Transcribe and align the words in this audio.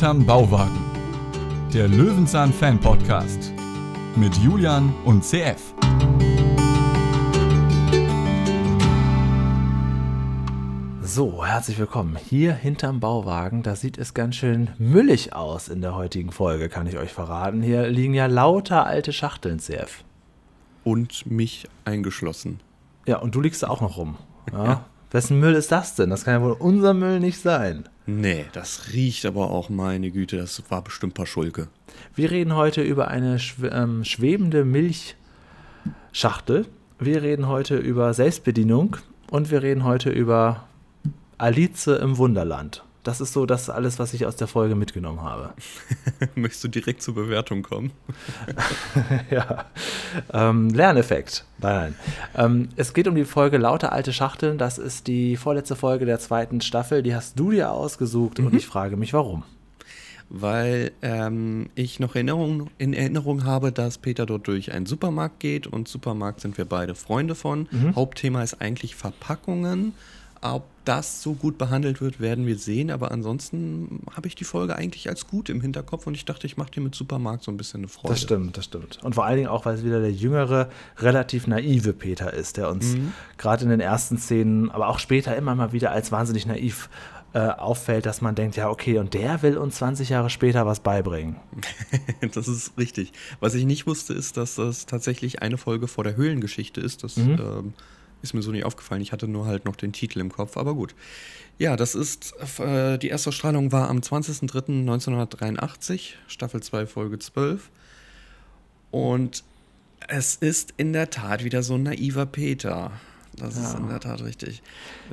Hinterm 0.00 0.24
Bauwagen. 0.24 0.80
Der 1.74 1.86
Löwenzahn 1.86 2.54
Fan 2.54 2.80
Podcast 2.80 3.52
mit 4.16 4.34
Julian 4.36 4.94
und 5.04 5.22
CF. 5.22 5.74
So, 11.02 11.44
herzlich 11.44 11.78
willkommen 11.78 12.16
hier 12.16 12.54
hinterm 12.54 12.98
Bauwagen. 13.00 13.62
Da 13.62 13.76
sieht 13.76 13.98
es 13.98 14.14
ganz 14.14 14.36
schön 14.36 14.70
müllig 14.78 15.34
aus 15.34 15.68
in 15.68 15.82
der 15.82 15.94
heutigen 15.94 16.32
Folge, 16.32 16.70
kann 16.70 16.86
ich 16.86 16.96
euch 16.96 17.12
verraten. 17.12 17.60
Hier 17.60 17.86
liegen 17.88 18.14
ja 18.14 18.24
lauter 18.24 18.86
alte 18.86 19.12
Schachteln, 19.12 19.58
CF. 19.58 20.02
Und 20.82 21.30
mich 21.30 21.68
eingeschlossen. 21.84 22.60
Ja, 23.06 23.18
und 23.18 23.34
du 23.34 23.42
liegst 23.42 23.62
da 23.62 23.68
auch 23.68 23.82
noch 23.82 23.98
rum. 23.98 24.16
Ja? 24.50 24.86
Wessen 25.10 25.40
Müll 25.40 25.54
ist 25.54 25.72
das 25.72 25.96
denn? 25.96 26.10
Das 26.10 26.24
kann 26.24 26.34
ja 26.34 26.42
wohl 26.42 26.52
unser 26.52 26.94
Müll 26.94 27.18
nicht 27.18 27.40
sein. 27.40 27.88
Nee, 28.06 28.46
das 28.52 28.92
riecht 28.92 29.26
aber 29.26 29.50
auch, 29.50 29.68
meine 29.68 30.10
Güte, 30.10 30.36
das 30.36 30.62
war 30.68 30.82
bestimmt 30.82 31.14
Paschulke. 31.14 31.68
Wir 32.14 32.30
reden 32.30 32.54
heute 32.54 32.82
über 32.82 33.08
eine 33.08 33.38
schw 33.38 33.68
ähm, 33.68 34.04
schwebende 34.04 34.64
Milchschachtel. 34.64 36.66
Wir 36.98 37.22
reden 37.22 37.48
heute 37.48 37.76
über 37.76 38.14
Selbstbedienung 38.14 38.96
und 39.30 39.50
wir 39.50 39.62
reden 39.62 39.84
heute 39.84 40.10
über 40.10 40.68
Alice 41.38 41.88
im 41.88 42.18
Wunderland. 42.18 42.84
Das 43.02 43.20
ist 43.20 43.32
so 43.32 43.46
das 43.46 43.70
alles, 43.70 43.98
was 43.98 44.12
ich 44.12 44.26
aus 44.26 44.36
der 44.36 44.46
Folge 44.46 44.74
mitgenommen 44.74 45.22
habe. 45.22 45.54
Möchtest 46.34 46.64
du 46.64 46.68
direkt 46.68 47.02
zur 47.02 47.14
Bewertung 47.14 47.62
kommen? 47.62 47.92
ja. 49.30 49.66
Ähm, 50.32 50.68
Lerneffekt. 50.68 51.44
Nein, 51.58 51.74
nein. 51.76 51.94
Ähm, 52.34 52.68
es 52.76 52.92
geht 52.92 53.08
um 53.08 53.14
die 53.14 53.24
Folge 53.24 53.56
Lauter 53.56 53.92
alte 53.92 54.12
Schachteln. 54.12 54.58
Das 54.58 54.76
ist 54.76 55.06
die 55.06 55.36
vorletzte 55.36 55.76
Folge 55.76 56.04
der 56.04 56.18
zweiten 56.18 56.60
Staffel. 56.60 57.02
Die 57.02 57.14
hast 57.14 57.38
du 57.38 57.50
dir 57.50 57.72
ausgesucht 57.72 58.38
mhm. 58.38 58.46
und 58.46 58.54
ich 58.54 58.66
frage 58.66 58.98
mich, 58.98 59.14
warum. 59.14 59.44
Weil 60.28 60.92
ähm, 61.02 61.70
ich 61.74 62.00
noch 62.00 62.14
Erinnerung, 62.14 62.70
in 62.78 62.92
Erinnerung 62.92 63.44
habe, 63.44 63.72
dass 63.72 63.98
Peter 63.98 64.26
dort 64.26 64.46
durch 64.46 64.72
einen 64.72 64.86
Supermarkt 64.86 65.40
geht 65.40 65.66
und 65.66 65.88
Supermarkt 65.88 66.40
sind 66.40 66.58
wir 66.58 66.66
beide 66.66 66.94
Freunde 66.94 67.34
von. 67.34 67.66
Mhm. 67.70 67.96
Hauptthema 67.96 68.42
ist 68.42 68.60
eigentlich 68.60 68.94
Verpackungen. 68.94 69.94
Ob 70.42 70.64
das 70.86 71.22
so 71.22 71.34
gut 71.34 71.58
behandelt 71.58 72.00
wird, 72.00 72.18
werden 72.18 72.46
wir 72.46 72.56
sehen. 72.56 72.90
Aber 72.90 73.10
ansonsten 73.10 74.00
habe 74.14 74.26
ich 74.26 74.34
die 74.34 74.44
Folge 74.44 74.74
eigentlich 74.74 75.08
als 75.08 75.26
gut 75.26 75.50
im 75.50 75.60
Hinterkopf 75.60 76.06
und 76.06 76.14
ich 76.14 76.24
dachte, 76.24 76.46
ich 76.46 76.56
mache 76.56 76.70
dir 76.70 76.80
mit 76.80 76.94
Supermarkt 76.94 77.44
so 77.44 77.52
ein 77.52 77.58
bisschen 77.58 77.80
eine 77.80 77.88
Freude. 77.88 78.14
Das 78.14 78.22
stimmt, 78.22 78.56
das 78.56 78.64
stimmt. 78.64 78.98
Und 79.02 79.14
vor 79.14 79.26
allen 79.26 79.36
Dingen 79.36 79.48
auch, 79.48 79.66
weil 79.66 79.74
es 79.74 79.84
wieder 79.84 80.00
der 80.00 80.12
jüngere, 80.12 80.70
relativ 80.96 81.46
naive 81.46 81.92
Peter 81.92 82.32
ist, 82.32 82.56
der 82.56 82.70
uns 82.70 82.96
mhm. 82.96 83.12
gerade 83.36 83.64
in 83.64 83.70
den 83.70 83.80
ersten 83.80 84.16
Szenen, 84.16 84.70
aber 84.70 84.88
auch 84.88 84.98
später 84.98 85.36
immer 85.36 85.54
mal 85.54 85.72
wieder 85.72 85.90
als 85.90 86.10
wahnsinnig 86.10 86.46
naiv 86.46 86.88
äh, 87.32 87.40
auffällt, 87.40 88.06
dass 88.06 88.22
man 88.22 88.34
denkt, 88.34 88.56
ja, 88.56 88.70
okay, 88.70 88.98
und 88.98 89.14
der 89.14 89.42
will 89.42 89.56
uns 89.56 89.76
20 89.76 90.08
Jahre 90.08 90.30
später 90.30 90.66
was 90.66 90.80
beibringen. 90.80 91.36
das 92.34 92.48
ist 92.48 92.76
richtig. 92.78 93.12
Was 93.38 93.54
ich 93.54 93.66
nicht 93.66 93.86
wusste, 93.86 94.14
ist, 94.14 94.36
dass 94.36 94.56
das 94.56 94.86
tatsächlich 94.86 95.42
eine 95.42 95.58
Folge 95.58 95.86
vor 95.86 96.02
der 96.02 96.16
Höhlengeschichte 96.16 96.80
ist. 96.80 97.04
Das 97.04 97.16
mhm. 97.16 97.38
ähm, 97.38 97.74
ist 98.22 98.34
mir 98.34 98.42
so 98.42 98.50
nicht 98.50 98.64
aufgefallen. 98.64 99.02
Ich 99.02 99.12
hatte 99.12 99.28
nur 99.28 99.46
halt 99.46 99.64
noch 99.64 99.76
den 99.76 99.92
Titel 99.92 100.18
im 100.20 100.32
Kopf, 100.32 100.56
aber 100.56 100.74
gut. 100.74 100.96
Ja, 101.58 101.76
das 101.76 101.94
ist, 101.94 102.34
äh, 102.58 102.98
die 102.98 103.06
erste 103.08 103.30
Strahlung 103.32 103.72
war 103.72 103.88
am 103.88 103.98
20.03.1983, 103.98 106.14
Staffel 106.26 106.62
2, 106.62 106.86
Folge 106.86 107.18
12. 107.18 107.70
Und 108.90 109.44
es 110.08 110.36
ist 110.36 110.74
in 110.76 110.92
der 110.92 111.08
Tat 111.10 111.44
wieder 111.44 111.62
so 111.62 111.74
ein 111.74 111.84
naiver 111.84 112.26
Peter. 112.26 112.90
Das 113.36 113.56
ja. 113.56 113.62
ist 113.62 113.78
in 113.78 113.88
der 113.88 114.00
Tat 114.00 114.22
richtig. 114.22 114.62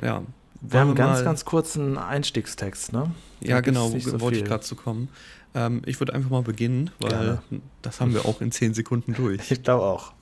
Ja. 0.02 0.22
Wir 0.60 0.80
haben 0.80 0.88
einen 0.88 0.96
ganz, 0.96 1.22
ganz 1.22 1.44
kurzen 1.44 1.98
Einstiegstext, 1.98 2.92
ne? 2.92 3.12
Da 3.40 3.48
ja, 3.48 3.60
genau, 3.60 3.96
so 3.96 4.20
wollte 4.20 4.38
ich 4.38 4.44
gerade 4.44 4.64
zu 4.64 4.74
kommen. 4.74 5.08
Ähm, 5.54 5.82
ich 5.86 6.00
würde 6.00 6.14
einfach 6.14 6.30
mal 6.30 6.42
beginnen, 6.42 6.90
weil 6.98 7.38
ja. 7.50 7.58
das 7.82 8.00
haben 8.00 8.12
wir 8.12 8.24
auch 8.26 8.40
in 8.40 8.50
zehn 8.50 8.74
Sekunden 8.74 9.14
durch. 9.14 9.50
Ich 9.50 9.62
glaube 9.62 9.84
auch. 9.84 10.12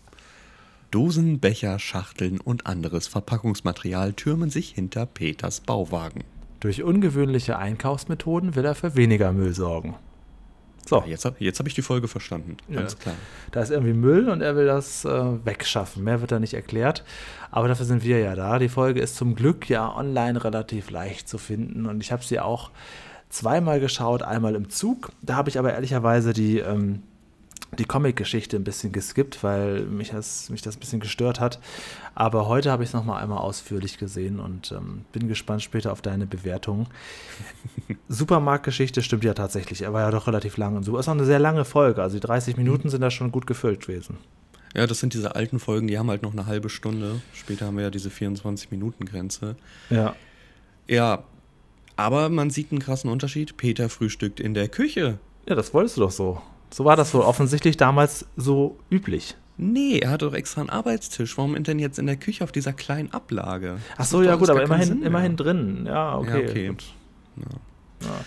Dosen, 0.97 1.41
Becher, 1.41 1.79
Schachteln 1.79 2.41
und 2.41 2.67
anderes 2.67 3.07
Verpackungsmaterial 3.07 4.15
türmen 4.15 4.49
sich 4.49 4.71
hinter 4.71 5.05
Peters 5.05 5.61
Bauwagen. 5.61 6.25
Durch 6.61 6.83
ungewöhnliche 6.83 7.59
Einkaufsmethoden 7.59 8.57
will 8.57 8.65
er 8.65 8.75
für 8.75 8.97
weniger 8.97 9.31
Müll 9.35 9.53
sorgen. 9.53 9.97
So. 10.87 11.01
Ja, 11.01 11.07
jetzt 11.09 11.27
habe 11.27 11.37
hab 11.39 11.67
ich 11.67 11.75
die 11.75 11.83
Folge 11.83 12.09
verstanden. 12.09 12.57
Ganz 12.73 12.95
ja. 12.95 12.99
klar. 12.99 13.15
Da 13.53 13.61
ist 13.61 13.73
irgendwie 13.73 13.93
Müll 13.93 14.31
und 14.31 14.41
er 14.41 14.57
will 14.57 14.65
das 14.65 15.05
äh, 15.05 15.45
wegschaffen. 15.45 16.03
Mehr 16.03 16.23
wird 16.23 16.33
da 16.33 16.39
nicht 16.39 16.55
erklärt. 16.55 17.05
Aber 17.51 17.69
dafür 17.69 17.85
sind 17.85 18.03
wir 18.03 18.19
ja 18.21 18.35
da. 18.35 18.59
Die 18.59 18.71
Folge 18.71 19.03
ist 19.03 19.17
zum 19.17 19.35
Glück 19.35 19.69
ja 19.69 19.95
online 19.95 20.43
relativ 20.43 20.89
leicht 20.91 21.29
zu 21.29 21.37
finden. 21.37 21.85
Und 21.85 22.01
ich 22.01 22.11
habe 22.11 22.25
sie 22.25 22.41
auch 22.41 22.71
zweimal 23.29 23.81
geschaut. 23.81 24.23
Einmal 24.23 24.55
im 24.55 24.71
Zug. 24.71 25.13
Da 25.21 25.37
habe 25.37 25.51
ich 25.51 25.59
aber 25.59 25.75
ehrlicherweise 25.75 26.33
die 26.33 26.61
ähm, 26.61 27.03
die 27.79 27.85
Comic-Geschichte 27.85 28.57
ein 28.57 28.65
bisschen 28.65 28.93
geskippt, 28.93 29.43
weil 29.43 29.83
mich 29.83 30.11
das, 30.11 30.51
mich 30.51 30.63
das 30.63 30.77
ein 30.77 30.81
bisschen 30.81 31.01
gestört 31.01 31.41
hat. 31.41 31.59
Aber 32.15 32.49
heute 32.49 32.71
habe 32.71 32.83
ich 32.83 32.91
es 32.91 32.95
nochmal 32.95 33.23
einmal 33.23 33.39
ausführlich 33.39 33.99
gesehen 33.99 34.41
und 34.41 34.73
ähm, 34.73 35.05
bin 35.13 35.29
gespannt 35.29 35.63
später 35.63 35.93
auf 35.93 36.03
deine 36.03 36.27
Bewertung. 36.27 36.87
Supermarkt-Geschichte 38.09 39.03
stimmt 39.03 39.25
ja 39.25 39.35
tatsächlich. 39.35 39.83
Er 39.83 39.93
war 39.93 40.03
ja 40.03 40.11
doch 40.11 40.27
relativ 40.27 40.57
lang 40.57 40.77
und 40.77 40.85
so. 40.85 40.97
Ist 40.99 41.09
auch 41.09 41.13
eine 41.13 41.25
sehr 41.25 41.39
lange 41.39 41.65
Folge. 41.65 42.03
Also 42.03 42.19
die 42.19 42.27
30 42.27 42.57
Minuten 42.57 42.89
sind 42.89 43.01
da 43.01 43.11
schon 43.11 43.33
gut 43.33 43.47
gefüllt 43.47 43.81
gewesen. 43.87 44.19
Ja, 44.75 44.87
das 44.87 45.01
sind 45.01 45.15
diese 45.15 45.35
alten 45.35 45.59
Folgen, 45.59 45.87
die 45.87 45.99
haben 45.99 46.11
halt 46.11 46.23
noch 46.23 46.33
eine 46.33 46.47
halbe 46.47 46.69
Stunde. 46.69 47.21
Später 47.33 47.67
haben 47.67 47.77
wir 47.77 47.85
ja 47.85 47.91
diese 47.91 48.11
24-Minuten-Grenze. 48.11 49.57
Ja. 49.91 50.15
Ja, 50.87 51.25
aber 51.97 52.29
man 52.29 52.51
sieht 52.51 52.71
einen 52.71 52.81
krassen 52.81 53.11
Unterschied. 53.11 53.57
Peter 53.57 53.89
frühstückt 53.89 54.39
in 54.39 54.55
der 54.55 54.69
Küche. 54.69 55.19
Ja, 55.49 55.55
das 55.55 55.73
wolltest 55.73 55.97
du 55.97 56.03
doch 56.03 56.11
so. 56.11 56.43
So 56.71 56.85
war 56.85 56.97
das 56.97 57.15
wohl 57.15 57.23
offensichtlich 57.23 57.77
damals 57.77 58.27
so 58.37 58.79
üblich. 58.91 59.37
Nee, 59.59 60.01
er 60.01 60.11
hat 60.11 60.23
doch 60.23 60.35
extra 60.35 60.61
einen 60.61 60.71
Arbeitstisch. 60.71 61.39
Warum 61.39 61.63
denn 61.63 61.79
jetzt 61.79 61.99
in 61.99 62.07
der 62.07 62.17
Küche 62.17 62.45
auf 62.45 62.53
dieser 62.53 62.73
kleinen 62.73 63.13
Ablage? 63.13 63.79
Ach 63.97 64.05
so, 64.05 64.23
ja 64.23 64.37
gut, 64.37 64.51
aber 64.51 64.63
immerhin, 64.63 65.03
immerhin 65.03 65.37
drin. 65.37 65.87
Ja, 65.87 66.19
okay. 66.19 66.43
Ja, 66.43 66.51
okay. 66.51 66.77
Ja. 67.37 68.07
Ja. 68.07 68.25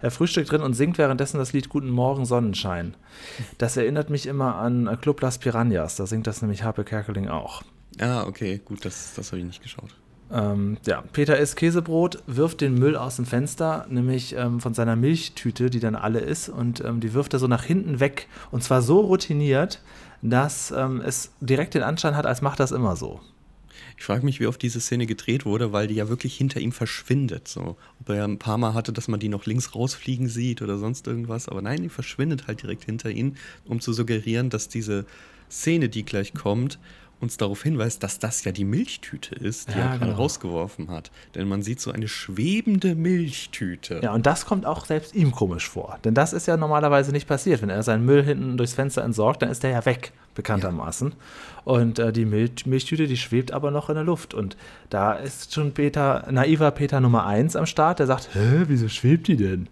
Er 0.00 0.10
frühstückt 0.12 0.52
drin 0.52 0.62
und 0.62 0.74
singt 0.74 0.96
währenddessen 0.98 1.38
das 1.38 1.52
Lied 1.52 1.68
Guten 1.68 1.90
Morgen 1.90 2.24
Sonnenschein. 2.24 2.94
Das 3.58 3.76
erinnert 3.76 4.10
mich 4.10 4.26
immer 4.26 4.54
an 4.54 4.96
Club 5.00 5.20
Las 5.20 5.38
Piranhas. 5.38 5.96
Da 5.96 6.06
singt 6.06 6.28
das 6.28 6.40
nämlich 6.40 6.62
Harpe 6.62 6.84
Kerkeling 6.84 7.26
auch. 7.28 7.62
Ah, 8.00 8.24
okay, 8.24 8.60
gut, 8.64 8.84
das, 8.84 9.14
das 9.16 9.32
habe 9.32 9.40
ich 9.40 9.46
nicht 9.46 9.62
geschaut. 9.62 9.90
Ähm, 10.30 10.76
ja, 10.86 11.02
Peter 11.12 11.38
isst 11.38 11.56
Käsebrot, 11.56 12.22
wirft 12.26 12.60
den 12.60 12.74
Müll 12.74 12.96
aus 12.96 13.16
dem 13.16 13.24
Fenster, 13.24 13.86
nämlich 13.88 14.34
ähm, 14.34 14.60
von 14.60 14.74
seiner 14.74 14.96
Milchtüte, 14.96 15.70
die 15.70 15.80
dann 15.80 15.94
alle 15.94 16.20
ist, 16.20 16.48
und 16.48 16.84
ähm, 16.84 17.00
die 17.00 17.14
wirft 17.14 17.32
er 17.32 17.38
so 17.38 17.46
nach 17.46 17.64
hinten 17.64 18.00
weg. 18.00 18.28
Und 18.50 18.62
zwar 18.62 18.82
so 18.82 19.00
routiniert, 19.00 19.80
dass 20.22 20.70
ähm, 20.70 21.00
es 21.00 21.32
direkt 21.40 21.74
den 21.74 21.82
Anschein 21.82 22.16
hat, 22.16 22.26
als 22.26 22.42
macht 22.42 22.60
das 22.60 22.72
immer 22.72 22.96
so. 22.96 23.20
Ich 23.96 24.04
frage 24.04 24.24
mich, 24.24 24.38
wie 24.38 24.46
oft 24.46 24.62
diese 24.62 24.80
Szene 24.80 25.06
gedreht 25.06 25.44
wurde, 25.44 25.72
weil 25.72 25.88
die 25.88 25.94
ja 25.94 26.08
wirklich 26.08 26.36
hinter 26.36 26.60
ihm 26.60 26.72
verschwindet. 26.72 27.48
So. 27.48 27.76
Ob 28.00 28.08
er 28.08 28.24
ein 28.24 28.38
paar 28.38 28.58
Mal 28.58 28.74
hatte, 28.74 28.92
dass 28.92 29.08
man 29.08 29.18
die 29.18 29.28
noch 29.28 29.46
links 29.46 29.74
rausfliegen 29.74 30.28
sieht 30.28 30.62
oder 30.62 30.78
sonst 30.78 31.06
irgendwas. 31.08 31.48
Aber 31.48 31.62
nein, 31.62 31.82
die 31.82 31.88
verschwindet 31.88 32.46
halt 32.46 32.62
direkt 32.62 32.84
hinter 32.84 33.10
ihm, 33.10 33.34
um 33.64 33.80
zu 33.80 33.92
suggerieren, 33.92 34.50
dass 34.50 34.68
diese 34.68 35.04
Szene, 35.50 35.88
die 35.88 36.04
gleich 36.04 36.32
kommt, 36.34 36.78
uns 37.20 37.36
darauf 37.36 37.62
hinweist, 37.62 38.02
dass 38.02 38.18
das 38.18 38.44
ja 38.44 38.52
die 38.52 38.64
Milchtüte 38.64 39.34
ist, 39.34 39.68
die 39.68 39.78
ja, 39.78 39.78
er 39.78 39.88
gerade 39.98 40.06
genau. 40.06 40.16
rausgeworfen 40.16 40.90
hat. 40.90 41.10
Denn 41.34 41.48
man 41.48 41.62
sieht 41.62 41.80
so 41.80 41.90
eine 41.90 42.08
schwebende 42.08 42.94
Milchtüte. 42.94 44.00
Ja, 44.02 44.14
und 44.14 44.26
das 44.26 44.46
kommt 44.46 44.66
auch 44.66 44.86
selbst 44.86 45.14
ihm 45.14 45.32
komisch 45.32 45.68
vor. 45.68 45.98
Denn 46.04 46.14
das 46.14 46.32
ist 46.32 46.46
ja 46.46 46.56
normalerweise 46.56 47.12
nicht 47.12 47.26
passiert. 47.26 47.62
Wenn 47.62 47.70
er 47.70 47.82
seinen 47.82 48.04
Müll 48.04 48.22
hinten 48.22 48.56
durchs 48.56 48.74
Fenster 48.74 49.02
entsorgt, 49.02 49.42
dann 49.42 49.50
ist 49.50 49.62
der 49.62 49.70
ja 49.70 49.84
weg, 49.84 50.12
bekanntermaßen. 50.34 51.10
Ja. 51.10 51.72
Und 51.72 51.98
äh, 51.98 52.12
die 52.12 52.24
Milch, 52.24 52.66
Milchtüte, 52.66 53.06
die 53.06 53.16
schwebt 53.16 53.52
aber 53.52 53.70
noch 53.70 53.88
in 53.88 53.96
der 53.96 54.04
Luft. 54.04 54.32
Und 54.32 54.56
da 54.90 55.12
ist 55.14 55.52
schon 55.54 55.72
Peter, 55.72 56.26
naiver 56.30 56.70
Peter 56.70 57.00
Nummer 57.00 57.26
1 57.26 57.56
am 57.56 57.66
Start, 57.66 57.98
der 57.98 58.06
sagt, 58.06 58.30
hä, 58.34 58.64
wieso 58.68 58.88
schwebt 58.88 59.26
die 59.26 59.36
denn? 59.36 59.68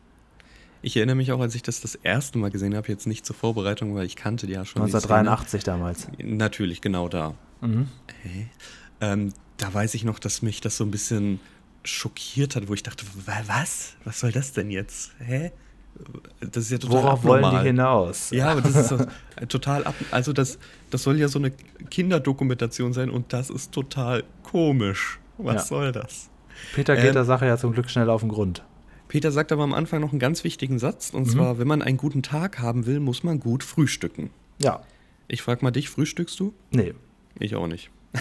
Ich 0.83 0.97
erinnere 0.97 1.17
mich 1.17 1.33
auch, 1.33 1.41
als 1.41 1.55
ich 1.55 1.63
das 1.63 1.81
das 1.81 1.95
erste 1.95 2.39
Mal 2.39 2.51
gesehen 2.51 2.75
habe, 2.75 2.89
jetzt 2.89 3.07
nicht 3.07 3.27
zur 3.27 3.35
Vorbereitung, 3.35 3.95
weil 3.95 4.07
ich 4.07 4.17
kannte 4.17 4.47
die 4.47 4.53
ja 4.53 4.65
schon. 4.65 4.83
1983 4.83 5.65
damals. 5.65 6.09
Natürlich, 6.19 6.81
genau 6.81 7.09
da. 7.09 7.35
Mhm. 7.61 7.89
Hey. 8.23 8.49
Ähm, 9.01 9.33
da 9.57 9.73
weiß 9.73 9.95
ich 9.95 10.05
noch, 10.05 10.19
dass 10.19 10.43
mich 10.43 10.61
das 10.61 10.77
so 10.77 10.85
ein 10.85 10.91
bisschen 10.91 11.41
schockiert 11.85 12.57
hat, 12.57 12.69
wo 12.69 12.75
ich 12.75 12.83
dachte, 12.83 13.05
was? 13.47 13.95
Was 14.05 14.21
soll 14.21 14.33
das 14.33 14.53
denn 14.53 14.71
jetzt? 14.71 15.13
Hä? 15.19 15.53
Das 16.41 16.65
ist 16.65 16.71
ja 16.71 16.79
total 16.79 17.03
Worauf 17.03 17.21
abnormal. 17.21 17.53
wollen 17.53 17.63
die 17.63 17.67
hinaus? 17.69 18.31
Ja, 18.31 18.51
aber 18.51 18.61
das 18.61 18.77
ist 18.77 18.89
so 18.89 18.99
total 19.49 19.85
ab. 19.85 19.95
Also 20.11 20.33
das, 20.33 20.59
das 20.91 21.03
soll 21.03 21.19
ja 21.19 21.29
so 21.29 21.39
eine 21.39 21.53
Kinderdokumentation 21.91 22.93
sein 22.93 23.09
und 23.09 23.33
das 23.33 23.49
ist 23.49 23.73
total 23.73 24.25
komisch. 24.43 25.19
Was 25.39 25.55
ja. 25.55 25.63
soll 25.63 25.93
das? 25.93 26.29
Peter 26.75 26.97
geht 26.97 27.07
ähm, 27.07 27.15
der 27.15 27.25
Sache 27.25 27.47
ja 27.47 27.57
zum 27.57 27.73
Glück 27.73 27.91
schnell 27.91 28.11
auf 28.11 28.21
den 28.21 28.31
Grund. 28.31 28.63
Peter 29.09 29.31
sagt 29.31 29.53
aber 29.53 29.63
am 29.63 29.75
Anfang 29.75 30.01
noch 30.01 30.11
einen 30.11 30.19
ganz 30.19 30.45
wichtigen 30.45 30.79
Satz, 30.79 31.11
und 31.11 31.27
mhm. 31.27 31.31
zwar, 31.31 31.59
wenn 31.59 31.69
man 31.69 31.83
einen 31.83 31.97
guten 31.97 32.23
Tag 32.23 32.59
haben 32.59 32.87
will, 32.87 33.01
muss 33.01 33.23
man 33.23 33.41
gut 33.41 33.63
frühstücken. 33.63 34.31
Ja. 34.59 34.83
Ich 35.29 35.43
frage 35.43 35.65
mal 35.65 35.71
dich, 35.71 35.89
frühstückst 35.89 36.39
du? 36.39 36.55
Nee. 36.71 36.95
Ich 37.39 37.55
auch 37.57 37.67
nicht. 37.67 37.91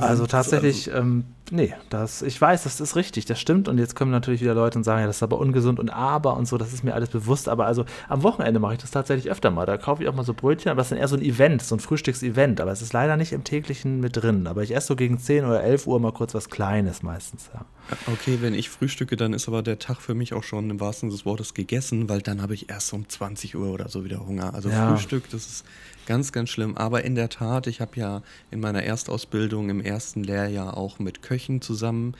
Also 0.00 0.26
tatsächlich, 0.26 0.90
ähm, 0.92 1.24
Nee, 1.50 1.74
das, 1.88 2.22
ich 2.22 2.38
weiß, 2.40 2.64
das 2.64 2.80
ist 2.80 2.96
richtig, 2.96 3.24
das 3.24 3.40
stimmt. 3.40 3.68
Und 3.68 3.78
jetzt 3.78 3.96
kommen 3.96 4.10
natürlich 4.10 4.40
wieder 4.40 4.54
Leute 4.54 4.78
und 4.78 4.84
sagen, 4.84 5.00
ja, 5.00 5.06
das 5.06 5.16
ist 5.16 5.22
aber 5.22 5.38
ungesund 5.38 5.80
und 5.80 5.90
aber 5.90 6.36
und 6.36 6.46
so, 6.46 6.58
das 6.58 6.72
ist 6.72 6.84
mir 6.84 6.94
alles 6.94 7.08
bewusst. 7.08 7.48
Aber 7.48 7.66
also 7.66 7.84
am 8.08 8.22
Wochenende 8.22 8.60
mache 8.60 8.74
ich 8.74 8.80
das 8.80 8.90
tatsächlich 8.90 9.30
öfter 9.30 9.50
mal. 9.50 9.64
Da 9.64 9.76
kaufe 9.78 10.02
ich 10.02 10.08
auch 10.08 10.14
mal 10.14 10.24
so 10.24 10.34
Brötchen, 10.34 10.70
aber 10.70 10.78
das 10.78 10.86
ist 10.86 10.90
dann 10.90 10.98
eher 10.98 11.08
so 11.08 11.16
ein 11.16 11.22
Event, 11.22 11.62
so 11.62 11.74
ein 11.76 11.80
Frühstücksevent. 11.80 12.60
Aber 12.60 12.72
es 12.72 12.82
ist 12.82 12.92
leider 12.92 13.16
nicht 13.16 13.32
im 13.32 13.44
täglichen 13.44 14.00
mit 14.00 14.16
drin. 14.16 14.46
Aber 14.46 14.62
ich 14.62 14.74
esse 14.74 14.88
so 14.88 14.96
gegen 14.96 15.18
10 15.18 15.44
oder 15.44 15.62
11 15.62 15.86
Uhr 15.86 16.00
mal 16.00 16.12
kurz 16.12 16.34
was 16.34 16.50
Kleines 16.50 17.02
meistens, 17.02 17.50
ja. 17.54 17.64
Okay, 18.12 18.38
wenn 18.42 18.52
ich 18.52 18.68
frühstücke, 18.68 19.16
dann 19.16 19.32
ist 19.32 19.48
aber 19.48 19.62
der 19.62 19.78
Tag 19.78 20.02
für 20.02 20.14
mich 20.14 20.34
auch 20.34 20.42
schon 20.42 20.68
im 20.68 20.78
wahrsten 20.78 21.08
Sinne 21.08 21.16
des 21.16 21.24
Wortes 21.24 21.54
gegessen, 21.54 22.10
weil 22.10 22.20
dann 22.20 22.42
habe 22.42 22.52
ich 22.52 22.68
erst 22.68 22.92
um 22.92 23.08
20 23.08 23.56
Uhr 23.56 23.68
oder 23.68 23.88
so 23.88 24.04
wieder 24.04 24.26
Hunger. 24.26 24.52
Also 24.52 24.68
Ja. 24.68 24.90
Frühstück, 24.94 25.30
das 25.30 25.46
ist 25.46 25.64
ganz, 26.04 26.32
ganz 26.32 26.50
schlimm. 26.50 26.76
Aber 26.76 27.04
in 27.04 27.14
der 27.14 27.30
Tat, 27.30 27.66
ich 27.66 27.80
habe 27.80 27.92
ja 27.94 28.22
in 28.50 28.60
meiner 28.60 28.82
Erstausbildung 28.82 29.70
im 29.70 29.80
ersten 29.80 30.22
Lehrjahr 30.22 30.76
auch 30.76 30.98
mit 30.98 31.22
Köchen 31.22 31.37
zusammen 31.60 32.14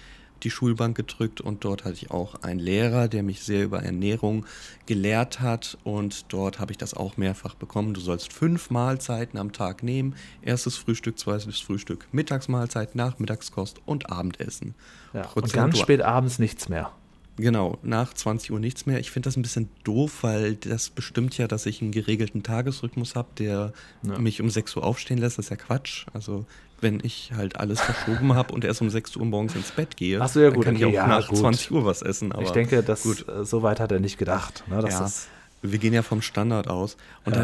die 0.45 0.51
Schulbank 0.51 0.97
gedrückt 0.97 1.41
und 1.41 1.65
dort 1.65 1.85
hatte 1.85 1.95
ich 1.97 2.11
auch 2.13 2.37
einen 2.43 2.61
Lehrer, 2.61 3.09
der 3.09 3.25
mich 3.25 3.41
sehr 3.43 3.65
über 3.65 3.83
Ernährung 3.83 4.47
gelehrt 4.87 5.41
hat 5.41 5.77
und 5.83 6.33
dort 6.33 6.61
habe 6.61 6.71
ich 6.71 6.79
das 6.79 6.95
auch 6.95 7.17
mehrfach 7.17 7.55
bekommen. 7.55 7.93
Du 7.93 8.01
sollst 8.01 8.33
fünf 8.33 8.71
Mahlzeiten 8.71 9.37
am 9.39 9.51
Tag 9.53 9.83
nehmen. 9.83 10.15
Erstes 10.43 10.77
Frühstück, 10.77 11.19
zweites 11.19 11.59
Frühstück, 11.59 12.07
Mittagsmahlzeit, 12.13 12.95
Nachmittagskost 12.95 13.81
und 13.85 14.11
Abendessen. 14.13 14.75
ja. 15.13 15.29
Und 15.35 15.53
ganz 15.53 15.79
spät 15.79 16.03
abends 16.03 16.39
nichts 16.39 16.69
mehr. 16.69 16.93
Genau, 17.37 17.79
nach 17.83 18.15
20 18.15 18.51
Uhr 18.51 18.59
nichts 18.59 18.85
mehr. 18.87 18.99
Ich 18.99 19.13
finde 19.13 19.29
das 19.29 19.37
ein 19.37 19.43
bisschen 19.43 19.69
doof, 19.85 20.19
weil 20.23 20.57
das 20.57 20.91
bestimmt 20.91 21.39
ja, 21.39 21.47
dass 21.47 21.67
ich 21.67 21.81
einen 21.81 21.93
geregelten 21.93 22.43
Tagesrhythmus 22.43 23.15
habe, 23.15 23.29
der 23.39 23.73
Ja. 24.03 24.19
mich 24.19 24.41
um 24.41 24.51
6 24.51 24.75
Uhr 24.77 24.85
aufstehen 24.85 25.19
lässt. 25.19 25.39
Das 25.39 25.47
ist 25.47 25.51
ja 25.51 25.57
Quatsch. 25.57 26.07
Also 26.13 26.47
wenn 26.81 27.01
ich 27.03 27.33
halt 27.37 27.59
alles 27.59 27.81
verschoben 27.81 28.35
habe 28.35 28.53
und 28.55 28.65
erst 28.65 28.81
um 28.81 28.91
6 28.91 29.17
Uhr 29.17 29.25
morgens 29.27 29.55
ins 29.55 29.71
Bett 29.73 29.97
gehe, 29.97 30.21
Ach 30.21 30.29
so, 30.29 30.41
ja, 30.41 30.47
dann 30.47 30.55
gut, 30.57 30.65
kann 30.65 30.77
ich 30.77 30.85
okay, 30.85 30.99
auch 30.99 31.03
ja, 31.03 31.07
nach 31.09 31.29
gut. 31.29 31.39
20 31.39 31.71
Uhr 31.73 31.85
was 31.85 32.03
essen. 32.03 32.33
Aber 32.33 32.43
ich 32.43 32.51
denke, 32.51 32.83
das, 32.83 33.03
gut. 33.03 33.27
äh, 33.29 33.45
so 33.45 33.63
weit 33.63 33.81
hat 33.81 33.93
er 33.93 34.01
nicht 34.01 34.19
gedacht. 34.19 34.65
Ne? 34.69 34.85
Ja, 34.89 35.07
ist, 35.07 35.29
wir 35.63 35.79
gehen 35.79 35.93
ja 35.93 36.03
vom 36.03 36.23
Standard 36.23 36.69
aus. 36.69 36.97
Und 37.25 37.35
Ja. 37.35 37.43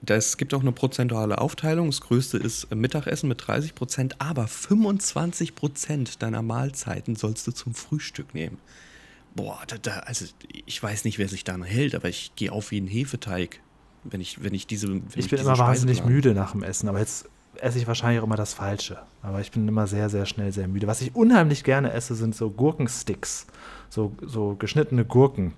da, 0.00 0.14
es 0.14 0.36
gibt 0.38 0.54
auch 0.54 0.60
eine 0.62 0.72
prozentuale 0.72 1.38
Aufteilung. 1.38 1.86
Das 1.90 2.00
größte 2.00 2.38
ist 2.38 2.64
äh, 2.70 2.74
Mittagessen 2.74 3.28
mit 3.28 3.46
30 3.46 3.74
Prozent, 3.74 4.16
aber 4.20 4.46
25 4.46 5.54
Prozent 5.54 6.22
deiner 6.22 6.42
Mahlzeiten 6.42 7.16
sollst 7.16 7.46
du 7.46 7.52
zum 7.52 7.74
Frühstück 7.74 8.34
nehmen. 8.34 8.58
Boah, 9.34 9.60
da, 9.66 9.76
da, 9.78 9.90
also 10.00 10.24
ich 10.66 10.82
weiß 10.82 11.04
nicht, 11.04 11.18
wer 11.18 11.28
sich 11.28 11.44
daran 11.44 11.62
hält, 11.62 11.94
aber 11.94 12.08
ich 12.08 12.32
gehe 12.34 12.50
auf 12.50 12.70
wie 12.72 12.80
ein 12.80 12.88
Hefeteig, 12.88 13.60
wenn 14.04 14.20
ich, 14.20 14.42
wenn 14.42 14.54
ich 14.54 14.66
diese. 14.66 14.88
Wenn 14.88 15.02
ich 15.14 15.28
bin 15.28 15.38
diese 15.38 15.42
immer 15.42 15.58
wahnsinnig 15.58 16.04
müde 16.04 16.34
nach 16.34 16.52
dem 16.52 16.62
Essen, 16.62 16.88
aber 16.88 16.98
jetzt 16.98 17.28
esse 17.62 17.78
ich 17.78 17.86
wahrscheinlich 17.86 18.20
auch 18.20 18.24
immer 18.24 18.36
das 18.36 18.54
Falsche. 18.54 18.98
Aber 19.22 19.40
ich 19.40 19.50
bin 19.50 19.66
immer 19.68 19.86
sehr, 19.86 20.08
sehr 20.08 20.26
schnell 20.26 20.52
sehr 20.52 20.68
müde. 20.68 20.86
Was 20.86 21.00
ich 21.00 21.14
unheimlich 21.14 21.64
gerne 21.64 21.92
esse, 21.92 22.14
sind 22.14 22.34
so 22.34 22.50
Gurkensticks, 22.50 23.46
so, 23.88 24.12
so 24.26 24.56
geschnittene 24.58 25.04
Gurken. 25.04 25.54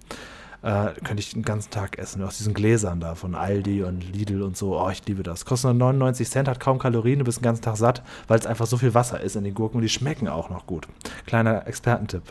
Äh, 0.62 0.92
könnte 1.02 1.18
ich 1.18 1.32
den 1.32 1.42
ganzen 1.42 1.70
Tag 1.70 1.98
essen, 1.98 2.22
aus 2.22 2.38
diesen 2.38 2.54
Gläsern 2.54 3.00
da 3.00 3.16
von 3.16 3.34
Aldi 3.34 3.82
und 3.82 4.00
Lidl 4.14 4.42
und 4.42 4.56
so. 4.56 4.80
Oh, 4.80 4.90
ich 4.90 5.04
liebe 5.06 5.24
das. 5.24 5.44
Kostet 5.44 5.74
nur 5.74 5.74
99 5.74 6.30
Cent, 6.30 6.48
hat 6.48 6.60
kaum 6.60 6.78
Kalorien, 6.78 7.18
du 7.18 7.24
bist 7.24 7.38
den 7.38 7.42
ganzen 7.42 7.62
Tag 7.62 7.76
satt, 7.76 8.04
weil 8.28 8.38
es 8.38 8.46
einfach 8.46 8.66
so 8.66 8.76
viel 8.76 8.94
Wasser 8.94 9.20
ist 9.20 9.34
in 9.34 9.42
den 9.42 9.54
Gurken 9.54 9.78
und 9.78 9.82
die 9.82 9.88
schmecken 9.88 10.28
auch 10.28 10.50
noch 10.50 10.66
gut. 10.66 10.86
Kleiner 11.26 11.66
Expertentipp. 11.66 12.22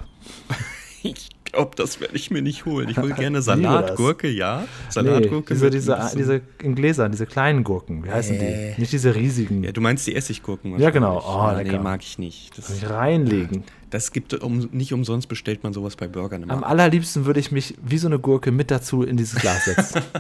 Ich 1.03 1.29
glaube, 1.51 1.71
das 1.75 1.99
werde 1.99 2.15
ich 2.15 2.31
mir 2.31 2.41
nicht 2.41 2.65
holen. 2.65 2.89
Ich 2.89 2.97
will 2.97 3.13
gerne 3.13 3.41
Salatgurke, 3.41 4.27
ja. 4.27 4.61
Nee, 4.61 4.67
Salatgurke. 4.89 5.53
diese, 5.53 5.65
ein 5.65 5.71
diese, 5.71 5.95
bisschen- 5.95 6.17
diese 6.17 6.41
in 6.63 6.75
Gläsern, 6.75 7.11
diese 7.11 7.25
kleinen 7.25 7.63
Gurken. 7.63 8.03
Wie 8.05 8.11
heißen 8.11 8.35
Äh. 8.37 8.73
die? 8.75 8.81
Nicht 8.81 8.93
diese 8.93 9.15
riesigen. 9.15 9.63
Ja, 9.63 9.71
du 9.71 9.81
meinst 9.81 10.05
die 10.07 10.15
Essiggurken 10.15 10.79
Ja, 10.79 10.89
genau. 10.89 11.19
Oh, 11.25 11.47
ja, 11.51 11.57
lecker. 11.57 11.71
nee, 11.73 11.79
mag 11.79 12.01
ich 12.03 12.17
nicht. 12.19 12.57
Das, 12.57 12.69
ich 12.75 12.89
reinlegen? 12.89 13.63
das 13.89 14.13
gibt 14.13 14.33
um, 14.41 14.69
nicht 14.71 14.93
umsonst 14.93 15.27
bestellt 15.27 15.63
man 15.63 15.73
sowas 15.73 15.97
bei 15.97 16.07
Burgern 16.07 16.43
immer. 16.43 16.53
Am 16.53 16.63
allerliebsten 16.63 17.25
würde 17.25 17.41
ich 17.41 17.51
mich 17.51 17.75
wie 17.83 17.97
so 17.97 18.07
eine 18.07 18.19
Gurke 18.19 18.51
mit 18.51 18.71
dazu 18.71 19.03
in 19.03 19.17
dieses 19.17 19.39
Glas 19.41 19.65
setzen. 19.65 20.01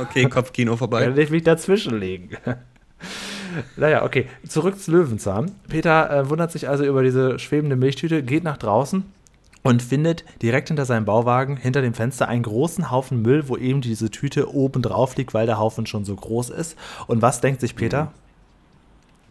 Okay, 0.00 0.26
Kopfkino 0.28 0.76
vorbei. 0.76 1.00
Dann 1.00 1.10
würde 1.10 1.22
ich 1.22 1.30
mich 1.30 1.42
dazwischen 1.42 1.98
legen. 1.98 2.30
naja, 3.76 4.04
okay. 4.04 4.26
Zurück 4.46 4.78
zu 4.78 4.92
Löwenzahn. 4.92 5.50
Peter 5.68 6.10
äh, 6.10 6.28
wundert 6.30 6.52
sich 6.52 6.68
also 6.68 6.84
über 6.84 7.02
diese 7.02 7.38
schwebende 7.40 7.74
Milchtüte, 7.76 8.22
geht 8.22 8.44
nach 8.44 8.56
draußen 8.58 9.04
und 9.62 9.82
findet 9.82 10.24
direkt 10.42 10.68
hinter 10.68 10.84
seinem 10.84 11.04
Bauwagen, 11.04 11.56
hinter 11.56 11.82
dem 11.82 11.94
Fenster, 11.94 12.28
einen 12.28 12.42
großen 12.42 12.90
Haufen 12.90 13.22
Müll, 13.22 13.48
wo 13.48 13.56
eben 13.56 13.80
diese 13.80 14.10
Tüte 14.10 14.54
oben 14.54 14.82
drauf 14.82 15.16
liegt, 15.16 15.34
weil 15.34 15.46
der 15.46 15.58
Haufen 15.58 15.86
schon 15.86 16.04
so 16.04 16.14
groß 16.14 16.50
ist. 16.50 16.76
Und 17.06 17.22
was 17.22 17.40
denkt 17.40 17.60
sich 17.60 17.74
Peter? 17.76 18.12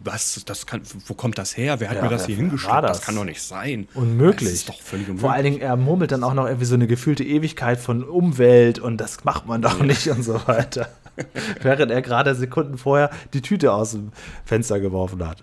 Was? 0.00 0.44
Das 0.46 0.66
kann, 0.66 0.82
wo 1.06 1.14
kommt 1.14 1.38
das 1.38 1.56
her? 1.56 1.80
Wer 1.80 1.90
hat 1.90 1.96
Ja, 1.96 2.02
mir 2.04 2.08
das 2.08 2.26
hier 2.26 2.38
war 2.64 2.82
Das? 2.82 2.98
das? 2.98 3.06
kann 3.06 3.16
doch 3.16 3.24
nicht 3.24 3.42
sein. 3.42 3.88
Unmöglich. 3.94 4.48
Das 4.50 4.58
ist 4.60 4.68
doch 4.68 4.80
völlig 4.80 5.06
unmöglich. 5.08 5.20
Vor 5.22 5.32
allen 5.32 5.44
Dingen, 5.44 5.60
er 5.60 5.76
murmelt 5.76 6.12
dann 6.12 6.22
auch 6.22 6.34
noch 6.34 6.46
irgendwie 6.46 6.66
so 6.66 6.74
eine 6.76 6.86
gefühlte 6.86 7.24
Ewigkeit 7.24 7.80
von 7.80 8.04
Umwelt 8.04 8.78
und 8.78 8.98
das 8.98 9.24
macht 9.24 9.46
man 9.46 9.60
doch 9.60 9.80
nicht 9.82 10.06
und 10.08 10.22
so 10.22 10.40
weiter. 10.46 10.88
Während 11.62 11.90
er 11.90 12.00
gerade 12.02 12.34
Sekunden 12.36 12.78
vorher 12.78 13.10
die 13.34 13.42
Tüte 13.42 13.72
aus 13.72 13.90
dem 13.90 14.12
Fenster 14.44 14.78
geworfen 14.78 15.26
hat. 15.26 15.42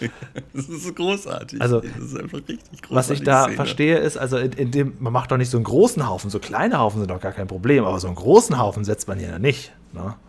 Das 0.52 0.68
ist 0.68 0.94
großartig. 0.96 1.60
Also, 1.60 1.80
das 1.80 1.96
ist 1.98 2.18
einfach 2.18 2.38
richtig 2.38 2.82
großartig. 2.82 2.90
Was 2.90 3.10
ich 3.10 3.22
da 3.22 3.48
verstehe, 3.48 3.98
ist, 3.98 4.16
also 4.16 4.36
in, 4.38 4.52
in 4.52 4.70
dem, 4.70 4.94
man 5.00 5.12
macht 5.12 5.30
doch 5.30 5.36
nicht 5.36 5.50
so 5.50 5.56
einen 5.58 5.64
großen 5.64 6.08
Haufen, 6.08 6.30
so 6.30 6.38
kleine 6.38 6.78
Haufen 6.78 7.00
sind 7.00 7.10
doch 7.10 7.20
gar 7.20 7.32
kein 7.32 7.46
Problem, 7.46 7.84
aber 7.84 8.00
so 8.00 8.06
einen 8.06 8.16
großen 8.16 8.58
Haufen 8.58 8.84
setzt 8.84 9.08
man 9.08 9.18
hier 9.18 9.38
nicht. 9.38 9.72
Ne? 9.92 10.14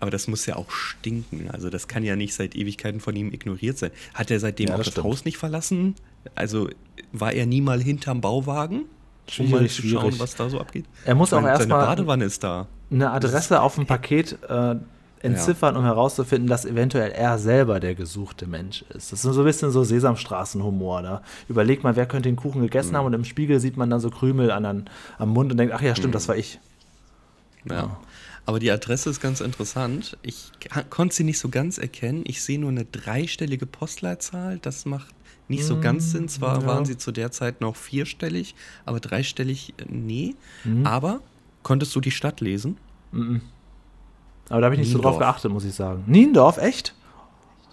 Aber 0.00 0.10
das 0.10 0.28
muss 0.28 0.44
ja 0.44 0.56
auch 0.56 0.70
stinken. 0.70 1.48
Also 1.50 1.70
das 1.70 1.88
kann 1.88 2.02
ja 2.02 2.14
nicht 2.16 2.34
seit 2.34 2.54
Ewigkeiten 2.54 3.00
von 3.00 3.16
ihm 3.16 3.32
ignoriert 3.32 3.78
sein. 3.78 3.90
Hat 4.12 4.30
er 4.30 4.38
seitdem 4.38 4.68
Ja, 4.68 4.74
auch 4.74 4.78
das 4.78 4.86
das 4.86 4.94
stimmt. 4.94 5.06
Haus 5.06 5.24
nicht 5.24 5.38
verlassen? 5.38 5.94
Also 6.34 6.68
war 7.12 7.32
er 7.32 7.46
nie 7.46 7.60
mal 7.62 7.80
hinterm 7.80 8.20
Bauwagen? 8.20 8.82
um 9.38 9.50
mal 9.50 9.58
Schwierig, 9.58 9.74
zu 9.74 9.82
schauen, 9.88 10.00
schwierig. 10.02 10.20
was 10.20 10.34
da 10.36 10.50
so 10.50 10.60
abgeht? 10.60 10.84
Er 11.06 11.14
muss 11.14 11.30
meine, 11.30 11.46
auch 11.46 11.48
erst 11.50 11.62
Seine 11.62 11.72
Badewanne 11.74 12.24
ist 12.26 12.44
da. 12.44 12.66
Eine 12.90 13.10
Adresse 13.12 13.62
auf 13.62 13.76
dem 13.76 13.86
Paket 13.86 14.36
äh, 14.46 14.74
entziffern, 15.24 15.76
um 15.76 15.84
herauszufinden, 15.84 16.48
dass 16.48 16.64
eventuell 16.64 17.10
er 17.12 17.38
selber 17.38 17.80
der 17.80 17.94
gesuchte 17.94 18.46
Mensch 18.46 18.82
ist. 18.94 19.10
Das 19.12 19.24
ist 19.24 19.32
so 19.34 19.40
ein 19.40 19.44
bisschen 19.44 19.70
so 19.70 19.82
Sesamstraßenhumor. 19.84 21.02
Da 21.02 21.22
überlegt 21.48 21.82
man, 21.82 21.96
wer 21.96 22.06
könnte 22.06 22.28
den 22.28 22.36
Kuchen 22.36 22.62
gegessen 22.62 22.92
Mhm. 22.92 22.96
haben 22.96 23.06
und 23.06 23.12
im 23.14 23.24
Spiegel 23.24 23.58
sieht 23.60 23.76
man 23.76 23.90
dann 23.90 24.00
so 24.00 24.10
Krümel 24.10 24.50
an, 24.50 24.88
am 25.18 25.28
Mund 25.30 25.50
und 25.50 25.58
denkt, 25.58 25.74
ach 25.74 25.80
ja, 25.82 25.94
stimmt, 25.94 26.08
Mhm. 26.08 26.12
das 26.12 26.28
war 26.28 26.36
ich. 26.36 26.60
Ja. 27.68 27.96
Aber 28.46 28.58
die 28.58 28.70
Adresse 28.70 29.08
ist 29.08 29.20
ganz 29.22 29.40
interessant. 29.40 30.18
Ich 30.22 30.52
konnte 30.90 31.14
sie 31.14 31.24
nicht 31.24 31.38
so 31.38 31.48
ganz 31.48 31.78
erkennen. 31.78 32.24
Ich 32.26 32.42
sehe 32.42 32.58
nur 32.60 32.68
eine 32.70 32.84
dreistellige 32.84 33.64
Postleitzahl. 33.64 34.58
Das 34.60 34.84
macht 34.84 35.14
nicht 35.48 35.64
so 35.64 35.80
ganz 35.80 36.10
Sinn. 36.12 36.28
Zwar 36.28 36.58
Mm, 36.58 36.60
ja. 36.62 36.66
waren 36.66 36.84
sie 36.84 36.98
zu 36.98 37.10
der 37.10 37.30
Zeit 37.30 37.62
noch 37.62 37.74
vierstellig, 37.76 38.54
aber 38.84 39.00
dreistellig, 39.00 39.72
äh, 39.78 39.84
nee. 39.88 40.34
Mhm. 40.64 40.86
Aber 40.86 41.20
konntest 41.62 41.96
du 41.96 42.00
die 42.02 42.10
Stadt 42.10 42.42
lesen? 42.42 42.76
Aber 44.48 44.60
da 44.60 44.66
habe 44.66 44.74
ich 44.74 44.80
nicht 44.80 44.90
so 44.92 44.98
drauf 44.98 45.12
Niendorf. 45.12 45.18
geachtet, 45.32 45.52
muss 45.52 45.64
ich 45.64 45.74
sagen. 45.74 46.04
Niendorf, 46.06 46.58
echt? 46.58 46.94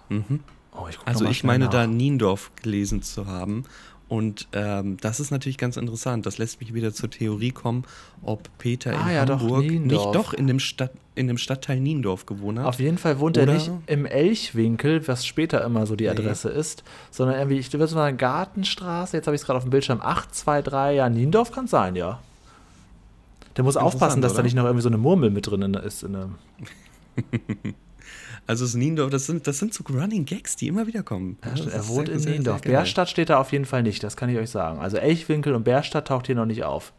Mhm. 0.10 0.40
Oh, 0.74 0.88
ich 0.90 0.98
Also 1.06 1.26
ich 1.26 1.44
meine 1.44 1.66
nach. 1.66 1.72
da 1.72 1.88
Niendorf 1.88 2.52
gelesen 2.62 3.02
zu 3.02 3.28
haben. 3.28 3.66
Und 4.08 4.50
ähm, 4.52 4.98
das 5.00 5.22
ist 5.22 5.32
natürlich 5.32 5.58
ganz 5.58 5.78
interessant. 5.78 6.26
Das 6.26 6.38
lässt 6.38 6.60
mich 6.60 6.74
wieder 6.74 6.94
zur 6.94 7.10
Theorie 7.10 7.52
kommen, 7.52 7.86
ob 8.24 8.50
Peter 8.58 8.92
Ah, 8.98 9.08
in 9.10 9.16
ja, 9.16 9.26
doch, 9.26 9.40
Hamburg 9.40 9.64
Niendorf. 9.66 10.06
nicht 10.06 10.16
doch 10.16 10.34
in 10.34 10.48
dem, 10.48 10.60
Stadt, 10.60 10.92
in 11.16 11.28
dem 11.28 11.38
Stadtteil 11.38 11.80
Niendorf 11.80 12.26
gewohnt 12.26 12.60
hat. 12.60 12.66
Auf 12.66 12.80
jeden 12.82 12.98
Fall 12.98 13.20
wohnt 13.20 13.38
er 13.38 13.46
nicht 13.46 13.72
im 13.88 14.06
Elchwinkel, 14.06 15.08
was 15.08 15.26
später 15.26 15.64
immer 15.64 15.86
so 15.86 15.96
die 15.96 16.10
Adresse 16.10 16.50
ist, 16.50 16.84
sondern 17.10 17.38
irgendwie, 17.38 17.58
ich 17.60 17.72
würde 17.72 17.88
sagen, 17.88 18.18
Gartenstraße, 18.18 19.16
jetzt 19.16 19.28
habe 19.28 19.36
ich 19.36 19.42
es 19.42 19.46
gerade 19.46 19.58
auf 19.58 19.64
dem 19.64 19.70
Bildschirm, 19.72 20.02
823, 20.02 20.98
ja, 20.98 21.08
Niendorf 21.10 21.52
kann 21.54 21.68
sein, 21.68 21.96
ja. 21.96 22.20
Der 23.58 23.64
muss 23.64 23.78
aufpassen, 23.78 24.22
dass 24.22 24.34
da 24.34 24.38
oder? 24.40 24.44
nicht 24.44 24.56
noch 24.56 24.64
irgendwie 24.66 24.82
so 24.84 24.90
eine 24.90 24.98
Murmel 24.98 25.30
mit 25.30 25.48
drin 25.48 25.62
in- 25.62 25.74
ist. 25.76 26.06
Also 28.48 28.66
das 28.66 28.74
Niendorf, 28.74 29.12
das 29.12 29.28
sind, 29.28 29.46
das 29.46 29.60
sind 29.60 29.72
so 29.74 29.84
Running 29.88 30.26
Gags, 30.26 30.56
die 30.56 30.68
immer 30.68 30.88
wieder 30.88 31.04
kommen. 31.04 31.38
ja, 31.46 31.52
ist 31.54 31.68
er 31.68 31.88
wohnt 31.88 32.08
sehr- 32.08 32.16
in 32.16 32.20
sehr, 32.22 32.32
Niendorf. 32.34 32.62
sehr. 32.64 32.72
Bärstadt 32.72 33.08
steht 33.10 33.30
da 33.30 33.40
auf 33.40 33.52
jeden 33.52 33.66
Fall 33.66 33.84
nicht, 33.84 34.04
das 34.04 34.18
kann 34.18 34.30
ich 34.30 34.38
euch 34.38 34.50
sagen. 34.50 34.80
Also 34.80 34.98
Elchwinkel 34.98 35.54
und 35.54 35.64
Bärstadt 35.64 36.08
taucht 36.08 36.26
hier 36.26 36.36
noch 36.36 36.48
nicht 36.48 36.64
auf. 36.64 36.92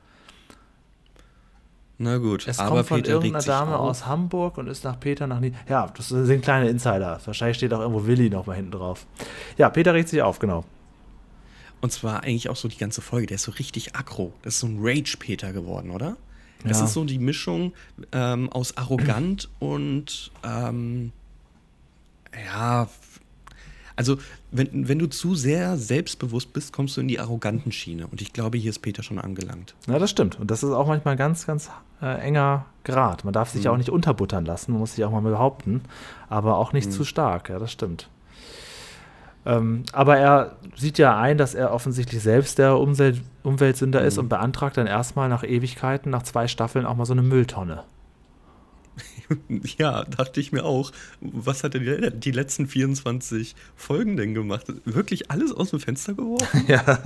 Na 1.98 2.18
gut, 2.18 2.46
Es 2.48 2.58
aber 2.58 2.76
kommt 2.76 2.86
von 2.88 2.96
Peter 3.02 3.12
irgendeiner 3.14 3.44
Dame 3.44 3.76
auf. 3.78 3.90
aus 3.90 4.06
Hamburg 4.06 4.56
und 4.56 4.68
ist 4.68 4.84
nach 4.84 4.98
Peter 4.98 5.26
nach 5.26 5.40
Niendorf. 5.40 5.62
Ja, 5.68 5.86
das 5.96 6.08
sind 6.08 6.42
kleine 6.42 6.68
Insider. 6.68 7.20
Wahrscheinlich 7.24 7.56
steht 7.56 7.74
auch 7.74 7.80
irgendwo 7.80 8.06
Willi 8.06 8.30
noch 8.30 8.46
mal 8.46 8.54
hinten 8.56 8.70
drauf. 8.72 9.06
Ja, 9.58 9.68
Peter 9.68 9.94
regt 9.94 10.08
sich 10.08 10.22
auf, 10.22 10.38
genau. 10.38 10.64
Und 11.80 11.92
zwar 11.92 12.22
eigentlich 12.22 12.48
auch 12.48 12.56
so 12.56 12.68
die 12.68 12.78
ganze 12.78 13.02
Folge. 13.02 13.26
Der 13.26 13.34
ist 13.34 13.42
so 13.42 13.52
richtig 13.52 13.96
aggro. 13.96 14.32
Das 14.42 14.54
ist 14.54 14.60
so 14.60 14.68
ein 14.68 14.78
Rage-Peter 14.80 15.52
geworden, 15.52 15.90
oder? 15.90 16.16
Ja. 16.70 16.84
ist 16.84 16.92
so 16.92 17.04
die 17.04 17.18
Mischung 17.18 17.72
ähm, 18.12 18.50
aus 18.50 18.76
arrogant 18.76 19.48
und 19.58 20.30
ähm, 20.44 21.12
ja, 22.46 22.88
also 23.94 24.16
wenn, 24.50 24.88
wenn 24.88 24.98
du 24.98 25.06
zu 25.06 25.34
sehr 25.34 25.76
selbstbewusst 25.76 26.52
bist, 26.52 26.72
kommst 26.72 26.96
du 26.96 27.02
in 27.02 27.08
die 27.08 27.20
arroganten 27.20 27.72
Schiene. 27.72 28.06
Und 28.06 28.22
ich 28.22 28.32
glaube, 28.32 28.56
hier 28.58 28.70
ist 28.70 28.78
Peter 28.80 29.02
schon 29.02 29.18
angelangt. 29.18 29.74
Ja, 29.86 29.98
das 29.98 30.10
stimmt. 30.10 30.38
Und 30.40 30.50
das 30.50 30.62
ist 30.62 30.70
auch 30.70 30.86
manchmal 30.86 31.16
ganz, 31.16 31.46
ganz 31.46 31.70
äh, 32.00 32.18
enger 32.20 32.64
Grad. 32.84 33.24
Man 33.24 33.32
darf 33.34 33.50
sich 33.50 33.64
ja 33.64 33.70
Mhm. 33.70 33.74
auch 33.74 33.78
nicht 33.78 33.90
unterbuttern 33.90 34.44
lassen, 34.46 34.72
man 34.72 34.80
muss 34.80 34.94
sich 34.94 35.04
auch 35.04 35.10
mal 35.10 35.20
behaupten, 35.20 35.82
aber 36.30 36.56
auch 36.56 36.72
nicht 36.72 36.86
Mhm. 36.88 36.92
zu 36.92 37.04
stark. 37.04 37.48
Ja, 37.50 37.58
das 37.58 37.70
stimmt. 37.70 38.08
Ähm, 39.44 39.82
aber 39.92 40.18
er 40.18 40.56
sieht 40.76 40.98
ja 40.98 41.18
ein, 41.18 41.36
dass 41.36 41.54
er 41.54 41.72
offensichtlich 41.72 42.22
selbst 42.22 42.58
der 42.58 42.78
Umwelt 42.78 43.20
Umweltsünder 43.42 44.00
Mhm. 44.02 44.06
ist 44.06 44.18
und 44.18 44.28
beantragt 44.28 44.76
dann 44.76 44.86
erstmal 44.86 45.28
nach 45.28 45.42
Ewigkeiten, 45.42 46.10
nach 46.10 46.22
zwei 46.22 46.46
Staffeln 46.46 46.86
auch 46.86 46.94
mal 46.96 47.06
so 47.06 47.12
eine 47.12 47.22
Mülltonne. 47.22 47.82
Ja, 49.78 50.04
dachte 50.04 50.40
ich 50.40 50.52
mir 50.52 50.64
auch. 50.64 50.92
Was 51.22 51.64
hat 51.64 51.74
er 51.74 51.80
die, 51.80 52.18
die 52.18 52.30
letzten 52.32 52.66
24 52.66 53.54
Folgen 53.76 54.18
denn 54.18 54.34
gemacht? 54.34 54.66
Wirklich 54.84 55.30
alles 55.30 55.52
aus 55.52 55.70
dem 55.70 55.80
Fenster 55.80 56.12
geworfen? 56.12 56.64
ja. 56.68 56.98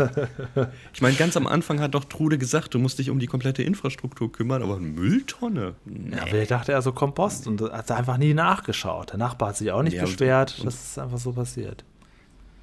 Ich 0.93 1.01
meine, 1.01 1.15
ganz 1.15 1.37
am 1.37 1.47
Anfang 1.47 1.81
hat 1.81 1.95
doch 1.95 2.05
Trude 2.05 2.37
gesagt, 2.39 2.75
du 2.75 2.81
musst 2.81 2.99
dich 2.99 3.11
um 3.11 3.21
die 3.21 3.29
komplette 3.29 3.63
Infrastruktur 3.63 4.33
kümmern, 4.33 4.63
aber 4.65 4.77
eine 4.77 4.87
Mülltonne? 4.87 5.75
Nee. 5.85 6.17
Ja, 6.17 6.27
vielleicht 6.27 6.51
dachte 6.51 6.73
er 6.73 6.83
so 6.83 6.91
Kompost 6.93 7.47
und 7.47 7.61
hat 7.61 7.91
einfach 7.93 8.17
nie 8.19 8.35
nachgeschaut. 8.35 9.11
Der 9.13 9.19
Nachbar 9.19 9.51
hat 9.51 9.57
sich 9.59 9.71
auch 9.71 9.83
nicht 9.85 9.95
Ja, 9.95 10.03
beschwert. 10.03 10.65
das 10.65 10.75
ist 10.75 10.99
einfach 10.99 11.19
so 11.19 11.33
passiert. 11.33 11.85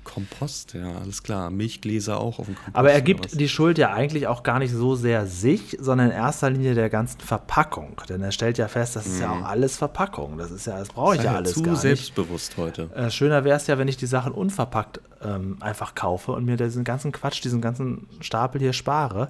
Kompost, 0.04 0.74
ja, 0.74 0.96
alles 1.02 1.24
klar. 1.24 1.50
Milchgläser 1.50 2.20
auch 2.20 2.40
auf 2.40 2.46
dem 2.46 2.56
Kompost. 2.56 2.76
Aber 2.76 2.92
er 2.92 3.02
gibt 3.02 3.40
die 3.40 3.50
Schuld 3.50 3.78
ja 3.78 3.94
eigentlich 3.94 4.28
auch 4.28 4.44
gar 4.44 4.60
nicht 4.60 4.72
so 4.72 4.96
sehr 4.96 5.28
sich, 5.28 5.78
sondern 5.80 6.12
in 6.12 6.14
erster 6.14 6.50
Linie 6.50 6.76
der 6.76 6.90
ganzen 6.90 7.20
Verpackung. 7.20 8.02
Denn 8.08 8.22
er 8.22 8.32
stellt 8.32 8.58
ja 8.58 8.68
fest, 8.68 8.96
das 8.96 9.06
ist 9.06 9.20
ja 9.20 9.32
auch 9.32 9.44
alles 9.44 9.78
Verpackung. 9.78 10.38
Das 10.38 10.52
ist 10.52 10.68
ja, 10.68 10.80
das 10.80 10.90
brauche 10.90 11.16
ich 11.16 11.24
ja 11.24 11.32
ja 11.32 11.38
alles 11.38 11.54
zu 11.54 11.64
gar 11.64 11.72
nicht. 11.72 11.82
selbstbewusst 11.82 12.58
heute. 12.58 12.90
Äh, 12.96 13.10
schöner 13.12 13.44
wäre 13.44 13.58
es 13.58 13.68
ja, 13.68 13.78
wenn 13.78 13.88
ich 13.88 13.98
die 13.98 14.06
Sachen 14.06 14.32
unverpackt 14.34 15.02
ähm, 15.24 15.58
einfach 15.60 15.96
kaufe 15.96 16.32
und 16.32 16.46
mir 16.46 16.58
diesen 16.58 16.84
ganzen 16.84 17.12
Quatsch, 17.12 17.44
diesen 17.44 17.62
ganzen 17.62 18.08
Stapel 18.22 18.62
hier 18.62 18.74
spare. 18.74 19.30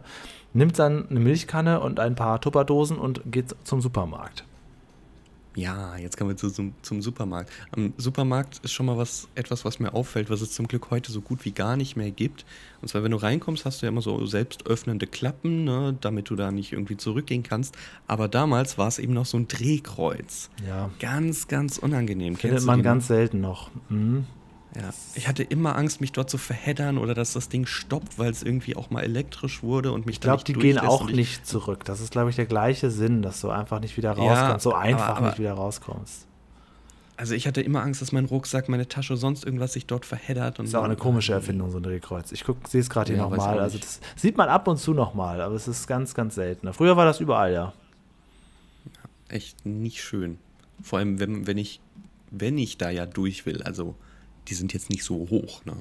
Nimmt 0.53 0.77
dann 0.77 1.09
eine 1.09 1.19
Milchkanne 1.19 1.79
und 1.79 1.99
ein 1.99 2.15
paar 2.15 2.39
Tupperdosen 2.39 2.97
und 2.97 3.21
geht 3.25 3.55
zum 3.63 3.81
Supermarkt. 3.81 4.45
Ja, 5.55 5.97
jetzt 5.97 6.17
kommen 6.17 6.31
wir 6.31 6.37
zu, 6.37 6.49
zum, 6.49 6.73
zum 6.81 7.01
Supermarkt. 7.01 7.51
Am 7.71 7.93
Supermarkt 7.97 8.59
ist 8.63 8.73
schon 8.73 8.85
mal 8.85 8.97
was, 8.97 9.27
etwas, 9.35 9.65
was 9.65 9.79
mir 9.79 9.93
auffällt, 9.93 10.29
was 10.29 10.41
es 10.41 10.51
zum 10.51 10.67
Glück 10.67 10.89
heute 10.89 11.11
so 11.11 11.21
gut 11.21 11.45
wie 11.45 11.51
gar 11.51 11.77
nicht 11.77 11.95
mehr 11.95 12.11
gibt. 12.11 12.45
Und 12.81 12.87
zwar, 12.87 13.03
wenn 13.03 13.11
du 13.11 13.17
reinkommst, 13.17 13.65
hast 13.65 13.81
du 13.81 13.85
ja 13.85 13.91
immer 13.91 14.01
so 14.01 14.25
selbst 14.25 14.65
öffnende 14.65 15.05
Klappen, 15.05 15.63
ne, 15.63 15.95
damit 16.01 16.29
du 16.29 16.35
da 16.35 16.51
nicht 16.51 16.73
irgendwie 16.73 16.97
zurückgehen 16.97 17.43
kannst. 17.43 17.75
Aber 18.07 18.27
damals 18.27 18.77
war 18.77 18.87
es 18.87 18.99
eben 18.99 19.13
noch 19.13 19.25
so 19.25 19.37
ein 19.37 19.47
Drehkreuz. 19.47 20.49
Ja. 20.67 20.89
Ganz, 20.99 21.47
ganz 21.47 21.77
unangenehm. 21.77 22.35
Findet 22.35 22.57
Kennst 22.57 22.65
man 22.65 22.81
ganz 22.81 23.07
selten 23.07 23.39
noch. 23.39 23.69
Mhm. 23.89 24.25
Ja. 24.75 24.89
Ich 25.13 25.27
hatte 25.27 25.43
immer 25.43 25.75
Angst, 25.75 26.01
mich 26.01 26.11
dort 26.11 26.29
zu 26.29 26.37
verheddern 26.39 26.97
oder 26.97 27.13
dass 27.13 27.33
das 27.33 27.47
Ding 27.49 27.65
stoppt, 27.67 28.17
weil 28.17 28.31
es 28.31 28.41
irgendwie 28.41 28.75
auch 28.75 28.89
mal 28.89 29.01
elektrisch 29.03 29.61
wurde 29.61 29.91
und 29.91 30.05
mich 30.07 30.15
Ich 30.15 30.21
glaube, 30.21 30.43
die 30.43 30.53
dann 30.53 30.61
gehen 30.61 30.73
durchlässt 30.75 30.91
auch 30.91 31.01
und 31.01 31.09
ich- 31.11 31.15
nicht 31.15 31.45
zurück. 31.47 31.85
Das 31.85 31.99
ist, 32.01 32.11
glaube 32.11 32.31
ich, 32.31 32.35
der 32.35 32.47
gleiche 32.47 32.89
Sinn, 32.89 33.21
dass 33.21 33.39
du 33.41 33.49
einfach 33.49 33.79
nicht 33.79 33.97
wieder 33.97 34.17
Ja, 34.17 34.23
rauskommst, 34.33 34.63
so 34.63 34.73
einfach 34.73 35.09
aber- 35.09 35.17
aber- 35.17 35.27
nicht 35.27 35.39
wieder 35.39 35.53
rauskommst. 35.53 36.25
Also 37.15 37.35
ich 37.35 37.45
hatte 37.45 37.61
immer 37.61 37.83
Angst, 37.83 38.01
dass 38.01 38.11
mein 38.11 38.25
Rucksack, 38.25 38.67
meine 38.69 38.87
Tasche, 38.87 39.15
sonst 39.15 39.45
irgendwas 39.45 39.73
sich 39.73 39.85
dort 39.85 40.03
verheddert. 40.03 40.57
Und 40.57 40.65
Das 40.65 40.71
ist 40.71 40.75
auch 40.75 40.83
eine 40.83 40.95
komische 40.95 41.31
Erfindung, 41.33 41.69
so 41.69 41.77
ein 41.77 41.83
Drehkreuz. 41.83 42.31
Ich 42.31 42.43
sehe 42.67 42.81
es 42.81 42.89
gerade 42.89 43.09
hier 43.13 43.17
Ja, 43.21 43.29
nochmal. 43.29 43.59
auch 43.59 43.61
Also 43.61 43.77
das 43.77 43.99
sieht 44.15 44.35
man 44.35 44.49
ab 44.49 44.67
und 44.67 44.77
zu 44.77 44.95
nochmal, 44.95 45.39
aber 45.39 45.53
es 45.53 45.67
ist 45.67 45.85
ganz, 45.85 46.15
ganz 46.15 46.33
selten. 46.33 46.73
Früher 46.73 46.97
war 46.97 47.05
das 47.05 47.19
überall, 47.19 47.53
ja. 47.53 47.73
Echt 49.29 49.63
nicht 49.65 50.01
schön. 50.03 50.39
Vor 50.81 50.97
allem, 50.99 51.19
wenn, 51.19 51.45
wenn 51.47 51.57
ich, 51.59 51.79
wenn 52.31 52.57
ich 52.57 52.79
da 52.79 52.89
ja 52.89 53.05
durch 53.05 53.45
will, 53.45 53.61
also 53.61 53.93
die 54.47 54.53
sind 54.53 54.73
jetzt 54.73 54.89
nicht 54.89 55.03
so 55.03 55.15
hoch, 55.29 55.63
ne? 55.65 55.73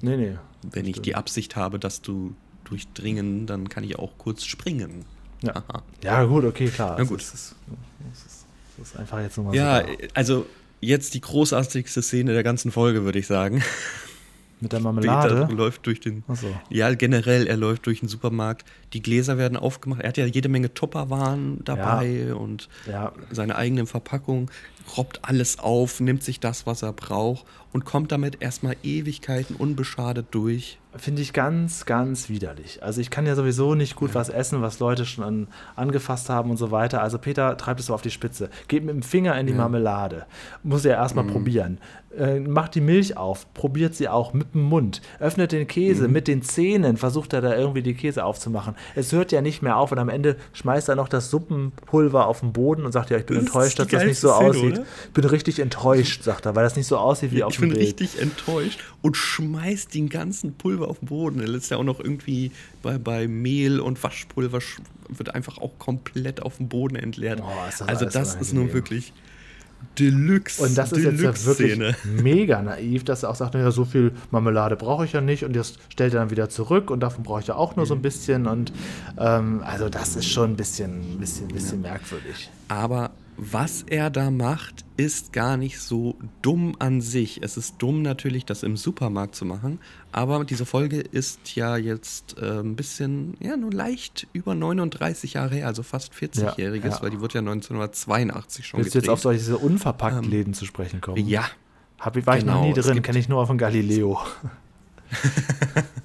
Nee, 0.00 0.16
nee. 0.16 0.36
Wenn 0.72 0.86
ich 0.86 1.00
die 1.00 1.14
Absicht 1.14 1.54
habe, 1.56 1.78
dass 1.78 2.02
du 2.02 2.34
durchdringen, 2.64 3.46
dann 3.46 3.68
kann 3.68 3.84
ich 3.84 3.98
auch 3.98 4.12
kurz 4.18 4.44
springen. 4.44 5.04
Ja, 5.42 5.54
Aha. 5.56 5.82
ja 6.02 6.24
gut, 6.24 6.44
okay, 6.44 6.68
klar. 6.68 6.90
Na 6.92 6.96
Also 6.96 7.10
gut. 7.10 7.20
Es 7.20 7.34
ist, 7.34 7.54
es 8.12 8.18
ist, 8.26 8.46
es 8.82 8.88
ist 8.88 8.96
einfach 8.98 9.20
jetzt 9.20 9.36
nochmal 9.36 9.54
Ja, 9.54 9.82
so. 9.86 9.92
also 10.14 10.46
jetzt 10.80 11.14
die 11.14 11.20
großartigste 11.20 12.02
Szene 12.02 12.32
der 12.32 12.42
ganzen 12.42 12.72
Folge, 12.72 13.04
würde 13.04 13.18
ich 13.18 13.26
sagen. 13.26 13.62
Mit 14.60 14.72
der 14.72 14.78
Peter 14.78 14.92
Marmelade. 14.92 15.52
läuft 15.52 15.86
durch 15.86 16.00
den. 16.00 16.24
So. 16.32 16.46
Ja, 16.70 16.92
generell, 16.94 17.46
er 17.46 17.56
läuft 17.56 17.86
durch 17.86 18.00
den 18.00 18.08
Supermarkt. 18.08 18.64
Die 18.94 19.02
Gläser 19.02 19.36
werden 19.36 19.56
aufgemacht. 19.56 20.00
Er 20.00 20.08
hat 20.08 20.16
ja 20.16 20.24
jede 20.24 20.48
Menge 20.48 20.72
Tupperwaren 20.72 21.60
dabei 21.64 22.34
und 22.34 22.68
Ja, 22.86 23.12
seine 23.30 23.56
eigene 23.56 23.86
Verpackung, 23.86 24.50
robbt 24.96 25.20
alles 25.22 25.58
auf, 25.58 26.00
nimmt 26.00 26.22
sich 26.22 26.40
das, 26.40 26.66
was 26.66 26.82
er 26.82 26.92
braucht 26.92 27.44
und 27.72 27.84
kommt 27.84 28.12
damit 28.12 28.40
erstmal 28.40 28.76
Ewigkeiten 28.82 29.56
unbeschadet 29.56 30.26
durch. 30.30 30.78
Finde 30.98 31.22
ich 31.22 31.32
ganz, 31.32 31.84
ganz 31.86 32.28
widerlich. 32.28 32.82
Also 32.82 33.00
ich 33.00 33.10
kann 33.10 33.26
ja 33.26 33.34
sowieso 33.34 33.74
nicht 33.74 33.96
gut 33.96 34.14
was 34.14 34.28
essen, 34.28 34.62
was 34.62 34.78
Leute 34.78 35.04
schon 35.06 35.24
an, 35.24 35.48
angefasst 35.74 36.28
haben 36.28 36.50
und 36.50 36.56
so 36.56 36.70
weiter. 36.70 37.02
Also 37.02 37.18
Peter 37.18 37.56
treibt 37.56 37.80
es 37.80 37.86
so 37.86 37.94
auf 37.94 38.02
die 38.02 38.10
Spitze. 38.10 38.50
Geht 38.68 38.84
mit 38.84 38.94
dem 38.94 39.02
Finger 39.02 39.38
in 39.38 39.46
die 39.46 39.52
Ja. 39.52 39.56
Mhm. 39.56 39.60
Marmelade. 39.72 40.26
Muss 40.62 40.84
er 40.84 40.94
erstmal 40.96 41.24
probieren. 41.24 41.78
Äh, 42.16 42.40
macht 42.40 42.74
die 42.74 42.80
Milch 42.80 43.18
auf, 43.18 43.52
probiert 43.52 43.94
sie 43.94 44.08
auch 44.08 44.32
mit 44.32 44.54
dem 44.54 44.62
Mund. 44.62 45.02
Öffnet 45.20 45.52
den 45.52 45.62
Mhm. 45.62 45.66
Käse 45.66 46.08
mit 46.08 46.28
den 46.28 46.40
Zähnen, 46.42 46.96
versucht 46.96 47.34
er 47.34 47.42
da 47.42 47.54
irgendwie 47.54 47.82
die 47.82 47.92
Käse 47.92 48.24
aufzumachen. 48.24 48.74
Es 48.94 49.12
hört 49.12 49.32
ja 49.32 49.42
nicht 49.42 49.60
mehr 49.60 49.76
auf 49.76 49.92
und 49.92 49.98
am 49.98 50.08
Ende 50.08 50.36
schmeißt 50.54 50.88
er 50.88 50.94
noch 50.96 51.08
das 51.08 51.28
Suppenpulver 51.30 52.26
auf 52.26 52.40
den 52.40 52.52
Boden 52.54 52.86
und 52.86 52.92
sagt, 52.92 53.10
ja, 53.10 53.18
ich 53.18 53.26
bin 53.26 53.36
Das 53.36 53.46
enttäuscht, 53.46 53.78
dass 53.78 53.88
das 53.88 54.04
nicht 54.04 54.18
so 54.20 54.30
Szene, 54.32 54.48
aussieht. 54.48 54.72
oder? 54.78 54.86
Ich 55.08 55.12
bin 55.12 55.24
richtig 55.26 55.58
enttäuscht, 55.58 56.22
sagt 56.22 56.46
er, 56.46 56.54
weil 56.56 56.64
das 56.64 56.76
nicht 56.76 56.86
so 56.86 56.96
aussieht 56.96 57.32
wie 57.32 57.42
auf 57.42 57.52
ich 57.52 57.58
dem 57.58 57.68
bin 57.68 57.78
Bild. 57.78 58.00
richtig 58.00 58.20
enttäuscht 58.22 58.80
und 59.02 59.16
schmeißt 59.16 59.94
den 59.94 60.08
ganzen 60.08 60.54
Pulver 60.54 60.85
auf 60.86 61.00
den 61.00 61.06
Boden. 61.08 61.40
Er 61.40 61.48
lässt 61.48 61.70
ja 61.70 61.76
auch 61.76 61.84
noch 61.84 62.00
irgendwie 62.00 62.50
bei, 62.82 62.98
bei 62.98 63.28
Mehl 63.28 63.80
und 63.80 64.02
Waschpulver 64.02 64.58
sch- 64.58 64.80
wird 65.08 65.34
einfach 65.34 65.58
auch 65.58 65.78
komplett 65.78 66.42
auf 66.42 66.56
den 66.58 66.68
Boden 66.68 66.96
entleert. 66.96 67.40
Oh, 67.42 67.68
ist 67.68 67.80
das 67.80 67.88
also 67.88 68.04
das 68.06 68.34
ist 68.36 68.52
nun 68.52 68.72
wirklich 68.72 69.12
Deluxe. 69.98 70.62
Und 70.62 70.76
das 70.76 70.92
ist 70.92 71.04
jetzt 71.04 71.20
ja 71.20 71.46
wirklich 71.46 71.78
mega 72.04 72.62
naiv, 72.62 73.04
dass 73.04 73.22
er 73.22 73.30
auch 73.30 73.34
sagt, 73.34 73.54
ja, 73.54 73.70
so 73.70 73.84
viel 73.84 74.12
Marmelade 74.30 74.74
brauche 74.76 75.04
ich 75.04 75.12
ja 75.12 75.20
nicht 75.20 75.44
und 75.44 75.54
das 75.54 75.74
stellt 75.90 76.14
er 76.14 76.20
dann 76.20 76.30
wieder 76.30 76.48
zurück 76.48 76.90
und 76.90 77.00
davon 77.00 77.24
brauche 77.24 77.40
ich 77.40 77.46
ja 77.46 77.54
auch 77.56 77.76
nur 77.76 77.86
so 77.86 77.94
ein 77.94 78.02
bisschen 78.02 78.46
und 78.46 78.72
ähm, 79.18 79.62
also 79.64 79.88
das 79.88 80.16
ist 80.16 80.26
schon 80.30 80.52
ein 80.52 80.56
bisschen, 80.56 81.18
bisschen, 81.18 81.48
bisschen 81.48 81.82
merkwürdig. 81.82 82.50
Aber 82.68 83.10
was 83.36 83.82
er 83.82 84.10
da 84.10 84.30
macht, 84.30 84.84
ist 84.96 85.32
gar 85.32 85.56
nicht 85.56 85.80
so 85.80 86.16
dumm 86.42 86.74
an 86.78 87.00
sich. 87.00 87.42
Es 87.42 87.56
ist 87.56 87.76
dumm 87.78 88.02
natürlich, 88.02 88.44
das 88.46 88.62
im 88.62 88.76
Supermarkt 88.76 89.34
zu 89.34 89.44
machen. 89.44 89.78
Aber 90.12 90.44
diese 90.44 90.64
Folge 90.64 91.00
ist 91.00 91.54
ja 91.54 91.76
jetzt 91.76 92.38
äh, 92.38 92.60
ein 92.60 92.76
bisschen, 92.76 93.36
ja, 93.40 93.56
nur 93.56 93.72
leicht 93.72 94.26
über 94.32 94.54
39 94.54 95.34
Jahre 95.34 95.56
her, 95.56 95.66
also 95.66 95.82
fast 95.82 96.14
40-jähriges, 96.14 96.90
ja. 96.90 97.02
weil 97.02 97.10
die 97.10 97.20
wird 97.20 97.34
ja 97.34 97.40
1982 97.40 98.66
schon 98.66 98.80
Willst 98.80 98.94
du 98.94 98.98
jetzt 98.98 99.08
auf 99.08 99.20
solche 99.20 99.58
unverpackten 99.58 100.30
Läden 100.30 100.54
zu 100.54 100.64
sprechen 100.64 101.00
kommen? 101.00 101.26
ja, 101.26 101.44
Hab 101.98 102.14
war 102.26 102.38
ich 102.38 102.44
noch 102.44 102.54
genau, 102.54 102.66
nie 102.66 102.78
es 102.78 102.86
drin, 102.86 103.02
kenne 103.02 103.18
ich 103.18 103.28
nur 103.28 103.46
von 103.46 103.58
Galileo. 103.58 104.18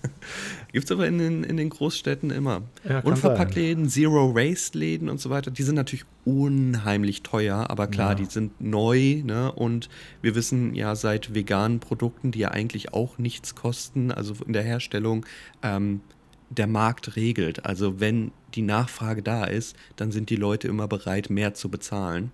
Gibt 0.72 0.86
es 0.86 0.92
aber 0.92 1.06
in 1.08 1.18
den, 1.18 1.44
in 1.44 1.58
den 1.58 1.70
Großstädten 1.70 2.30
immer. 2.32 2.62
Ja, 2.88 3.00
Unverpacktläden, 3.02 3.90
Zero-Waste-Läden 3.90 5.10
und 5.10 5.20
so 5.20 5.30
weiter, 5.30 5.52
die 5.52 5.64
sind 5.64 5.76
natürlich 5.76 6.06
unheimlich 6.24 7.24
teuer, 7.24 7.70
aber 7.70 7.88
klar, 7.88 8.12
Ja. 8.12 8.16
die 8.16 8.26
sind 8.26 8.62
neu, 8.62 9.22
ne? 9.26 9.52
Und 9.52 9.90
wir 10.22 10.34
wissen 10.36 10.74
ja 10.74 10.96
seit 10.96 11.34
veganen 11.34 11.80
Produkten, 11.80 12.32
die 12.32 12.40
ja 12.40 12.50
eigentlich 12.52 12.94
auch 12.94 13.18
nichts 13.18 13.56
kosten, 13.56 14.12
also 14.12 14.36
in 14.46 14.54
der 14.54 14.64
Herstellung, 14.64 15.26
ähm, 15.62 16.02
der 16.50 16.68
Markt 16.68 17.16
regelt. 17.16 17.66
Also 17.66 18.00
wenn 18.00 18.32
die 18.56 18.62
Nachfrage 18.62 19.24
da 19.24 19.46
ist, 19.46 19.76
dann 19.96 20.12
sind 20.12 20.30
die 20.30 20.36
Leute 20.36 20.68
immer 20.68 20.88
bereit, 20.88 21.30
mehr 21.30 21.54
zu 21.54 21.70
bezahlen. 21.70 22.32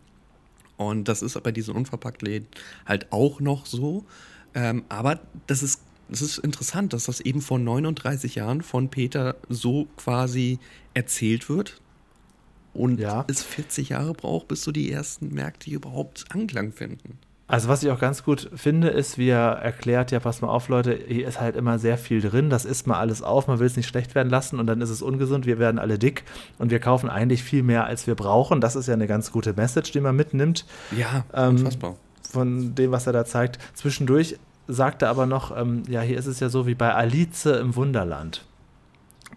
Und 0.75 1.07
das 1.07 1.21
ist 1.23 1.41
bei 1.43 1.51
diesen 1.51 1.75
Unverpacktläden 1.75 2.47
halt 2.85 3.11
auch 3.11 3.39
noch 3.39 3.65
so. 3.65 4.05
Ähm, 4.53 4.83
aber 4.89 5.19
das 5.47 5.61
ist, 5.63 5.81
das 6.09 6.21
ist 6.21 6.37
interessant, 6.39 6.93
dass 6.93 7.05
das 7.05 7.19
eben 7.21 7.41
vor 7.41 7.59
39 7.59 8.35
Jahren 8.35 8.61
von 8.61 8.89
Peter 8.89 9.35
so 9.49 9.87
quasi 9.97 10.59
erzählt 10.93 11.49
wird. 11.49 11.81
Und 12.73 12.99
Ja. 12.99 13.25
es 13.27 13.41
40 13.43 13.89
Jahre 13.89 14.13
braucht, 14.13 14.47
bis 14.47 14.63
so 14.63 14.71
die 14.71 14.91
ersten 14.91 15.33
Märkte 15.33 15.71
überhaupt 15.71 16.25
Anklang 16.29 16.71
finden. 16.71 17.17
Also 17.49 17.69
was 17.69 17.81
ich 17.81 17.89
auch 17.91 17.99
ganz 17.99 18.23
gut 18.23 18.49
finde, 18.55 18.89
ist, 18.89 19.17
wie 19.17 19.29
er 19.29 19.53
erklärt, 19.53 20.11
ja, 20.11 20.19
pass 20.19 20.41
mal 20.41 20.49
auf, 20.49 20.67
Leute, 20.67 20.99
hier 21.07 21.25
ist 21.27 21.39
halt 21.39 21.55
immer 21.55 21.79
sehr 21.79 21.97
viel 21.97 22.19
drin, 22.21 22.49
das 22.49 22.65
isst 22.65 22.87
mal 22.87 22.99
alles 22.99 23.21
auf, 23.23 23.47
man 23.47 23.59
will 23.59 23.67
es 23.67 23.77
nicht 23.77 23.87
schlecht 23.87 24.15
werden 24.15 24.29
lassen 24.29 24.59
und 24.59 24.67
dann 24.67 24.81
ist 24.81 24.89
es 24.89 25.01
ungesund, 25.01 25.45
wir 25.45 25.57
werden 25.57 25.79
alle 25.79 25.97
dick 25.97 26.25
und 26.57 26.71
wir 26.71 26.79
kaufen 26.79 27.09
eigentlich 27.09 27.43
viel 27.43 27.63
mehr, 27.63 27.85
als 27.85 28.05
wir 28.05 28.15
brauchen. 28.15 28.59
Das 28.59 28.75
ist 28.75 28.87
ja 28.87 28.93
eine 28.95 29.07
ganz 29.07 29.31
gute 29.31 29.53
Message, 29.53 29.91
die 29.93 30.01
man 30.01 30.15
mitnimmt 30.17 30.65
Ja, 30.91 31.25
Ähm, 31.33 31.51
unfassbar. 31.55 31.95
von 32.29 32.75
dem, 32.75 32.91
was 32.91 33.07
er 33.07 33.13
da 33.13 33.23
zeigt. 33.23 33.59
Zwischendurch 33.75 34.37
sagt 34.67 35.01
er 35.01 35.09
aber 35.09 35.25
noch, 35.25 35.55
ähm, 35.55 35.83
ja, 35.87 36.01
hier 36.01 36.17
ist 36.17 36.25
es 36.25 36.39
ja 36.39 36.49
so 36.49 36.67
wie 36.67 36.75
bei 36.75 36.93
Alice 36.93 37.45
im 37.45 37.75
Wunderland. 37.75 38.43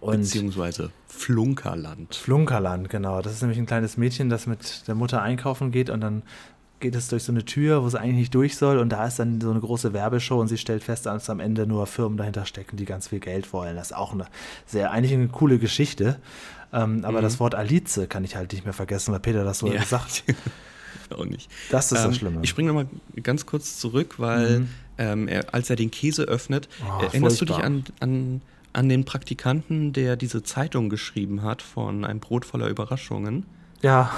Und 0.00 0.18
Beziehungsweise 0.20 0.90
Flunkerland. 1.08 2.14
Flunkerland, 2.14 2.88
genau. 2.88 3.20
Das 3.22 3.32
ist 3.32 3.42
nämlich 3.42 3.58
ein 3.58 3.66
kleines 3.66 3.96
Mädchen, 3.96 4.30
das 4.30 4.46
mit 4.46 4.86
der 4.88 4.94
Mutter 4.94 5.20
einkaufen 5.22 5.70
geht 5.72 5.90
und 5.90 6.00
dann 6.00 6.22
geht 6.78 6.94
es 6.94 7.08
durch 7.08 7.24
so 7.24 7.32
eine 7.32 7.44
Tür, 7.44 7.82
wo 7.82 7.86
es 7.86 7.94
eigentlich 7.94 8.16
nicht 8.16 8.34
durch 8.34 8.56
soll 8.56 8.78
und 8.78 8.88
da 8.88 9.06
ist 9.06 9.18
dann 9.18 9.38
so 9.40 9.50
eine 9.50 9.60
große 9.60 9.92
Werbeshow 9.92 10.40
und 10.40 10.48
sie 10.48 10.56
stellt 10.56 10.82
fest, 10.82 11.04
dass 11.04 11.28
am 11.28 11.38
Ende 11.38 11.66
nur 11.66 11.86
Firmen 11.86 12.16
dahinter 12.16 12.46
stecken, 12.46 12.78
die 12.78 12.86
ganz 12.86 13.08
viel 13.08 13.20
Geld 13.20 13.52
wollen. 13.52 13.76
Das 13.76 13.88
ist 13.90 13.96
auch 13.96 14.14
eine 14.14 14.24
sehr, 14.64 14.90
eigentlich 14.90 15.12
eine 15.12 15.28
coole 15.28 15.58
Geschichte. 15.58 16.16
Ähm, 16.72 17.04
aber 17.04 17.18
Mhm. 17.18 17.22
das 17.24 17.38
Wort 17.40 17.54
Alice 17.54 18.00
kann 18.08 18.24
ich 18.24 18.36
halt 18.36 18.52
nicht 18.52 18.64
mehr 18.64 18.72
vergessen, 18.72 19.12
weil 19.12 19.20
Peter 19.20 19.44
das 19.44 19.58
so 19.58 19.66
gesagt 19.68 20.24
auch 21.10 21.26
nicht. 21.26 21.50
Das 21.70 21.92
ist 21.92 21.98
Ähm, 21.98 22.06
das 22.06 22.16
Schlimme. 22.16 22.38
Ich 22.42 22.48
springe 22.48 22.68
nochmal 22.68 22.86
ganz 23.22 23.44
kurz 23.44 23.78
zurück, 23.78 24.14
weil 24.18 24.60
Mhm. 24.60 24.68
Ähm, 25.00 25.26
er, 25.26 25.52
als 25.54 25.70
er 25.70 25.76
den 25.76 25.90
Käse 25.90 26.24
öffnet. 26.24 26.68
Oh, 26.82 27.02
erinnerst 27.02 27.38
furchtbar. 27.38 27.56
du 27.56 27.62
dich 27.62 27.64
an, 27.64 27.84
an, 28.00 28.42
an 28.72 28.88
den 28.88 29.04
Praktikanten, 29.04 29.92
der 29.92 30.16
diese 30.16 30.42
Zeitung 30.42 30.90
geschrieben 30.90 31.42
hat 31.42 31.62
von 31.62 32.04
Ein 32.04 32.20
Brot 32.20 32.44
voller 32.44 32.68
Überraschungen? 32.68 33.46
Ja, 33.82 34.12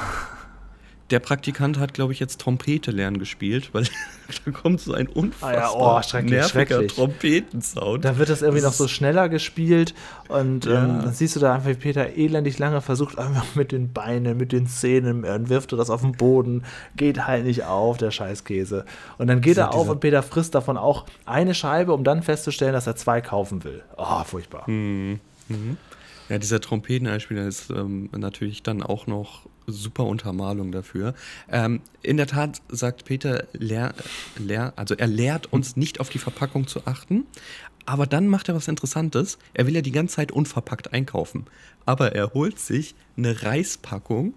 Der 1.13 1.21
Praktikant 1.21 1.79
hat, 1.79 1.95
glaube 1.95 2.13
ich, 2.13 2.19
jetzt 2.21 2.41
Trompete 2.41 2.91
lernen 2.91 3.19
gespielt, 3.19 3.69
weil 3.73 3.85
da 4.45 4.51
kommt 4.51 4.81
so 4.81 4.95
ein 4.95 5.07
unfassbar 5.07 5.51
Ah 5.51 5.55
ja, 5.55 5.71
oh, 5.99 6.03
schrecklich, 6.03 6.33
nerviger 6.33 6.67
schrecklich. 6.67 6.95
Trompetensound. 6.95 8.05
dann 8.05 8.19
wird 8.19 8.31
das 8.31 8.41
irgendwie 8.43 8.63
noch 8.63 8.71
Das 8.71 8.79
so 8.79 8.89
schneller 8.89 9.29
gespielt 9.29 9.95
und 10.29 10.65
Ja. 10.65 10.83
ähm, 10.85 11.03
dann 11.03 11.13
siehst 11.13 11.37
du 11.37 11.41
da 11.41 11.55
einfach, 11.55 11.69
wie 11.69 11.75
Peter 11.75 12.17
elendig 12.17 12.59
lange 12.59 12.81
versucht, 12.81 13.19
einfach 13.19 13.55
mit 13.55 13.73
den 13.73 13.93
Beinen, 13.93 14.39
mit 14.39 14.53
den 14.53 14.67
Zähnen, 14.67 15.23
dann 15.23 15.49
wirft 15.51 15.73
er 15.73 15.77
das 15.79 15.91
auf 15.91 16.01
den 16.01 16.13
Boden, 16.13 16.65
geht 16.97 17.27
halt 17.27 17.45
nicht 17.45 17.65
auf, 17.65 17.99
der 17.99 18.11
Scheißkäse. 18.11 18.87
Und 19.19 19.27
dann 19.27 19.43
geht 19.43 19.53
Dieser- 19.57 19.65
er 19.65 19.75
auf 19.75 19.89
und 19.91 20.01
Peter 20.01 20.23
frisst 20.23 20.55
davon 20.55 20.79
auch 20.79 21.05
eine 21.27 21.55
Scheibe, 21.55 21.93
um 21.93 22.05
dann 22.05 22.23
festzustellen, 22.23 22.73
dass 22.73 22.87
er 22.87 22.97
zwei 22.97 23.21
kaufen 23.21 23.65
will. 23.65 23.83
Oh, 23.99 24.25
furchtbar. 24.25 24.67
Hm. 24.67 25.21
Ja, 26.31 26.39
dieser 26.39 26.61
Trompeteneinspieler 26.61 27.47
ist 27.47 27.69
ähm, 27.71 28.09
natürlich 28.17 28.63
dann 28.63 28.83
auch 28.83 29.07
noch 29.07 29.43
super 29.67 30.05
Untermalung 30.05 30.73
dafür. 30.73 31.15
Ähm, 31.51 31.81
in 32.03 32.17
der 32.17 32.27
Tat 32.27 32.63
sagt 32.69 33.05
Peter, 33.05 33.47
lehr, 33.53 33.95
lehr, 34.39 34.73
also 34.77 34.95
er 34.95 35.07
lehrt 35.07 35.53
uns 35.53 35.77
nicht 35.77 36.01
auf 36.01 36.09
die 36.09 36.19
Verpackung 36.19 36.67
zu 36.67 36.87
achten, 36.87 37.27
aber 37.87 38.07
dann 38.07 38.29
macht 38.29 38.49
er 38.49 38.55
was 38.55 38.69
Interessantes. 38.69 39.39
Er 39.55 39.67
will 39.67 39.75
ja 39.75 39.83
die 39.83 39.93
ganze 39.93 40.17
Zeit 40.17 40.33
unverpackt 40.33 40.93
einkaufen, 40.93 41.47
aber 41.85 42.13
er 42.15 42.33
holt 42.35 42.59
sich 42.59 42.95
eine 43.17 43.43
Reispackung, 43.43 44.35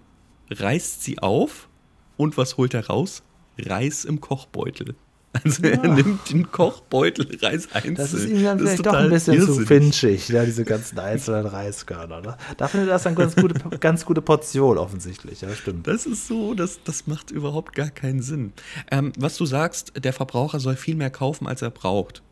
reißt 0.50 1.02
sie 1.02 1.18
auf 1.18 1.68
und 2.16 2.36
was 2.36 2.56
holt 2.56 2.74
er 2.74 2.86
raus? 2.86 3.22
Reis 3.58 4.04
im 4.04 4.20
Kochbeutel. 4.20 4.94
Also 5.44 5.62
er 5.64 5.78
nimmt 5.88 6.30
den 6.30 6.50
Kochbeutel 6.50 7.38
Reis 7.42 7.68
einzeln. 7.72 7.94
Das 7.96 8.12
ist 8.12 8.26
ihm 8.28 8.42
dann 8.42 8.58
Das 8.58 8.66
ist 8.68 8.70
vielleicht 8.82 8.86
doch 8.86 8.94
ein 8.94 9.10
bisschen 9.10 9.34
zu 9.40 9.60
irrsinnig. 9.60 9.68
finchig, 9.68 10.28
ja, 10.28 10.44
diese 10.44 10.64
ganzen 10.64 10.98
einzelnen 10.98 11.46
Reiskörner. 11.46 12.20
Ne? 12.20 12.36
Da 12.56 12.68
findet 12.68 12.88
er 12.88 12.94
das 12.94 13.02
dann 13.04 13.14
ganz 13.14 13.36
gute, 13.36 13.54
ganz 13.80 14.04
gute 14.04 14.22
Portion 14.22 14.78
offensichtlich, 14.78 15.40
ja, 15.42 15.50
stimmt. 15.54 15.86
Das 15.86 16.06
ist 16.06 16.28
so, 16.28 16.54
das, 16.54 16.78
das 16.84 17.06
macht 17.06 17.30
überhaupt 17.30 17.74
gar 17.74 17.90
keinen 17.90 18.22
Sinn. 18.22 18.52
Ähm, 18.90 19.12
was 19.18 19.36
du 19.36 19.46
sagst, 19.46 19.92
der 20.02 20.12
Verbraucher 20.12 20.60
soll 20.60 20.76
viel 20.76 20.94
mehr 20.96 21.10
kaufen, 21.10 21.46
als 21.46 21.62
er 21.62 21.70
braucht. 21.70 22.22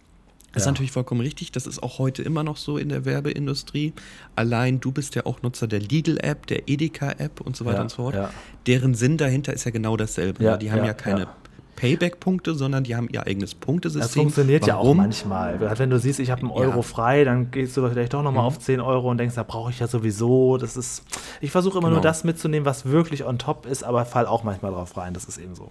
Das 0.53 0.63
ist 0.63 0.67
Ja. 0.67 0.73
natürlich 0.73 0.93
vollkommen 0.93 1.21
richtig. 1.21 1.51
Das 1.51 1.67
ist 1.67 1.83
auch 1.83 1.99
heute 1.99 2.23
immer 2.23 2.45
noch 2.45 2.57
so 2.57 2.79
in 2.79 2.89
der 2.89 3.05
Werbeindustrie. 3.05 3.93
Allein 4.37 4.79
du 4.79 4.93
bist 4.93 5.17
ja 5.17 5.27
auch 5.27 5.43
Nutzer 5.43 5.67
der 5.67 5.81
Lidl-App, 5.81 6.47
der 6.47 6.69
Edeka-App 6.69 7.41
und 7.41 7.57
so 7.57 7.65
weiter 7.65 7.79
Ja, 7.79 7.83
und 7.83 7.89
so 7.91 7.97
fort. 7.97 8.15
ja. 8.15 8.31
Deren 8.69 8.95
Sinn 8.95 9.17
dahinter 9.17 9.53
ist 9.53 9.65
ja 9.65 9.73
genau 9.73 9.97
dasselbe. 9.97 10.45
Ja, 10.45 10.53
ne? 10.53 10.59
die 10.59 10.71
haben 10.71 10.79
ja, 10.79 10.87
ja, 10.87 10.93
keine 10.95 11.21
ja. 11.23 11.37
Payback-Punkte, 11.77 12.55
sondern 12.55 12.85
die 12.85 12.97
haben 12.97 13.09
ihr 13.11 13.27
eigenes 13.27 13.55
Punktesystem. 13.55 14.03
Das 14.03 14.15
funktioniert 14.15 14.67
ja 14.67 14.77
auch 14.77 14.85
Warum? 14.85 14.97
manchmal. 14.99 15.61
Wenn 15.79 15.91
du 15.91 15.99
siehst, 15.99 16.21
ich 16.21 16.31
habe 16.31 16.43
einen 16.43 16.51
Euro 16.51 16.77
Ja. 16.77 16.83
frei, 16.83 17.25
dann 17.25 17.51
gehst 17.51 17.77
du 17.77 17.89
vielleicht 17.89 18.13
doch 18.15 18.23
nochmal 18.23 18.43
Mhm. 18.43 18.47
auf 18.49 18.59
10 18.59 18.81
Euro 18.81 19.11
und 19.11 19.19
denkst, 19.19 19.35
da 19.35 19.43
brauche 19.43 19.71
ich 19.71 19.81
ja 19.81 19.87
sowieso. 19.87 20.57
Das 20.59 20.77
ist. 20.77 21.03
Ich 21.41 21.51
versuche 21.51 21.79
immer 21.79 21.89
Genau. 21.89 21.97
nur 22.01 22.03
das 22.03 22.25
mitzunehmen, 22.25 22.65
was 22.67 22.87
wirklich 22.87 23.25
on 23.25 23.39
top 23.39 23.67
ist, 23.67 23.85
aber 23.85 24.05
fall 24.05 24.27
auch 24.27 24.45
manchmal 24.45 24.73
drauf 24.73 24.97
rein. 24.97 25.15
Das 25.15 25.25
ist 25.25 25.39
eben 25.39 25.55
so. 25.55 25.71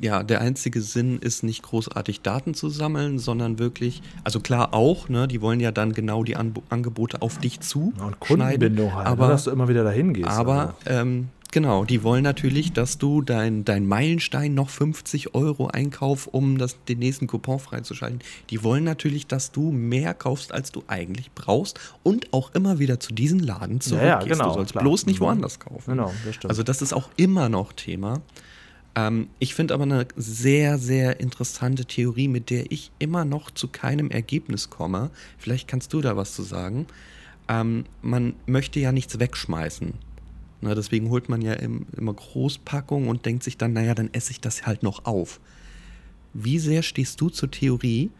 ja, 0.00 0.24
der 0.24 0.40
einzige 0.40 0.80
Sinn 0.80 1.18
ist 1.20 1.44
nicht 1.44 1.62
großartig 1.62 2.22
Daten 2.22 2.52
zu 2.54 2.68
sammeln, 2.68 3.20
sondern 3.20 3.60
wirklich, 3.60 4.02
also 4.24 4.40
klar 4.40 4.74
auch, 4.74 5.08
ne, 5.08 5.28
die 5.28 5.40
wollen 5.40 5.60
ja 5.60 5.70
dann 5.70 5.92
genau 5.92 6.24
die 6.24 6.34
Anb 6.34 6.60
Angebote 6.68 7.22
auf 7.22 7.38
dich 7.38 7.60
zu 7.60 7.92
Und 8.04 8.18
Kundenbindung 8.18 8.92
halt, 8.92 9.06
aber, 9.06 9.26
ne, 9.26 9.32
dass 9.34 9.44
du 9.44 9.52
immer 9.52 9.68
wieder 9.68 9.84
dahin 9.84 10.12
gehst. 10.12 10.26
aber 10.28 10.74
ähm, 10.86 11.28
genau, 11.54 11.86
die 11.86 12.02
wollen 12.02 12.22
natürlich, 12.22 12.74
dass 12.74 12.98
du 12.98 13.22
dein, 13.22 13.64
dein 13.64 13.86
Meilenstein 13.86 14.52
noch 14.52 14.68
50 14.68 15.34
Euro 15.34 15.68
einkauf, 15.68 16.26
um 16.26 16.58
das, 16.58 16.76
den 16.84 16.98
nächsten 16.98 17.26
Coupon 17.26 17.58
freizuschalten. 17.58 18.18
Die 18.50 18.62
wollen 18.62 18.84
natürlich, 18.84 19.26
dass 19.26 19.50
du 19.52 19.72
mehr 19.72 20.12
kaufst, 20.12 20.52
als 20.52 20.70
du 20.70 20.82
eigentlich 20.86 21.30
brauchst 21.34 21.80
und 22.02 22.30
auch 22.34 22.52
immer 22.54 22.78
wieder 22.78 23.00
zu 23.00 23.14
diesen 23.14 23.38
Laden 23.40 23.80
Ja, 23.84 23.96
ja, 24.04 24.20
zurückgehst. 24.20 24.38
genau, 24.38 24.48
du 24.50 24.54
sollst 24.54 24.72
klar. 24.72 24.84
bloß 24.84 25.06
nicht 25.06 25.20
Mhm. 25.20 25.24
woanders 25.24 25.58
kaufen. 25.60 25.90
Genau, 25.92 26.12
das 26.26 26.34
stimmt. 26.34 26.50
Also 26.50 26.62
das 26.62 26.82
ist 26.82 26.92
auch 26.92 27.08
immer 27.16 27.48
noch 27.48 27.72
Thema. 27.72 28.20
Ähm, 28.96 29.28
ich 29.38 29.54
finde 29.54 29.72
aber 29.74 29.84
eine 29.84 30.06
sehr, 30.16 30.78
sehr 30.78 31.18
interessante 31.20 31.84
Theorie, 31.86 32.28
mit 32.28 32.50
der 32.50 32.70
ich 32.70 32.90
immer 32.98 33.24
noch 33.24 33.50
zu 33.50 33.68
keinem 33.68 34.10
Ergebnis 34.10 34.68
komme. 34.68 35.10
Vielleicht 35.38 35.66
kannst 35.68 35.92
du 35.94 36.00
da 36.02 36.16
was 36.16 36.34
zu 36.34 36.42
sagen. 36.42 36.86
Ähm, 37.48 37.84
man 38.02 38.34
möchte 38.46 38.78
ja 38.80 38.92
nichts 38.92 39.18
wegschmeißen. 39.18 39.94
Na, 40.64 40.74
deswegen 40.74 41.10
holt 41.10 41.28
man 41.28 41.42
ja 41.42 41.52
im, 41.54 41.86
immer 41.96 42.14
Großpackungen 42.14 43.08
und 43.08 43.24
denkt 43.26 43.42
sich 43.42 43.56
dann, 43.58 43.72
naja, 43.72 43.94
dann 43.94 44.12
esse 44.12 44.30
ich 44.32 44.40
das 44.40 44.66
halt 44.66 44.82
noch 44.82 45.04
auf. 45.04 45.40
Wie 46.32 46.58
sehr 46.58 46.82
stehst 46.82 47.20
du 47.20 47.28
zur 47.28 47.50
Theorie, 47.50 48.10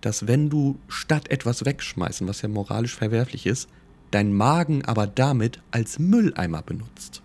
dass 0.00 0.26
wenn 0.26 0.48
du 0.50 0.78
statt 0.88 1.30
etwas 1.30 1.64
wegschmeißen, 1.64 2.26
was 2.26 2.42
ja 2.42 2.48
moralisch 2.48 2.94
verwerflich 2.96 3.46
ist, 3.46 3.68
dein 4.10 4.32
Magen 4.32 4.84
aber 4.84 5.06
damit 5.06 5.60
als 5.70 5.98
Mülleimer 5.98 6.62
benutzt? 6.62 7.22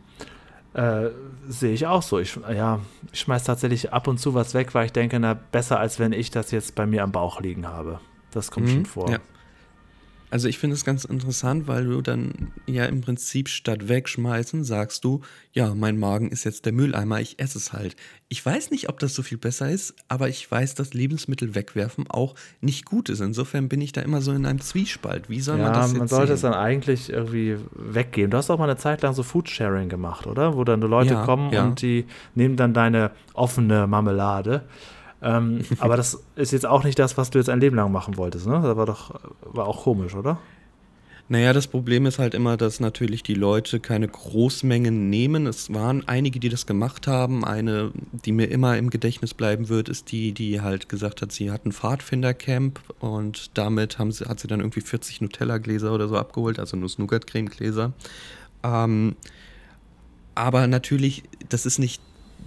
Äh, 0.74 1.10
Sehe 1.48 1.74
ich 1.74 1.88
auch 1.88 2.02
so. 2.04 2.20
Ich, 2.20 2.38
ja, 2.54 2.82
ich 3.12 3.20
schmeiß 3.22 3.44
tatsächlich 3.46 3.94
ab 3.94 4.08
und 4.08 4.20
zu 4.20 4.34
was 4.34 4.54
weg, 4.54 4.74
weil 4.76 4.88
ich 4.88 4.92
denke, 4.92 5.20
na, 5.20 5.34
besser 5.34 5.80
als 5.80 6.00
wenn 6.00 6.12
ich 6.12 6.32
das 6.32 6.52
jetzt 6.52 6.76
bei 6.76 6.86
mir 6.86 7.04
am 7.04 7.12
Bauch 7.12 7.40
liegen 7.40 7.68
habe. 7.68 8.00
Das 8.32 8.52
kommt 8.52 8.70
schon 8.70 8.80
Mhm, 8.80 8.86
vor. 8.86 9.10
Ja. 9.10 9.20
Also 10.36 10.50
ich 10.50 10.58
finde 10.58 10.74
es 10.74 10.84
ganz 10.84 11.06
interessant, 11.06 11.65
weil 11.69 11.86
du 11.86 12.02
dann 12.02 12.52
ja 12.67 12.84
im 12.88 13.00
Prinzip 13.00 13.48
statt 13.48 13.88
wegschmeißen 13.88 14.65
sagst 14.65 15.06
du, 15.06 15.21
ja, 15.54 15.74
mein 15.74 15.98
Magen 15.98 16.30
ist 16.30 16.43
jetzt 16.43 16.65
der 16.65 16.74
Mülleimer, 16.74 17.21
ich 17.21 17.39
esse 17.39 17.58
es 17.58 17.71
halt. 17.71 17.95
Ich 18.28 18.45
weiß 18.45 18.69
nicht, 18.71 18.89
ob 18.89 19.00
das 19.00 19.15
so 19.15 19.24
viel 19.24 19.38
besser 19.38 19.69
ist, 19.71 19.95
aber 20.10 20.28
ich 20.28 20.52
weiß, 20.52 20.76
dass 20.76 20.93
Lebensmittel 20.93 21.56
wegwerfen 21.56 22.08
auch 22.10 22.36
nicht 22.60 22.84
gut 22.84 23.08
ist. 23.08 23.21
Insofern 23.21 23.69
bin 23.69 23.80
ich 23.80 23.93
da 23.93 24.02
immer 24.02 24.19
so 24.21 24.34
in 24.34 24.45
einem 24.45 24.60
Zwiespalt. 24.60 25.30
Wie 25.30 25.39
soll 25.39 25.58
Ja, 25.58 25.63
man 25.63 25.74
das 25.74 25.91
jetzt 25.91 26.00
man 26.00 26.08
sollte 26.10 26.34
es 26.34 26.41
sehen? 26.41 26.52
dann 26.52 26.60
eigentlich 26.60 27.10
irgendwie 27.10 27.56
weggeben. 27.71 28.30
Du 28.30 28.36
hast 28.36 28.50
auch 28.50 28.58
mal 28.60 28.65
eine 28.65 28.76
Zeit 28.76 29.04
lang 29.04 29.13
so 29.13 29.24
Foodsharing 29.24 29.88
gemacht, 29.88 30.28
oder? 30.28 30.58
Wo 30.58 30.65
dann 30.65 30.82
die 30.82 30.88
Leute 30.88 31.13
Ja, 31.13 31.24
kommen 31.24 31.54
ja. 31.54 31.63
und 31.63 31.82
die 31.82 32.04
nehmen 32.34 32.58
dann 32.58 32.74
deine 32.74 33.12
offene 33.34 33.88
Marmelade. 33.88 34.65
Ähm, 35.26 35.62
aber 35.80 35.98
das 35.98 36.24
ist 36.36 36.54
jetzt 36.54 36.66
auch 36.66 36.84
nicht 36.84 36.98
das, 37.00 37.18
was 37.18 37.32
du 37.32 37.40
jetzt 37.40 37.50
ein 37.50 37.60
Leben 37.60 37.76
lang 37.76 37.92
machen 37.92 38.16
wolltest, 38.16 38.48
ne? 38.48 38.62
Das 38.64 38.78
war 38.78 38.86
doch 38.86 39.20
war 39.42 39.68
auch 39.68 39.84
komisch, 39.84 40.16
oder? 40.16 40.40
Naja, 41.28 41.54
das 41.54 41.66
Problem 41.66 42.06
ist 42.06 42.20
halt 42.20 42.36
immer, 42.36 42.56
dass 42.56 42.80
natürlich 42.80 43.24
die 43.24 43.34
Leute 43.34 43.80
keine 43.80 44.08
Großmengen 44.08 45.10
nehmen. 45.10 45.48
Es 45.48 45.74
waren 45.74 46.08
einige, 46.08 46.40
die 46.40 46.50
das 46.50 46.68
gemacht 46.68 47.08
haben. 47.08 47.44
Eine, 47.44 47.92
die 48.12 48.32
mir 48.32 48.46
immer 48.52 48.78
im 48.78 48.92
Gedächtnis 48.92 49.34
bleiben 49.34 49.68
wird, 49.68 49.90
ist 49.90 50.12
die, 50.12 50.34
die 50.34 50.62
halt 50.62 50.88
gesagt 50.88 51.24
hat, 51.24 51.32
sie 51.32 51.50
hat 51.50 51.66
ein 51.66 51.72
Pfadfindercamp 51.72 52.80
und 53.00 53.58
damit 53.58 53.98
haben 53.98 54.12
sie, 54.12 54.26
hat 54.26 54.40
sie 54.40 54.48
dann 54.48 54.60
irgendwie 54.60 54.82
40 54.82 55.22
Nutella-Gläser 55.22 55.92
oder 55.92 56.08
so 56.08 56.16
abgeholt, 56.16 56.60
also 56.60 56.78
Nuss-Nougat-Creme-Gläser. 56.78 57.94
Ähm, 58.62 59.16
aber 60.36 60.68
natürlich, 60.68 61.24
das 61.50 61.66
ist 61.66 61.80
nicht 61.80 62.04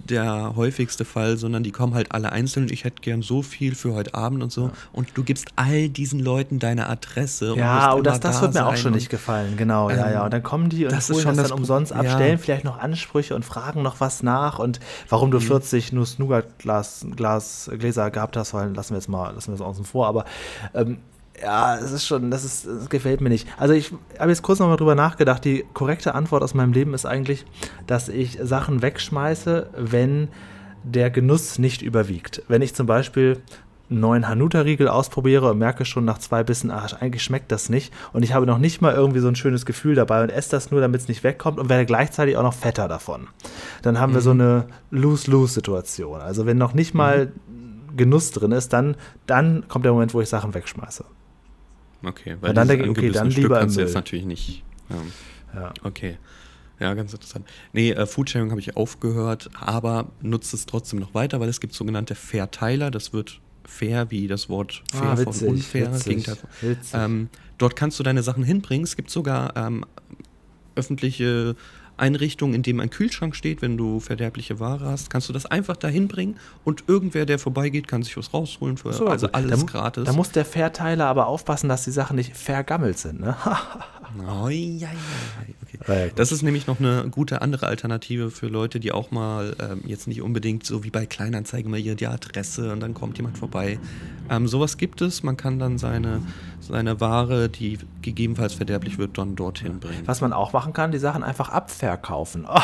der 0.09 0.53
häufigste 0.55 1.05
Fall, 1.05 1.37
sondern 1.37 1.63
die 1.63 1.71
kommen 1.71 1.93
halt 1.93 2.11
alle 2.11 2.31
einzeln. 2.31 2.67
Ich 2.71 2.83
hätte 2.83 3.01
gern 3.01 3.21
so 3.21 3.41
viel 3.41 3.75
für 3.75 3.93
heute 3.93 4.15
Abend 4.15 4.41
und 4.41 4.51
so. 4.51 4.71
Und 4.91 5.09
du 5.13 5.23
gibst 5.23 5.47
all 5.55 5.89
diesen 5.89 6.19
Leuten 6.19 6.59
deine 6.59 6.89
Adresse. 6.89 7.53
Ja, 7.55 7.91
und 7.93 8.05
wirst 8.05 8.23
das, 8.23 8.31
das 8.31 8.35
da 8.37 8.41
wird 8.41 8.53
mir 8.55 8.65
auch 8.65 8.75
schon 8.75 8.93
nicht 8.93 9.09
gefallen, 9.09 9.55
genau, 9.55 9.89
ja, 9.89 10.07
Ähm, 10.07 10.13
ja. 10.13 10.25
Und 10.25 10.33
dann 10.33 10.43
kommen 10.43 10.69
die 10.69 10.85
und 10.85 10.91
das 10.91 11.09
ist 11.09 11.17
holen 11.17 11.23
schon 11.23 11.35
das 11.35 11.43
das 11.43 11.49
dann 11.49 11.59
umsonst 11.59 11.93
ab, 11.93 12.05
ja. 12.05 12.15
stellen 12.15 12.39
vielleicht 12.39 12.63
noch 12.63 12.79
Ansprüche 12.79 13.35
und 13.35 13.45
fragen 13.45 13.83
noch 13.83 13.99
was 13.99 14.23
nach 14.23 14.59
und 14.59 14.79
warum 15.09 15.29
Mhm. 15.29 15.33
du 15.33 15.39
40 15.41 15.93
Nuss-Nougat-Glas 15.93 17.05
Glas, 17.15 17.69
Gläser 17.77 18.09
gehabt 18.09 18.35
hast, 18.35 18.53
weil 18.53 18.73
lassen 18.73 18.91
wir 18.91 18.97
jetzt 18.97 19.09
mal, 19.09 19.33
lassen 19.33 19.51
wir 19.51 19.57
das 19.57 19.65
außen 19.65 19.85
vor, 19.85 20.07
aber 20.07 20.25
ähm, 20.73 20.97
ja, 21.41 21.77
es 21.77 21.91
ist 21.91 22.05
schon, 22.05 22.31
das 22.31 22.43
ist, 22.43 22.65
das 22.65 22.89
gefällt 22.89 23.21
mir 23.21 23.29
nicht. 23.29 23.47
Also 23.57 23.73
ich 23.73 23.93
habe 24.17 24.29
jetzt 24.29 24.41
kurz 24.41 24.59
nochmal 24.59 24.77
drüber 24.77 24.95
nachgedacht. 24.95 25.43
Die 25.45 25.65
korrekte 25.73 26.15
Antwort 26.15 26.43
aus 26.43 26.53
meinem 26.53 26.73
Leben 26.73 26.93
ist 26.93 27.05
eigentlich, 27.05 27.45
dass 27.87 28.09
ich 28.09 28.37
Sachen 28.41 28.81
wegschmeiße, 28.81 29.69
wenn 29.75 30.29
der 30.83 31.09
Genuss 31.09 31.59
nicht 31.59 31.81
überwiegt. 31.81 32.43
Wenn 32.47 32.61
ich 32.61 32.73
zum 32.73 32.87
Beispiel 32.87 33.41
einen 33.89 34.01
neuen 34.01 34.27
Hanuta-Riegel 34.27 34.87
ausprobiere 34.87 35.49
und 35.49 35.57
merke 35.57 35.83
schon 35.83 36.05
nach 36.05 36.19
zwei 36.19 36.43
Bissen, 36.43 36.69
ach, 36.71 36.93
eigentlich 37.01 37.23
schmeckt 37.23 37.51
das 37.51 37.69
nicht 37.69 37.91
und 38.13 38.23
ich 38.23 38.33
habe 38.33 38.45
noch 38.45 38.59
nicht 38.59 38.81
mal 38.81 38.93
irgendwie 38.93 39.19
so 39.19 39.27
ein 39.27 39.35
schönes 39.35 39.65
Gefühl 39.65 39.95
dabei 39.95 40.21
und 40.21 40.29
esse 40.29 40.51
das 40.51 40.69
nur, 40.69 40.79
damit 40.79 41.01
es 41.01 41.07
nicht 41.07 41.23
wegkommt 41.23 41.59
und 41.59 41.69
werde 41.69 41.85
gleichzeitig 41.85 42.37
auch 42.37 42.43
noch 42.43 42.53
fetter 42.53 42.87
davon. 42.87 43.27
Dann 43.81 43.99
haben 43.99 44.13
wir 44.13 44.21
so 44.21 44.31
eine 44.31 44.67
Lose-Lose-Situation. 44.91 46.21
Also 46.21 46.45
wenn 46.45 46.57
noch 46.57 46.73
nicht 46.73 46.93
mal 46.93 47.31
Genuss 47.95 48.31
drin 48.31 48.51
ist, 48.51 48.73
dann, 48.73 48.95
dann 49.25 49.67
kommt 49.67 49.85
der 49.85 49.93
Moment, 49.93 50.13
wo 50.13 50.21
ich 50.21 50.29
Sachen 50.29 50.53
wegschmeiße. 50.53 51.03
Okay, 52.03 52.37
weil 52.39 52.49
Und 52.51 52.55
dann 52.55 52.67
denke 52.67 52.85
ich, 52.85 52.89
okay, 52.91 53.09
dann 53.11 53.31
Stück 53.31 53.43
lieber 53.43 53.59
kannst 53.59 53.77
du 53.77 53.81
jetzt 53.81 53.93
natürlich 53.95 54.25
nicht. 54.25 54.63
Ähm, 54.89 55.11
Ja. 55.53 55.73
okay. 55.83 56.17
Ja, 56.79 56.93
ganz 56.93 57.11
interessant. 57.13 57.45
Nee, 57.73 57.91
äh, 57.91 58.05
Foodsharing 58.05 58.51
habe 58.51 58.61
ich 58.61 58.77
aufgehört, 58.77 59.49
aber 59.59 60.11
nutze 60.21 60.55
es 60.55 60.65
trotzdem 60.65 60.99
noch 60.99 61.13
weiter, 61.13 61.41
weil 61.41 61.49
es 61.49 61.59
gibt 61.59 61.73
sogenannte 61.73 62.15
Verteiler. 62.15 62.89
Das 62.89 63.11
wird 63.11 63.41
fair 63.65 64.09
wie 64.11 64.27
das 64.27 64.47
Wort 64.47 64.81
fair 64.91 65.01
Ah, 65.03 65.15
von 65.17 65.25
witzig, 65.27 65.47
unfair. 65.49 65.91
witzig, 65.93 66.05
Gegenteil 66.05 66.35
von- 66.37 66.69
witzig. 66.69 66.91
Ähm, 66.93 67.29
dort 67.57 67.75
kannst 67.75 67.99
du 67.99 68.03
deine 68.03 68.23
Sachen 68.23 68.43
hinbringen. 68.43 68.85
Es 68.85 68.95
gibt 68.95 69.09
sogar 69.09 69.57
ähm, 69.57 69.83
öffentliche 70.75 71.55
Einrichtungen, 71.99 72.55
in 72.55 72.63
dem 72.63 72.79
ein 72.79 72.89
Kühlschrank 72.89 73.35
steht, 73.35 73.61
wenn 73.61 73.77
du 73.77 73.99
verderbliche 73.99 74.59
Ware 74.59 74.85
hast, 74.85 75.09
kannst 75.09 75.29
du 75.29 75.33
das 75.33 75.45
einfach 75.45 75.77
dahin 75.77 76.07
bringen 76.07 76.37
und 76.63 76.83
irgendwer, 76.87 77.25
der 77.25 77.39
vorbeigeht, 77.39 77.87
kann 77.87 78.03
sich 78.03 78.15
was 78.17 78.33
rausholen 78.33 78.77
für 78.77 78.93
So, 78.93 79.07
also 79.07 79.31
alles 79.31 79.65
da, 79.65 79.65
gratis. 79.65 80.03
Da 80.05 80.13
muss 80.13 80.31
der 80.31 80.45
Verteiler 80.45 81.05
aber 81.05 81.27
aufpassen, 81.27 81.69
dass 81.69 81.83
die 81.83 81.91
Sachen 81.91 82.15
nicht 82.15 82.35
vergammelt 82.35 82.97
sind. 82.97 83.19
Ne? 83.19 83.35
Oh, 84.17 84.49
ja, 84.49 84.87
ja. 84.87 84.89
Okay. 85.81 86.11
Das 86.15 86.31
ist 86.31 86.41
nämlich 86.41 86.67
noch 86.67 86.79
eine 86.79 87.09
gute 87.09 87.41
andere 87.41 87.67
Alternative 87.67 88.31
für 88.31 88.47
Leute, 88.47 88.79
die 88.79 88.91
auch 88.91 89.11
mal 89.11 89.55
ähm, 89.59 89.81
jetzt 89.85 90.07
nicht 90.07 90.21
unbedingt 90.21 90.65
so 90.65 90.83
wie 90.83 90.89
bei 90.89 91.05
Kleinanzeigen 91.05 91.69
mal 91.69 91.79
hier 91.79 91.95
die 91.95 92.07
Adresse 92.07 92.73
und 92.73 92.79
dann 92.79 92.93
kommt 92.93 93.17
jemand 93.17 93.37
vorbei. 93.37 93.79
Ähm, 94.29 94.47
sowas 94.47 94.77
gibt 94.77 95.01
es. 95.01 95.23
Man 95.23 95.37
kann 95.37 95.59
dann 95.59 95.77
seine, 95.77 96.21
seine 96.59 96.99
Ware, 96.99 97.49
die 97.49 97.79
gegebenenfalls 98.01 98.53
verderblich 98.53 98.97
wird, 98.97 99.17
dann 99.17 99.35
dorthin 99.35 99.79
bringen. 99.79 100.03
Was 100.05 100.21
man 100.21 100.33
auch 100.33 100.53
machen 100.53 100.73
kann, 100.73 100.91
die 100.91 100.99
Sachen 100.99 101.23
einfach 101.23 101.49
abverkaufen. 101.89 102.47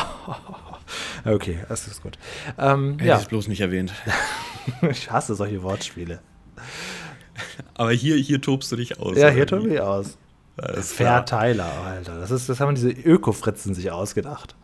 Okay, 1.24 1.58
das 1.68 1.88
ist 1.88 2.00
gut. 2.00 2.16
Ähm, 2.56 2.92
Hätte 2.92 3.04
ja, 3.04 3.16
ich 3.16 3.22
es 3.22 3.28
bloß 3.28 3.48
nicht 3.48 3.60
erwähnt. 3.60 3.92
ich 4.88 5.10
hasse 5.10 5.34
solche 5.34 5.60
Wortspiele. 5.64 6.20
Aber 7.74 7.90
hier, 7.90 8.14
hier 8.14 8.40
tobst 8.40 8.70
du 8.70 8.76
dich 8.76 9.00
aus. 9.00 9.18
Ja, 9.18 9.30
hier 9.30 9.48
tun 9.48 9.68
wir 9.68 9.88
aus. 9.88 10.16
Verteiler, 10.76 11.72
Alter. 11.84 12.20
Das, 12.20 12.30
ist, 12.30 12.48
das 12.48 12.60
haben 12.60 12.76
diese 12.76 12.90
Öko-Fritzen 12.90 13.74
sich 13.74 13.90
ausgedacht. 13.90 14.54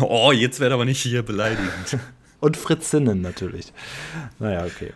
Oh, 0.00 0.32
jetzt 0.32 0.58
wird 0.58 0.72
aber 0.72 0.84
nicht 0.84 1.00
hier 1.00 1.22
beleidigend. 1.22 1.98
Und 2.40 2.56
Fritzinnen 2.56 3.20
natürlich. 3.20 3.72
Naja, 4.40 4.64
okay. 4.64 4.92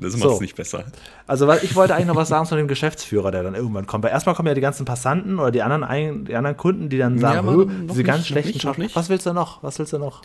Das 0.00 0.12
macht 0.14 0.22
So. 0.22 0.34
es 0.34 0.40
nicht 0.40 0.54
besser. 0.56 0.84
Also 1.26 1.52
ich 1.54 1.74
wollte 1.74 1.94
eigentlich 1.94 2.06
noch 2.06 2.14
was 2.16 2.28
sagen 2.28 2.46
zu 2.46 2.54
dem 2.54 2.68
Geschäftsführer, 2.68 3.30
der 3.32 3.42
dann 3.42 3.54
irgendwann 3.54 3.86
kommt. 3.86 4.04
Weil 4.04 4.12
erstmal 4.12 4.34
kommen 4.36 4.46
ja 4.48 4.54
die 4.54 4.60
ganzen 4.60 4.84
Passanten 4.84 5.38
oder 5.40 5.50
die 5.50 5.60
anderen, 5.62 6.24
die 6.24 6.34
anderen 6.36 6.56
Kunden, 6.56 6.88
die 6.88 6.98
dann 6.98 7.18
sagen, 7.18 7.38
aber 7.40 7.52
"Hö, 7.52 7.64
noch 7.64 7.70
diese 7.88 7.96
nicht, 7.98 8.06
ganz 8.06 8.20
noch 8.20 8.26
schlechten 8.26 8.52
nicht, 8.52 8.64
noch 8.64 8.78
nicht. 8.78 8.94
Was 8.96 9.08
willst 9.08 9.26
du 9.26 9.32
noch? 9.32 9.62
Was 9.62 9.78
willst 9.78 9.92
du 9.92 9.98
noch? 9.98 10.22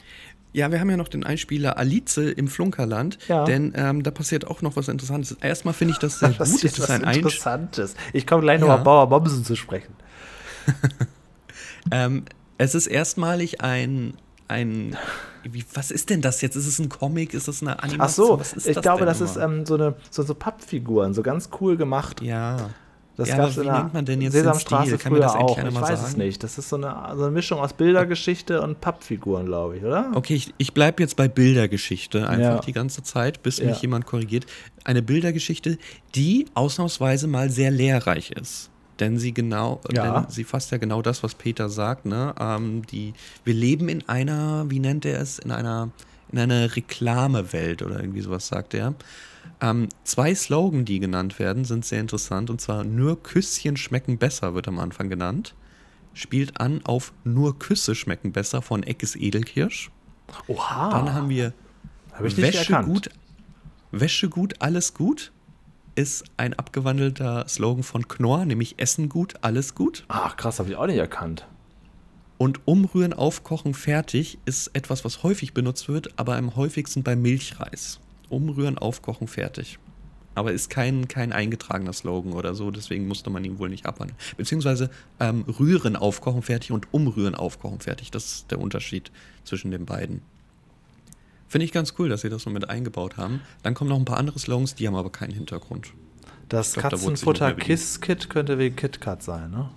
Ja, 0.54 0.72
wir 0.72 0.80
haben 0.80 0.90
ja 0.92 0.98
noch 0.98 1.08
den 1.08 1.24
Einspieler 1.24 1.78
Alice 1.80 2.18
im 2.18 2.48
Flunkerland, 2.48 3.18
Ja. 3.28 3.44
denn 3.46 3.74
ähm, 3.76 4.04
da 4.04 4.12
passiert 4.12 4.46
auch 4.46 4.62
noch 4.62 4.76
was 4.76 4.88
Interessantes. 4.88 5.36
Erstmal 5.42 5.74
finde 5.74 5.94
ich 5.94 6.00
das 6.00 6.20
sehr 6.20 6.30
Das 6.38 6.52
gut. 6.52 6.64
ist 6.64 6.80
was 6.80 6.92
ein. 6.92 7.02
Interessantes. 7.04 7.96
Ich 8.14 8.28
komme 8.28 8.44
gleich 8.44 8.60
noch 8.62 8.68
Ja. 8.68 8.76
auf 8.76 8.84
Bauer 8.84 9.10
Bomsen 9.10 9.44
zu 9.44 9.56
sprechen. 9.56 9.94
Ähm, 11.92 12.24
es 12.58 12.76
ist 12.76 12.88
erstmalig 12.88 13.62
ein, 13.62 14.14
ein 14.48 14.96
wie, 15.44 15.66
was 15.74 15.92
ist 15.92 16.10
denn 16.10 16.22
das 16.22 16.42
jetzt? 16.42 16.56
Ist 16.56 16.68
es 16.68 16.80
ein 16.80 16.88
Comic? 16.90 17.34
Ist 17.34 17.48
es 17.50 17.62
eine 17.62 17.78
Ach 17.80 17.84
Animation? 17.84 18.28
so, 18.28 18.40
was 18.40 18.54
ist 18.54 18.68
ich 18.68 18.82
glaube, 18.82 19.06
das 19.06 19.20
ist 19.20 19.36
nochmal? 19.36 19.58
ähm, 19.60 19.66
so, 19.66 19.74
eine, 19.76 19.96
so, 20.10 20.24
so 20.24 20.34
Pappfiguren, 20.36 21.14
so 21.14 21.22
ganz 21.22 21.50
cool 21.60 21.76
gemacht. 21.78 22.22
ja. 22.22 22.70
Das 23.16 23.30
ja, 23.30 23.38
gab's 23.38 23.60
aber 23.60 23.66
wie 23.66 23.70
in 23.70 23.74
nennt 23.76 23.94
man 23.94 24.06
denn 24.06 24.22
jetzt 24.22 24.34
den 24.34 24.40
Sesamstraße 24.42 24.86
Stil? 24.88 24.98
Kann 24.98 25.12
früher 25.12 25.22
das 25.22 25.36
auch. 25.36 25.56
Ich 25.60 25.64
weiß 25.82 26.00
es 26.00 26.06
sagen? 26.14 26.18
nicht. 26.18 26.44
Das 26.44 26.58
ist 26.58 26.68
so 26.70 26.78
eine, 26.78 26.96
so 27.16 27.22
eine 27.22 27.30
Mischung 27.30 27.60
aus 27.60 27.74
Bildergeschichte 27.74 28.60
und 28.60 28.82
Pappfiguren, 28.82 29.46
glaube 29.46 29.78
ich, 29.78 29.84
oder? 29.84 30.10
Okay, 30.16 30.34
ich, 30.34 30.52
ich 30.58 30.74
bleibe 30.74 31.04
jetzt 31.04 31.16
bei 31.16 31.28
Bildergeschichte 31.28 32.28
einfach 32.28 32.56
Ja. 32.56 32.60
die 32.62 32.72
ganze 32.74 33.04
Zeit, 33.04 33.44
bis 33.44 33.60
Ja. 33.60 33.68
mich 33.68 33.84
jemand 33.84 34.08
korrigiert. 34.08 34.48
Eine 34.84 35.04
Bildergeschichte, 35.04 35.78
die 36.16 36.48
ausnahmsweise 36.56 37.28
mal 37.28 37.52
sehr 37.52 37.70
lehrreich 37.70 38.32
ist. 38.32 38.72
Denn 39.00 39.18
sie 39.18 39.34
genau, 39.34 39.82
Ja. 39.92 40.22
denn 40.22 40.30
sie 40.30 40.44
fasst 40.44 40.72
ja 40.72 40.78
genau 40.78 41.02
das, 41.02 41.24
was 41.24 41.36
Peter 41.36 41.70
sagt. 41.70 42.06
Ne? 42.06 42.34
Ähm, 42.40 42.86
die, 42.88 43.14
wir 43.44 43.54
leben 43.54 43.90
in 43.90 44.08
einer, 44.08 44.70
wie 44.70 44.80
nennt 44.80 45.06
er 45.06 45.20
es, 45.20 45.40
in 45.40 45.52
einer, 45.52 45.90
in 46.32 46.40
einer 46.40 46.76
Reklamewelt 46.76 47.82
oder 47.82 48.00
irgendwie 48.00 48.22
sowas 48.22 48.48
sagt 48.48 48.74
er. 48.74 48.94
Ähm, 49.62 49.90
zwei 50.04 50.34
Slogan, 50.36 50.86
die 50.86 51.00
genannt 51.00 51.40
werden, 51.40 51.66
sind 51.66 51.86
sehr 51.86 52.00
interessant. 52.00 52.50
Und 52.50 52.62
zwar 52.62 52.84
nur 52.84 53.22
Küsschen 53.22 53.78
schmecken 53.78 54.18
besser, 54.18 54.54
wird 54.54 54.68
am 54.68 54.80
Anfang 54.80 55.10
genannt. 55.10 55.56
Spielt 56.14 56.60
an 56.62 56.82
auf 56.84 57.12
Nur 57.24 57.58
Küsse 57.58 57.96
schmecken 57.96 58.32
besser 58.34 58.62
von 58.62 58.84
Eckes 58.84 59.16
Edelkirsch. 59.16 59.90
Oha. 60.48 60.92
Dann 60.92 61.14
haben 61.14 61.30
wir 61.30 61.54
Hab 62.12 62.24
Wäsche 62.24 62.58
erkannt. 62.74 62.88
gut, 62.88 63.10
Wäsche 63.92 64.30
gut, 64.30 64.56
alles 64.62 64.94
gut. 64.94 65.32
Ist 65.96 66.24
ein 66.38 66.56
abgewandelter 66.56 67.48
Slogan 67.48 67.84
von 67.84 68.08
Knorr, 68.08 68.46
nämlich 68.46 68.80
Essen 68.80 69.10
gut, 69.10 69.36
alles 69.42 69.76
gut. 69.76 70.06
Ach, 70.08 70.36
krass, 70.38 70.58
habe 70.58 70.70
ich 70.70 70.76
auch 70.76 70.88
nicht 70.88 70.98
erkannt. 70.98 71.46
Und 72.40 72.68
umrühren, 72.68 73.14
aufkochen, 73.14 73.76
fertig 73.76 74.40
ist 74.46 74.72
etwas, 74.74 75.06
was 75.06 75.22
häufig 75.22 75.54
benutzt 75.54 75.88
wird, 75.90 76.18
aber 76.18 76.36
am 76.36 76.56
häufigsten 76.56 77.04
bei 77.04 77.16
Milchreis. 77.16 78.00
Umrühren, 78.30 78.80
aufkochen, 78.80 79.28
fertig. 79.28 79.78
Aber 80.34 80.52
ist 80.52 80.72
kein, 80.72 81.08
kein 81.08 81.32
eingetragener 81.32 81.94
Slogan 81.94 82.34
oder 82.34 82.56
so, 82.56 82.72
deswegen 82.72 83.08
musste 83.08 83.30
man 83.30 83.46
ihn 83.46 83.60
wohl 83.60 83.70
nicht 83.70 83.86
abhandeln. 83.86 84.18
Beziehungsweise 84.36 84.90
ähm, 85.20 85.46
rühren, 85.60 85.96
aufkochen, 85.96 86.42
fertig 86.42 86.72
und 86.72 86.92
umrühren, 86.92 87.36
aufkochen, 87.36 87.82
fertig. 87.82 88.10
Das 88.10 88.26
ist 88.26 88.52
der 88.52 88.60
Unterschied 88.60 89.12
zwischen 89.44 89.70
den 89.70 89.86
beiden. 89.86 90.24
Finde 91.54 91.66
ich 91.66 91.72
ganz 91.72 91.94
cool, 92.00 92.10
dass 92.10 92.22
sie 92.22 92.30
das 92.30 92.42
so 92.42 92.50
mit 92.50 92.68
eingebaut 92.68 93.16
haben. 93.18 93.42
Dann 93.62 93.76
kommen 93.76 93.92
noch 93.92 94.00
ein 94.00 94.06
paar 94.06 94.18
andere 94.18 94.40
Slogans, 94.40 94.74
die 94.74 94.88
haben 94.88 94.96
aber 94.96 95.12
keinen 95.12 95.34
Hintergrund. 95.34 95.94
Das 96.50 96.74
glaub, 96.74 96.86
da 96.86 96.90
Katzenfutter 96.90 97.46
mehr 97.46 97.54
bedient. 97.54 97.68
Kiss 97.68 98.02
Kit 98.02 98.28
könnte 98.32 98.58
wie 98.58 98.72
KitKat 98.72 99.22
sein, 99.22 99.52
ne? 99.52 99.70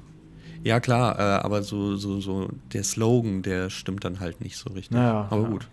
Ja, 0.64 0.80
klar, 0.80 1.18
äh, 1.18 1.44
aber 1.44 1.62
so, 1.62 1.96
so, 1.96 2.18
so 2.18 2.48
der 2.72 2.82
Slogan, 2.82 3.42
der 3.42 3.68
stimmt 3.68 4.06
dann 4.06 4.20
halt 4.20 4.40
nicht 4.40 4.56
so 4.56 4.70
richtig. 4.70 4.92
Naja, 4.92 5.26
aber 5.28 5.42
ja. 5.42 5.48
gut. 5.48 5.68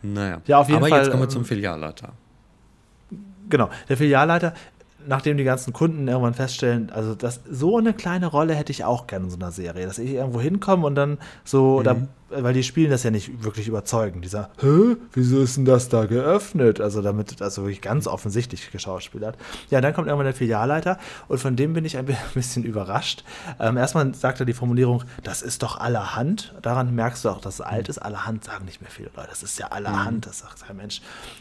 Naja. 0.00 0.40
Ja, 0.46 0.60
auf 0.60 0.68
jeden 0.68 0.78
aber 0.78 0.88
Fall, 0.88 1.00
jetzt 1.00 1.10
kommen 1.10 1.24
wir 1.24 1.28
ähm, 1.28 1.30
zum 1.30 1.44
Filialleiter. 1.44 2.14
Genau. 3.50 3.68
Der 3.90 3.98
Filialleiter, 3.98 4.54
nachdem 5.08 5.36
die 5.36 5.44
ganzen 5.44 5.72
Kunden 5.72 6.06
irgendwann 6.06 6.34
feststellen, 6.34 6.90
also 6.90 7.14
das, 7.14 7.40
so 7.50 7.78
eine 7.78 7.92
kleine 7.94 8.26
Rolle 8.26 8.54
hätte 8.54 8.70
ich 8.72 8.84
auch 8.84 9.06
gerne 9.06 9.24
in 9.26 9.30
so 9.30 9.36
einer 9.38 9.50
Serie, 9.50 9.86
dass 9.86 9.98
ich 9.98 10.10
irgendwo 10.12 10.40
hinkomme 10.40 10.86
und 10.86 10.94
dann 10.94 11.18
so, 11.44 11.82
da, 11.82 11.96
weil 12.30 12.52
die 12.52 12.62
spielen 12.62 12.90
das 12.90 13.02
ja 13.04 13.10
nicht 13.10 13.42
wirklich 13.42 13.68
überzeugend. 13.68 14.22
Die 14.24 14.28
sagen, 14.28 14.52
hä, 14.60 14.96
wieso 15.14 15.40
ist 15.40 15.56
denn 15.56 15.64
das 15.64 15.88
da 15.88 16.04
geöffnet? 16.04 16.78
Also 16.80 17.00
damit, 17.00 17.40
also 17.40 17.62
wirklich 17.62 17.80
ganz 17.80 18.06
offensichtlich 18.06 18.70
geschauspielert. 18.70 19.36
Ja, 19.70 19.80
dann 19.80 19.94
kommt 19.94 20.08
irgendwann 20.08 20.26
der 20.26 20.34
Filialleiter 20.34 20.98
und 21.28 21.38
von 21.38 21.56
dem 21.56 21.72
bin 21.72 21.84
ich 21.86 21.96
ein 21.96 22.04
bi- 22.04 22.16
bisschen 22.34 22.64
überrascht. 22.64 23.24
Ähm, 23.58 23.78
erstmal 23.78 24.14
sagt 24.14 24.40
er 24.40 24.46
die 24.46 24.52
Formulierung, 24.52 25.04
das 25.22 25.40
ist 25.40 25.62
doch 25.62 25.80
allerhand. 25.80 26.54
Daran 26.60 26.94
merkst 26.94 27.24
du 27.24 27.30
auch, 27.30 27.40
dass 27.40 27.54
es 27.54 27.60
alt 27.62 27.88
ist. 27.88 27.98
Allerhand 27.98 28.44
sagen 28.44 28.66
nicht 28.66 28.82
mehr 28.82 28.90
viele 28.90 29.10
Leute. 29.16 29.28
Das 29.30 29.42
ist 29.42 29.58
ja 29.58 29.68
allerhand, 29.68 30.26
das 30.26 30.40
sagt 30.40 30.66
kein 30.66 30.76
Mensch. 30.76 31.00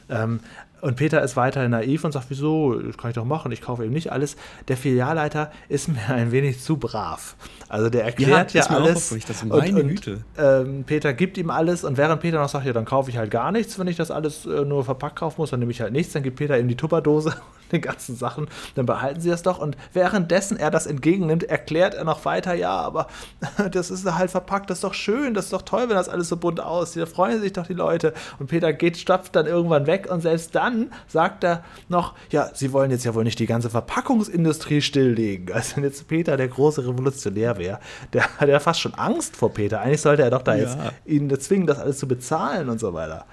Ähm, 0.09 0.39
und 0.81 0.95
Peter 0.95 1.21
ist 1.23 1.35
weiterhin 1.35 1.71
naiv 1.71 2.03
und 2.03 2.11
sagt, 2.11 2.27
wieso, 2.29 2.73
das 2.79 2.97
kann 2.97 3.09
ich 3.09 3.15
doch 3.15 3.25
machen, 3.25 3.51
ich 3.51 3.61
kaufe 3.61 3.83
eben 3.83 3.93
nicht 3.93 4.11
alles. 4.11 4.37
Der 4.67 4.77
Filialleiter 4.77 5.51
ist 5.69 5.87
mir 5.87 5.97
ein 6.09 6.31
wenig 6.31 6.61
zu 6.61 6.77
brav. 6.77 7.35
Also 7.69 7.89
der 7.89 8.05
erklärt 8.05 8.53
ja, 8.53 8.63
auch 8.65 8.69
alles. 8.71 9.11
und, 9.11 9.49
meine 9.49 9.81
und, 9.81 9.87
Güte. 9.89 10.23
Ähm, 10.37 10.83
Peter 10.85 11.13
gibt 11.13 11.37
ihm 11.37 11.49
alles 11.49 11.83
und 11.83 11.97
während 11.97 12.21
Peter 12.21 12.39
noch 12.39 12.49
sagt, 12.49 12.65
ja, 12.65 12.73
dann 12.73 12.85
kaufe 12.85 13.09
ich 13.09 13.17
halt 13.17 13.31
gar 13.31 13.51
nichts, 13.51 13.77
wenn 13.79 13.87
ich 13.87 13.97
das 13.97 14.11
alles 14.11 14.45
äh, 14.45 14.63
nur 14.63 14.85
verpackt 14.85 15.17
kaufen 15.17 15.41
muss, 15.41 15.49
dann 15.49 15.59
nehme 15.59 15.71
ich 15.71 15.81
halt 15.81 15.93
nichts, 15.93 16.13
dann 16.13 16.23
gibt 16.23 16.37
Peter 16.37 16.57
ihm 16.57 16.67
die 16.67 16.75
Tupperdose 16.75 17.35
den 17.71 17.81
ganzen 17.81 18.15
Sachen, 18.15 18.47
dann 18.75 18.85
behalten 18.85 19.21
sie 19.21 19.29
das 19.29 19.43
doch 19.43 19.59
und 19.59 19.77
währenddessen 19.93 20.57
er 20.57 20.71
das 20.71 20.85
entgegennimmt, 20.85 21.43
erklärt 21.43 21.93
er 21.93 22.03
noch 22.03 22.25
weiter, 22.25 22.53
ja, 22.53 22.75
aber 22.75 23.07
das 23.71 23.91
ist 23.91 24.05
halt 24.05 24.31
verpackt, 24.31 24.69
das 24.69 24.77
ist 24.77 24.83
doch 24.83 24.93
schön, 24.93 25.33
das 25.33 25.45
ist 25.45 25.53
doch 25.53 25.61
toll, 25.61 25.89
wenn 25.89 25.95
das 25.95 26.09
alles 26.09 26.29
so 26.29 26.37
bunt 26.37 26.59
aussieht, 26.59 27.01
da 27.01 27.05
freuen 27.05 27.41
sich 27.41 27.53
doch 27.53 27.67
die 27.67 27.73
Leute 27.73 28.13
und 28.39 28.47
Peter 28.47 28.73
geht, 28.73 28.97
stopft 28.97 29.35
dann 29.35 29.45
irgendwann 29.45 29.87
weg 29.87 30.07
und 30.09 30.21
selbst 30.21 30.55
dann 30.55 30.91
sagt 31.07 31.43
er 31.43 31.63
noch, 31.89 32.13
ja, 32.31 32.49
sie 32.53 32.73
wollen 32.73 32.91
jetzt 32.91 33.05
ja 33.05 33.13
wohl 33.15 33.23
nicht 33.23 33.39
die 33.39 33.45
ganze 33.45 33.69
Verpackungsindustrie 33.69 34.81
stilllegen, 34.81 35.53
als 35.53 35.75
wenn 35.75 35.83
jetzt 35.83 36.07
Peter 36.07 36.37
der 36.37 36.47
große 36.47 36.87
Revolutionär 36.87 37.57
wäre, 37.57 37.79
der 38.13 38.23
hat 38.37 38.49
ja 38.49 38.59
fast 38.59 38.79
schon 38.79 38.93
Angst 38.93 39.35
vor 39.35 39.53
Peter, 39.53 39.81
eigentlich 39.81 40.01
sollte 40.01 40.23
er 40.23 40.29
doch 40.29 40.41
da 40.41 40.55
Ja. 40.55 40.61
jetzt 40.61 40.77
ihn 41.05 41.37
zwingen, 41.39 41.67
das 41.67 41.79
alles 41.79 41.99
zu 41.99 42.07
bezahlen 42.07 42.69
und 42.69 42.79
so 42.79 42.93
weiter. 42.93 43.25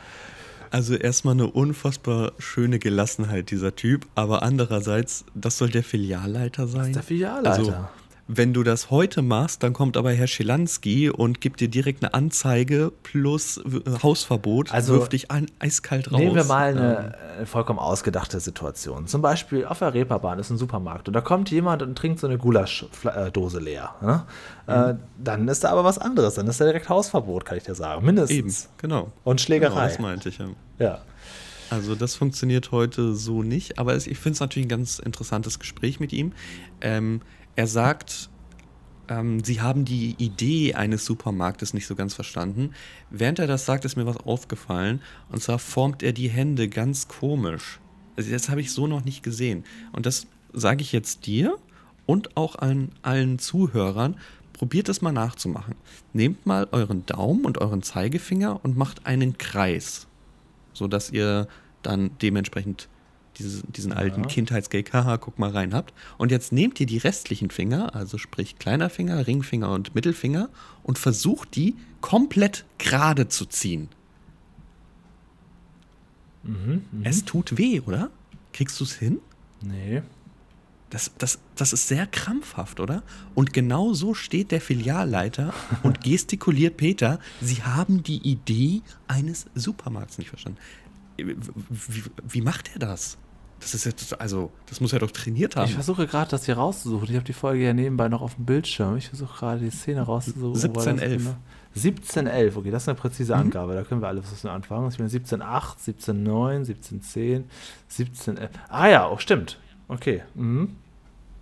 Also 0.75 0.97
erstmal 0.97 1.35
eine 1.35 1.47
unfassbar 1.47 2.33
schöne 2.41 2.81
Gelassenheit 2.81 3.53
dieser 3.53 3.77
Typ, 3.77 4.09
aber 4.17 4.43
andererseits, 4.43 5.25
das 5.33 5.57
soll 5.57 5.71
der 5.71 5.85
Filialleiter 5.85 6.67
sein. 6.67 6.93
der 6.93 7.05
Filialleiter. 7.05 7.59
Also, 7.59 7.75
wenn 8.27 8.55
du 8.55 8.63
das 8.63 8.91
heute 8.91 9.21
machst, 9.21 9.63
dann 9.63 9.75
kommt 9.75 9.97
aber 9.99 10.11
Herr 10.13 10.27
Schilanski 10.27 11.11
und 11.11 11.43
gibt 11.43 11.61
dir 11.61 11.69
direkt 11.69 12.03
eine 12.03 12.15
Anzeige 12.15 12.91
plus 13.03 13.59
äh, 13.59 14.03
Hausverbot, 14.03 14.73
Also, 14.73 14.95
wirft 14.95 15.13
dich 15.13 15.31
an, 15.31 15.47
eiskalt 15.59 16.11
raus. 16.11 16.19
Nehmen 16.19 16.35
wir 16.35 16.45
mal 16.45 16.71
Ähm, 16.73 16.79
eine 16.79 17.17
äh, 17.43 17.47
vollkommen 17.47 17.79
ausgedachte 17.79 18.41
Situation. 18.41 19.07
Zum 19.07 19.21
Beispiel 19.21 19.67
auf 19.67 19.81
der 19.81 19.93
Reeperbahn 19.93 20.39
ist 20.39 20.49
ein 20.51 20.57
Supermarkt 20.57 21.07
und 21.09 21.13
da 21.15 21.21
kommt 21.21 21.51
jemand 21.51 21.83
und 21.83 21.97
trinkt 21.99 22.19
so 22.19 22.27
eine 22.27 22.39
Gulaschdose 22.39 23.61
leer. 23.61 23.95
Ne? 24.01 24.25
Äh, 24.67 24.95
dann 25.23 25.47
ist 25.49 25.65
da 25.65 25.71
aber 25.71 25.85
was 25.85 25.99
anderes. 25.99 26.35
Dann 26.35 26.47
ist 26.47 26.59
da 26.61 26.65
direkt 26.65 26.89
Hausverbot, 26.89 27.45
kann 27.45 27.59
ich 27.59 27.65
dir 27.65 27.75
sagen. 27.75 28.05
Mindestens. 28.07 28.37
Eben, 28.65 28.73
genau. 28.79 29.13
Und 29.25 29.35
Genau, 29.35 29.39
Schlägerei. 29.45 29.89
das 29.89 29.99
meinte 29.99 30.29
ich 30.31 30.39
ja. 30.39 30.47
ja. 30.79 30.99
Also 31.71 31.95
das 31.95 32.15
funktioniert 32.15 32.71
heute 32.73 33.15
so 33.15 33.43
nicht, 33.43 33.79
aber 33.79 33.97
ich 33.97 34.05
finde 34.19 34.31
es 34.35 34.41
natürlich 34.41 34.67
ein 34.67 34.71
ganz 34.71 34.99
interessantes 34.99 35.59
Gespräch 35.59 35.99
mit 36.01 36.13
ihm. 36.13 36.33
Ähm, 36.81 37.21
er 37.57 37.67
sagt, 37.67 38.31
ähm, 39.09 39.43
sie 39.45 39.61
haben 39.61 39.85
die 39.85 40.15
Idee 40.19 40.75
eines 40.75 41.05
Supermarktes 41.05 41.75
nicht 41.75 41.87
so 41.87 41.95
ganz 41.95 42.15
verstanden. 42.15 42.71
Während 43.11 43.39
er 43.39 43.47
das 43.47 43.67
sagt, 43.67 43.85
ist 43.85 43.97
mir 43.97 44.07
was 44.07 44.17
aufgefallen. 44.19 45.03
Und 45.31 45.43
zwar 45.43 45.59
formt 45.59 46.03
er 46.03 46.13
die 46.13 46.29
Hände 46.29 46.69
ganz 46.69 47.09
komisch. 47.09 47.81
Also 48.17 48.31
das 48.31 48.49
habe 48.49 48.61
ich 48.61 48.73
so 48.73 48.87
noch 48.87 49.05
nicht 49.05 49.23
gesehen. 49.23 49.65
Und 49.93 50.07
das 50.07 50.27
sage 50.53 50.83
ich 50.83 50.93
jetzt 50.93 51.27
dir 51.27 51.57
und 52.07 52.37
auch 52.37 52.57
allen, 52.57 52.93
allen 53.03 53.39
Zuhörern. 53.39 54.17
probiert 54.53 54.89
es 54.89 55.03
mal 55.03 55.13
nachzumachen. 55.13 55.75
Nehmt 56.13 56.47
mal 56.47 56.69
euren 56.71 57.05
Daumen 57.07 57.45
und 57.45 57.59
euren 57.59 57.83
Zeigefinger 57.83 58.65
und 58.65 58.77
macht 58.77 59.05
einen 59.05 59.37
Kreis, 59.37 60.07
sodass 60.73 61.11
ihr 61.11 61.49
dann 61.83 62.11
dementsprechend 62.23 62.89
diese, 63.39 63.63
diesen 63.67 63.93
ja. 63.93 63.99
alten 63.99 64.27
Kindheitsgag, 64.27 64.93
haha, 64.93 65.17
guck 65.17 65.39
mal 65.39 65.51
rein 65.51 65.75
habt. 65.75 65.93
Und 66.19 66.31
jetzt 66.31 66.53
nehmt 66.53 66.81
ihr 66.81 66.87
die 66.87 66.99
restlichen 66.99 67.51
Finger, 67.51 67.95
also 67.95 68.19
sprich 68.19 68.59
kleiner 68.59 68.91
Finger, 68.91 69.27
Ringfinger 69.27 69.71
und 69.71 69.95
Mittelfinger, 69.95 70.49
und 70.83 70.99
versucht 70.99 71.57
die 71.57 71.75
komplett 72.01 72.65
gerade 72.79 73.29
zu 73.29 73.47
ziehen. 73.47 73.89
Mhm, 76.43 76.85
mh. 76.93 77.09
Es 77.09 77.25
tut 77.25 77.57
weh, 77.59 77.81
oder? 77.81 78.11
Kriegst 78.53 78.79
du 78.79 78.85
es 78.85 78.93
hin? 78.93 79.21
Nee. 79.63 80.03
Das, 80.91 81.11
das, 81.19 81.41
das 81.57 81.73
ist 81.73 81.89
sehr 81.89 82.07
krampfhaft, 82.07 82.79
oder? 82.79 83.03
Und 83.35 83.53
genau 83.53 83.95
so 83.95 84.15
steht 84.15 84.53
der 84.53 84.61
Filialleiter 84.61 85.53
und 85.83 86.01
gestikuliert 86.05 86.77
Peter, 86.77 87.19
sie 87.41 87.65
haben 87.65 88.05
die 88.05 88.19
Idee 88.19 88.83
eines 89.09 89.47
Supermarkts 89.55 90.19
nicht 90.19 90.29
verstanden. 90.29 90.59
Wie, 91.17 92.03
wie, 92.23 92.41
macht 92.41 92.71
er 92.75 92.81
das? 92.81 93.19
Das 93.61 93.75
ist 93.75 93.85
jetzt, 93.85 94.21
also, 94.21 94.51
das 94.67 94.81
muss 94.81 94.93
er 94.93 94.99
doch 94.99 95.11
trainiert 95.11 95.57
haben. 95.57 95.67
Ich 95.67 95.75
versuche 95.75 96.07
gerade, 96.07 96.31
das 96.31 96.45
hier 96.45 96.57
rauszusuchen. 96.57 97.09
Ich 97.09 97.15
habe 97.15 97.25
die 97.25 97.33
Folge 97.33 97.65
ja 97.65 97.73
nebenbei 97.73 98.09
noch 98.09 98.21
auf 98.21 98.35
dem 98.35 98.45
Bildschirm. 98.45 98.97
Ich 98.97 99.09
versuche 99.09 99.39
gerade 99.39 99.61
die 99.61 99.71
Szene 99.71 100.03
rauszusuchen. 100.03 100.55
1711. 100.55 101.37
1711, 101.77 102.57
okay, 102.57 102.71
das 102.71 102.85
ist 102.85 102.89
eine 102.89 102.99
präzise 102.99 103.35
mhm. 103.35 103.43
Angabe. 103.43 103.75
Da 103.75 103.83
können 103.83 104.01
wir 104.01 104.09
alles 104.09 104.31
was 104.31 104.45
anfangen. 104.47 104.89
Ich 104.91 104.97
bin 104.97 105.07
1708, 105.07 105.79
1709, 105.79 106.57
1710, 106.59 107.45
1711. 107.91 108.51
Ah 108.69 108.89
ja, 108.89 109.11
oh, 109.11 109.19
stimmt. 109.19 109.59
Okay. 109.89 110.23
Mhm. 110.35 110.77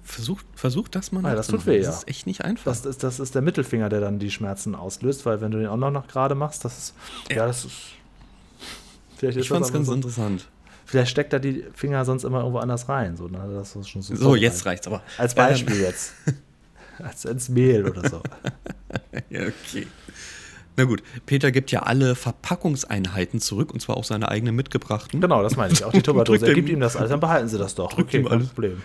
Versucht, 0.02 0.46
versucht 0.54 0.94
das 0.96 1.12
mal. 1.12 1.24
Ah, 1.24 1.34
das 1.34 1.46
tut 1.46 1.66
weh, 1.66 1.78
ja. 1.78 1.86
Das 1.86 1.98
ist 1.98 2.08
echt 2.08 2.26
nicht 2.26 2.44
einfach. 2.44 2.64
Das 2.64 2.84
ist, 2.84 3.04
das 3.04 3.20
ist 3.20 3.34
der 3.34 3.42
Mittelfinger, 3.42 3.88
der 3.88 4.00
dann 4.00 4.18
die 4.18 4.30
Schmerzen 4.30 4.74
auslöst, 4.74 5.24
weil 5.26 5.40
wenn 5.40 5.52
du 5.52 5.58
den 5.58 5.68
auch 5.68 5.76
noch 5.76 6.08
gerade 6.08 6.34
machst, 6.34 6.64
das 6.64 6.78
ist. 6.78 6.94
Ja, 7.30 7.36
ja 7.36 7.46
das 7.46 7.64
ist. 7.64 7.76
Vielleicht 9.22 9.38
ist 9.38 9.44
ich 9.44 9.48
fand 9.50 9.64
es 9.64 9.72
ganz 9.72 9.86
so, 9.86 9.92
interessant. 9.92 10.48
Vielleicht 10.84 11.12
steckt 11.12 11.32
er 11.32 11.38
die 11.38 11.64
Finger 11.76 12.04
sonst 12.04 12.24
immer 12.24 12.40
irgendwo 12.40 12.58
anders 12.58 12.88
rein. 12.88 13.16
So, 13.16 13.28
ne? 13.28 13.38
das 13.54 13.76
ist 13.76 13.88
schon 13.88 14.02
so, 14.02 14.16
so 14.16 14.34
jetzt 14.34 14.66
reicht's 14.66 14.88
aber. 14.88 15.00
Als 15.16 15.36
Beispiel 15.36 15.76
ähm. 15.76 15.82
jetzt. 15.82 16.14
Als 16.98 17.24
ins 17.24 17.48
Mehl 17.48 17.88
oder 17.88 18.08
so. 18.08 18.20
ja, 19.30 19.42
okay. 19.42 19.86
Na 20.76 20.82
gut, 20.82 21.04
Peter 21.24 21.52
gibt 21.52 21.70
ja 21.70 21.84
alle 21.84 22.16
Verpackungseinheiten 22.16 23.40
zurück 23.40 23.72
und 23.72 23.78
zwar 23.78 23.96
auch 23.96 24.02
seine 24.02 24.28
eigenen 24.28 24.56
mitgebrachten. 24.56 25.20
Genau, 25.20 25.40
das 25.40 25.54
meine 25.54 25.72
ich. 25.72 25.84
Auch 25.84 25.92
die 25.92 26.02
Tupperdose. 26.02 26.44
Er 26.44 26.54
gibt 26.54 26.68
ihm 26.68 26.80
das 26.80 26.96
alles, 26.96 27.10
dann 27.10 27.20
behalten 27.20 27.46
sie 27.46 27.58
das 27.58 27.76
doch. 27.76 27.92
Drückt 27.92 28.08
okay, 28.08 28.18
ihm 28.18 28.28
kein 28.28 28.48
Problem. 28.48 28.82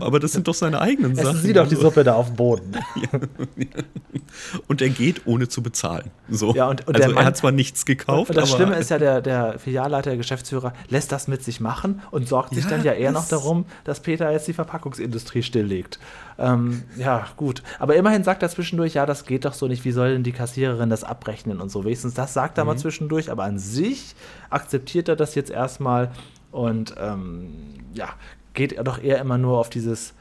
Aber 0.00 0.20
das 0.20 0.32
sind 0.32 0.48
doch 0.48 0.54
seine 0.54 0.80
eigenen 0.80 1.12
Essen 1.12 1.24
Sachen. 1.24 1.40
Sie 1.40 1.52
doch 1.52 1.68
die 1.68 1.76
Suppe 1.76 2.04
da 2.04 2.14
auf 2.14 2.28
dem 2.28 2.36
Boden. 2.36 2.72
Und 4.66 4.82
er 4.82 4.88
geht 4.90 5.26
ohne 5.26 5.48
zu 5.48 5.62
bezahlen. 5.62 6.10
So. 6.28 6.54
Ja, 6.54 6.68
und, 6.68 6.86
und 6.86 6.96
also 6.96 7.08
Mann, 7.08 7.24
er 7.24 7.26
hat 7.26 7.36
zwar 7.36 7.52
nichts 7.52 7.86
gekauft. 7.86 8.30
Und 8.30 8.36
das 8.36 8.50
Schlimme 8.50 8.76
ist 8.76 8.90
ja, 8.90 8.98
der, 8.98 9.20
der 9.20 9.58
Filialleiter, 9.58 10.10
der 10.10 10.16
Geschäftsführer, 10.16 10.72
lässt 10.88 11.12
das 11.12 11.28
mit 11.28 11.42
sich 11.42 11.60
machen 11.60 12.02
und 12.10 12.28
sorgt 12.28 12.54
sich 12.54 12.64
ja, 12.64 12.70
dann 12.70 12.84
ja 12.84 12.92
eher 12.92 13.12
noch 13.12 13.28
darum, 13.28 13.64
dass 13.84 14.00
Peter 14.00 14.30
jetzt 14.30 14.46
die 14.48 14.52
Verpackungsindustrie 14.52 15.42
stilllegt. 15.42 15.98
Ähm, 16.38 16.82
ja, 16.96 17.26
gut. 17.36 17.62
Aber 17.78 17.96
immerhin 17.96 18.24
sagt 18.24 18.42
er 18.42 18.48
zwischendurch, 18.48 18.94
ja, 18.94 19.06
das 19.06 19.24
geht 19.24 19.44
doch 19.44 19.54
so 19.54 19.68
nicht, 19.68 19.84
wie 19.84 19.92
soll 19.92 20.12
denn 20.12 20.22
die 20.22 20.32
Kassiererin 20.32 20.90
das 20.90 21.04
abrechnen 21.04 21.60
und 21.60 21.70
so. 21.70 21.84
Wenigstens 21.84 22.14
das 22.14 22.34
sagt 22.34 22.58
er 22.58 22.64
mhm. 22.64 22.68
mal 22.68 22.76
zwischendurch, 22.76 23.30
aber 23.30 23.44
an 23.44 23.58
sich 23.58 24.14
akzeptiert 24.50 25.08
er 25.08 25.16
das 25.16 25.34
jetzt 25.34 25.50
erstmal 25.50 26.10
und 26.50 26.94
ähm, 26.98 27.52
ja, 27.94 28.08
geht 28.56 28.72
er 28.72 28.82
doch 28.82 29.00
eher 29.00 29.20
immer 29.20 29.38
nur 29.38 29.58
auf 29.58 29.70
dieses 29.70 30.14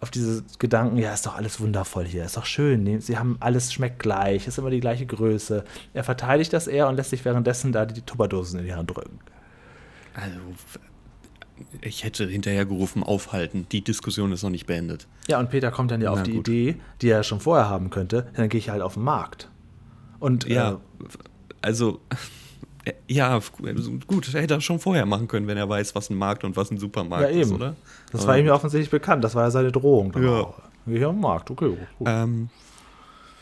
auf 0.00 0.10
diese 0.10 0.42
Gedanken, 0.58 0.96
ja, 0.96 1.12
ist 1.12 1.26
doch 1.26 1.36
alles 1.36 1.60
wundervoll 1.60 2.06
hier, 2.06 2.24
ist 2.24 2.36
doch 2.36 2.46
schön, 2.46 3.00
sie 3.02 3.18
haben 3.18 3.36
alles 3.38 3.70
schmeckt 3.72 3.98
gleich, 3.98 4.46
ist 4.46 4.56
immer 4.56 4.70
die 4.70 4.80
gleiche 4.80 5.04
Größe. 5.04 5.62
Er 5.92 6.04
verteidigt 6.04 6.54
das 6.54 6.66
eher 6.66 6.88
und 6.88 6.96
lässt 6.96 7.10
sich 7.10 7.24
währenddessen 7.24 7.70
da 7.70 7.84
die 7.84 8.00
Tupperdosen 8.00 8.60
in 8.60 8.66
die 8.66 8.74
Hand 8.74 8.90
drücken. 8.90 9.18
Also, 10.14 10.38
ich 11.82 12.02
hätte 12.04 12.26
hinterher 12.26 12.64
gerufen, 12.64 13.02
aufhalten, 13.02 13.66
die 13.70 13.84
Diskussion 13.84 14.32
ist 14.32 14.42
noch 14.42 14.50
nicht 14.50 14.66
beendet. 14.66 15.06
Ja, 15.28 15.38
und 15.38 15.50
Peter 15.50 15.70
kommt 15.70 15.90
dann 15.90 16.00
ja 16.00 16.10
Na, 16.10 16.20
auf 16.20 16.22
die 16.22 16.32
gut. 16.32 16.48
Idee, 16.48 16.76
die 17.02 17.10
er 17.10 17.22
schon 17.22 17.40
vorher 17.40 17.68
haben 17.68 17.90
könnte, 17.90 18.26
dann 18.34 18.48
gehe 18.48 18.58
ich 18.58 18.70
halt 18.70 18.80
auf 18.80 18.94
den 18.94 19.02
Markt. 19.02 19.50
Und 20.18 20.48
ja, 20.48 20.72
äh, 20.72 20.76
also 21.60 22.00
ja, 23.08 23.40
gut, 24.06 24.32
hätte 24.32 24.54
er 24.54 24.60
schon 24.60 24.78
vorher 24.78 25.06
machen 25.06 25.28
können, 25.28 25.46
wenn 25.46 25.56
er 25.56 25.68
weiß, 25.68 25.94
was 25.94 26.10
ein 26.10 26.16
Markt 26.16 26.44
und 26.44 26.56
was 26.56 26.70
ein 26.70 26.78
Supermarkt 26.78 27.34
ja, 27.34 27.40
ist, 27.40 27.52
oder? 27.52 27.76
Das 28.12 28.26
war 28.26 28.38
ihm 28.38 28.46
ja 28.46 28.54
offensichtlich 28.54 28.90
bekannt, 28.90 29.22
das 29.22 29.34
war 29.34 29.44
ja 29.44 29.50
seine 29.50 29.72
Drohung. 29.72 30.14
Ja. 30.20 30.52
Hier 30.86 31.08
am 31.08 31.20
Markt, 31.20 31.50
okay. 31.50 31.76
Ähm, 32.04 32.48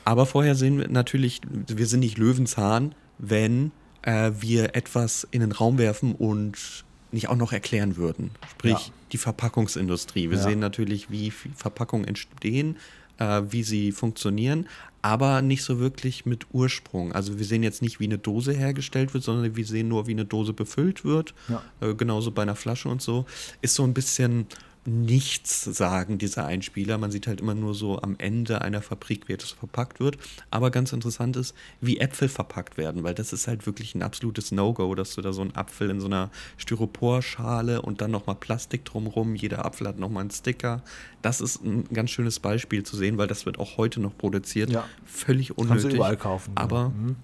aber 0.05 0.27
vorher 0.27 0.55
sehen 0.55 0.79
wir 0.79 0.89
natürlich, 0.89 1.41
wir 1.49 1.87
sind 1.87 2.01
nicht 2.01 2.19
Löwenzahn, 2.19 2.95
wenn 3.19 3.71
äh, 4.03 4.33
wir 4.39 4.75
etwas 4.75 5.27
in 5.31 5.41
den 5.41 5.53
Raum 5.53 5.79
werfen 5.79 6.15
und 6.15 6.85
nicht 7.13 7.29
auch 7.29 7.37
noch 7.37 7.53
erklären 7.53 7.97
würden. 7.97 8.31
Sprich, 8.51 8.73
ja. 8.73 8.93
die 9.13 9.19
Verpackungsindustrie. 9.19 10.31
Wir 10.31 10.39
ja. 10.39 10.43
sehen 10.43 10.59
natürlich, 10.59 11.11
wie 11.11 11.31
Verpackungen 11.31 12.07
entstehen, 12.07 12.77
äh, 13.19 13.43
wie 13.51 13.63
sie 13.63 13.93
funktionieren, 13.93 14.67
aber 15.03 15.43
nicht 15.43 15.63
so 15.63 15.79
wirklich 15.79 16.27
mit 16.27 16.47
Ursprung. 16.53 17.13
Also 17.13 17.39
wir 17.39 17.45
sehen 17.45 17.63
jetzt 17.63 17.83
nicht, 17.83 18.01
wie 18.01 18.05
eine 18.05 18.19
Dose 18.19 18.53
hergestellt 18.53 19.15
wird, 19.15 19.25
sondern 19.25 19.55
wir 19.55 19.65
sehen 19.65 19.89
nur, 19.89 20.07
wie 20.07 20.13
eine 20.13 20.25
Dose 20.25 20.53
befüllt 20.53 21.05
wird. 21.05 21.35
Ja. 21.49 21.63
Äh, 21.81 21.95
genauso 21.95 22.31
bei 22.31 22.43
einer 22.43 22.57
Flasche 22.57 22.89
und 22.89 23.03
so. 23.03 23.25
Ist 23.63 23.75
so 23.75 23.85
ein 23.85 23.95
bisschen 23.95 24.47
nichts 24.89 25.65
sagen, 25.65 26.19
dieser 26.19 26.47
Einspieler. 26.47 26.99
Man 26.99 27.11
sieht 27.11 27.27
halt 27.27 27.41
immer 27.41 27.55
nur 27.55 27.75
so 27.75 28.01
am 28.01 28.17
Ende 28.19 28.63
einer 28.63 28.83
Fabrik, 28.83 29.29
wie 29.29 29.35
etwas 29.35 29.51
verpackt 29.51 30.01
wird. 30.01 30.19
Aber 30.51 30.71
ganz 30.71 30.93
interessant 30.93 31.37
ist, 31.37 31.55
wie 31.81 31.99
Äpfel 31.99 32.29
verpackt 32.29 32.77
werden, 32.77 33.05
weil 33.05 33.15
das 33.15 33.33
ist 33.33 33.47
halt 33.47 33.67
wirklich 33.67 33.95
ein 33.95 34.03
absolutes 34.03 34.51
No-Go, 34.51 34.95
dass 34.95 35.15
du 35.15 35.21
da 35.21 35.33
so 35.33 35.43
einen 35.43 35.55
Apfel 35.55 35.91
in 35.91 36.01
so 36.01 36.07
einer 36.07 36.31
Styroporschale 36.57 37.83
und 37.83 38.01
dann 38.01 38.11
nochmal 38.11 38.37
Plastik 38.37 38.85
drumrum, 38.85 39.35
jeder 39.35 39.65
Apfel 39.65 39.87
hat 39.87 39.99
nochmal 39.99 40.23
einen 40.23 40.31
Sticker. 40.31 40.83
Das 41.23 41.41
ist 41.41 41.65
ein 41.65 41.85
ganz 41.93 42.11
schönes 42.11 42.41
Beispiel 42.41 42.83
zu 42.83 42.97
sehen, 42.97 43.19
weil 43.19 43.27
das 43.27 43.47
wird 43.47 43.59
auch 43.59 43.77
heute 43.77 44.01
noch 44.01 44.17
produziert. 44.17 44.71
Ja. 44.71 44.85
Völlig 45.05 45.57
unnötig. 45.59 45.69
Kannst 45.69 45.85
du 45.85 45.97
überall 45.97 46.17
kaufen. 46.17 46.53
Aber, 46.55 46.91
mhm. 46.91 47.17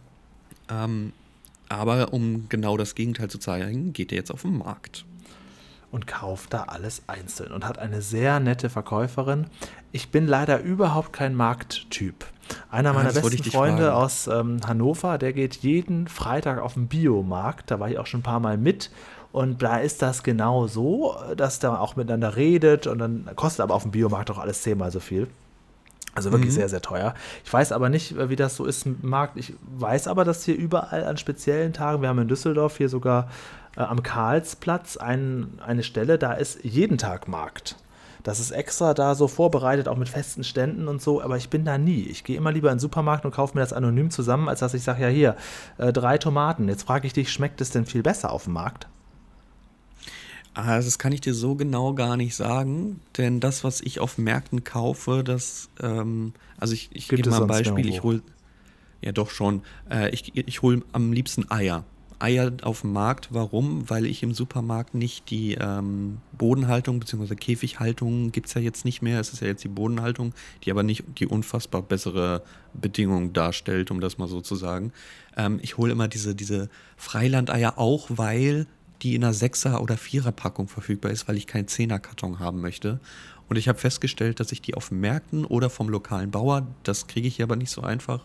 ähm, 0.69 1.13
aber 1.69 2.13
um 2.13 2.49
genau 2.49 2.77
das 2.77 2.95
Gegenteil 2.95 3.31
zu 3.31 3.39
zeigen, 3.39 3.93
geht 3.93 4.13
er 4.13 4.19
jetzt 4.19 4.31
auf 4.31 4.43
den 4.43 4.59
Markt 4.59 5.05
und 5.95 6.09
kauft 6.09 6.53
da 6.53 6.65
alles 6.65 7.05
einzeln 7.07 7.53
und 7.53 7.65
hat 7.65 7.79
eine 7.79 8.03
sehr 8.03 8.41
nette 8.41 8.69
Verkäuferin. 8.69 9.47
Ich 9.93 10.11
bin 10.11 10.27
leider 10.27 10.61
überhaupt 10.61 11.13
kein 11.13 11.37
Markttyp. 11.37 12.27
Einer 12.69 12.93
meiner 12.93 13.13
ja, 13.13 13.21
besten 13.21 13.45
Freunde 13.45 13.85
fragen. 13.85 13.97
aus 13.97 14.27
ähm, 14.27 14.61
Hannover, 14.67 15.19
der 15.19 15.33
geht 15.33 15.55
jeden 15.59 16.09
Freitag 16.09 16.61
auf 16.61 16.75
den 16.75 16.89
Biomarkt. 16.89 17.71
Da 17.71 17.79
war 17.79 17.89
ich 17.89 17.99
auch 17.99 18.07
schon 18.07 18.21
ein 18.21 18.25
paar 18.25 18.41
Mal 18.41 18.59
mit. 18.59 18.91
Und 19.31 19.63
da 19.63 19.79
ist 19.79 20.03
das 20.03 20.25
genau 20.25 20.67
so, 20.67 21.15
dass 21.37 21.61
da 21.61 21.79
auch 21.79 21.95
miteinander 21.95 22.35
redet 22.35 22.89
und 22.89 22.99
dann 22.99 23.31
kostet 23.37 23.61
aber 23.61 23.77
auf 23.77 23.83
dem 23.83 23.93
Biomarkt 23.93 24.33
auch 24.33 24.39
alles 24.39 24.63
zehnmal 24.63 24.91
so 24.91 24.99
viel. 24.99 25.29
Also 26.15 26.31
wirklich 26.31 26.53
mhm. 26.53 26.57
sehr, 26.57 26.69
sehr 26.69 26.81
teuer. 26.81 27.15
Ich 27.45 27.53
weiß 27.53 27.73
aber 27.73 27.89
nicht, 27.89 28.17
wie 28.29 28.37
das 28.37 28.57
so 28.57 28.65
ist 28.65 28.87
im 28.87 28.99
Markt. 29.03 29.37
Ich 29.37 29.55
weiß 29.63 30.07
aber, 30.07 30.25
dass 30.25 30.45
hier 30.45 30.57
überall 30.57 31.05
an 31.05 31.17
speziellen 31.17 31.73
Tagen, 31.73 32.03
wir 32.03 32.09
haben 32.09 32.21
in 32.21 32.29
Düsseldorf 32.29 32.77
hier 32.77 32.89
sogar 32.89 33.29
äh, 33.77 33.81
am 33.81 34.03
Karlsplatz 34.03 34.97
ein, 34.97 35.59
eine 35.65 35.83
Stelle, 35.83 36.19
da 36.19 36.35
ist 36.35 36.63
jeden 36.63 36.99
Tag 36.99 37.27
Markt. 37.27 37.77
Das 38.23 38.41
ist 38.41 38.53
extra 38.53 38.95
da 38.95 39.15
so 39.15 39.29
vorbereitet, 39.29 39.87
auch 39.87 39.99
mit 39.99 40.09
festen 40.09 40.45
Ständen 40.45 40.89
und 40.89 41.03
so, 41.03 41.21
aber 41.21 41.37
ich 41.37 41.51
bin 41.51 41.67
da 41.67 41.77
nie. 41.77 42.05
Ich 42.05 42.25
gehe 42.25 42.39
immer 42.39 42.53
lieber 42.53 42.71
in 42.71 42.77
den 42.77 42.81
Supermarkt 42.81 43.27
und 43.27 43.35
kaufe 43.35 43.55
mir 43.55 43.61
das 43.61 43.75
anonym 43.75 44.11
zusammen, 44.11 44.49
als 44.49 44.61
dass 44.61 44.73
ich 44.73 44.83
sage, 44.83 45.03
ja 45.03 45.09
hier, 45.09 45.37
äh, 45.77 45.93
drei 45.93 46.17
Tomaten. 46.17 46.69
Jetzt 46.69 46.85
frage 46.85 47.07
ich 47.07 47.13
dich, 47.13 47.31
schmeckt 47.31 47.61
es 47.61 47.71
denn 47.71 47.85
viel 47.85 48.03
besser 48.03 48.33
auf 48.33 48.45
dem 48.45 48.55
Markt? 48.55 48.89
Ah, 50.55 50.77
das 50.77 50.99
kann 50.99 51.13
ich 51.13 51.21
dir 51.21 51.35
so 51.35 51.57
genau 51.57 51.95
gar 51.95 52.17
nicht 52.17 52.37
sagen, 52.37 53.01
denn 53.19 53.41
das, 53.41 53.65
was 53.65 53.81
ich 53.81 53.99
auf 53.99 54.19
Märkten 54.19 54.63
kaufe, 54.63 55.25
das, 55.25 55.69
ähm, 55.83 56.33
also 56.59 56.75
ich, 56.75 56.91
ich 56.93 57.09
gebe 57.09 57.29
mal 57.29 57.43
ein 57.43 57.49
Beispiel, 57.49 57.89
ich 57.89 58.05
hole, 58.05 58.23
ja 59.03 59.11
doch 59.11 59.31
schon, 59.31 59.63
äh, 59.91 60.11
ich, 60.11 60.37
ich 60.37 60.63
hole 60.63 60.83
am 60.93 61.13
liebsten 61.13 61.51
Eier. 61.51 61.85
Eier 62.21 62.53
auf 62.63 62.83
dem 62.83 62.93
Markt. 62.93 63.29
Warum? 63.33 63.91
Weil 63.91 64.07
ich 64.07 64.23
im 64.23 64.33
Supermarkt 64.33 64.95
nicht 64.95 65.31
die 65.31 65.55
ähm, 65.61 66.19
Bodenhaltung 66.39 67.01
bzw. 67.01 67.35
Käfighaltung 67.35 68.33
gibt 68.33 68.47
es 68.47 68.55
ja 68.55 68.61
jetzt 68.61 68.85
nicht 68.85 69.03
mehr. 69.03 69.21
Es 69.21 69.33
ist 69.33 69.43
ja 69.43 69.49
jetzt 69.49 69.65
die 69.65 69.69
Bodenhaltung, 69.69 70.33
die 70.63 70.71
aber 70.71 70.85
nicht 70.85 71.05
die 71.19 71.27
unfassbar 71.27 71.83
bessere 71.83 72.43
Bedingung 72.73 73.33
darstellt, 73.33 73.91
um 73.91 74.01
das 74.01 74.17
mal 74.17 74.29
so 74.29 74.41
zu 74.41 74.55
sagen. 74.55 74.93
Ähm, 75.37 75.59
ich 75.63 75.77
hole 75.77 75.93
immer 75.93 76.09
diese, 76.09 76.35
diese 76.35 76.71
Freilandeier 76.97 77.79
auch, 77.79 78.07
weil 78.11 78.67
die 79.05 79.15
in 79.15 79.23
einer 79.23 79.35
Sechser- 79.35 79.81
oder 79.83 79.97
Vierer-Packung 79.97 80.67
verfügbar 80.67 81.13
ist, 81.13 81.29
weil 81.29 81.37
ich 81.37 81.47
keinen 81.47 81.69
Zehner-Karton 81.69 82.41
haben 82.41 82.61
möchte. 82.61 82.99
Und 83.49 83.57
ich 83.57 83.69
habe 83.69 83.79
festgestellt, 83.79 84.41
dass 84.41 84.51
ich 84.51 84.63
die 84.63 84.75
auf 84.75 84.91
Märkten 84.91 85.45
oder 85.45 85.69
vom 85.71 85.89
lokalen 85.89 86.31
Bauer, 86.31 86.67
das 86.83 87.07
kriege 87.07 87.29
ich 87.29 87.43
aber 87.43 87.57
nicht 87.57 87.71
so 87.71 87.83
einfach, 87.83 88.25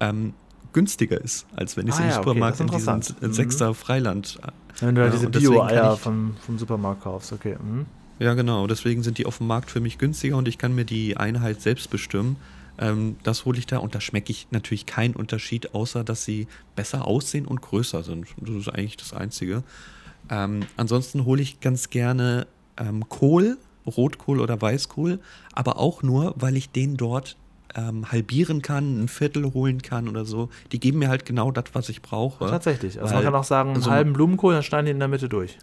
ähm, 0.00 0.32
günstiger 0.72 1.20
ist, 1.20 1.46
als 1.54 1.76
wenn 1.76 1.86
ich 1.86 1.94
es 1.94 2.00
ah, 2.00 2.02
im 2.02 2.08
ja, 2.08 2.14
Supermarkt 2.16 2.60
okay, 2.60 2.72
in 2.72 3.00
diesem 3.00 3.16
mhm. 3.20 3.32
Sechster 3.32 3.74
Freiland. 3.74 4.40
Wenn 4.80 4.94
du 4.94 5.02
ja, 5.02 5.10
diese 5.10 5.28
Bio-Eier 5.28 5.96
vom, 5.96 6.34
vom 6.44 6.58
Supermarkt 6.58 7.02
kaufst, 7.02 7.32
okay. 7.32 7.56
Mhm. 7.62 7.86
Ja, 8.18 8.34
genau. 8.34 8.66
Deswegen 8.66 9.02
sind 9.02 9.18
die 9.18 9.26
auf 9.26 9.38
dem 9.38 9.46
Markt 9.46 9.70
für 9.70 9.80
mich 9.80 9.98
günstiger 9.98 10.36
und 10.36 10.48
ich 10.48 10.58
kann 10.58 10.74
mir 10.74 10.84
die 10.84 11.16
Einheit 11.16 11.60
selbst 11.60 11.90
bestimmen. 11.90 12.36
Ähm, 12.78 13.16
das 13.22 13.44
hole 13.44 13.58
ich 13.58 13.66
da 13.66 13.78
und 13.78 13.94
da 13.94 14.00
schmecke 14.00 14.30
ich 14.30 14.48
natürlich 14.50 14.86
keinen 14.86 15.14
Unterschied, 15.14 15.74
außer 15.74 16.04
dass 16.04 16.24
sie 16.24 16.48
besser 16.74 17.06
aussehen 17.06 17.46
und 17.46 17.60
größer 17.60 18.02
sind. 18.02 18.26
Das 18.38 18.54
ist 18.54 18.68
eigentlich 18.68 18.96
das 18.96 19.12
Einzige. 19.12 19.62
Ähm, 20.30 20.60
ansonsten 20.76 21.24
hole 21.24 21.42
ich 21.42 21.60
ganz 21.60 21.90
gerne 21.90 22.46
ähm, 22.76 23.08
Kohl, 23.08 23.58
Rotkohl 23.86 24.40
oder 24.40 24.60
Weißkohl, 24.60 25.20
aber 25.52 25.78
auch 25.78 26.02
nur, 26.02 26.34
weil 26.36 26.56
ich 26.56 26.70
den 26.70 26.96
dort 26.96 27.36
ähm, 27.74 28.10
halbieren 28.10 28.62
kann, 28.62 29.02
ein 29.04 29.08
Viertel 29.08 29.52
holen 29.52 29.82
kann 29.82 30.08
oder 30.08 30.24
so. 30.24 30.48
Die 30.72 30.80
geben 30.80 31.00
mir 31.00 31.08
halt 31.08 31.24
genau 31.26 31.50
das, 31.50 31.64
was 31.72 31.88
ich 31.88 32.02
brauche. 32.02 32.46
Tatsächlich. 32.46 33.00
Also 33.00 33.14
Weil- 33.14 33.22
man 33.22 33.32
kann 33.32 33.40
auch 33.40 33.44
sagen, 33.44 33.70
einen 33.70 33.76
also- 33.78 33.90
halben 33.90 34.12
Blumenkohl, 34.12 34.54
dann 34.54 34.62
schneiden 34.62 34.86
die 34.86 34.92
in 34.92 34.98
der 34.98 35.08
Mitte 35.08 35.28
durch. 35.28 35.58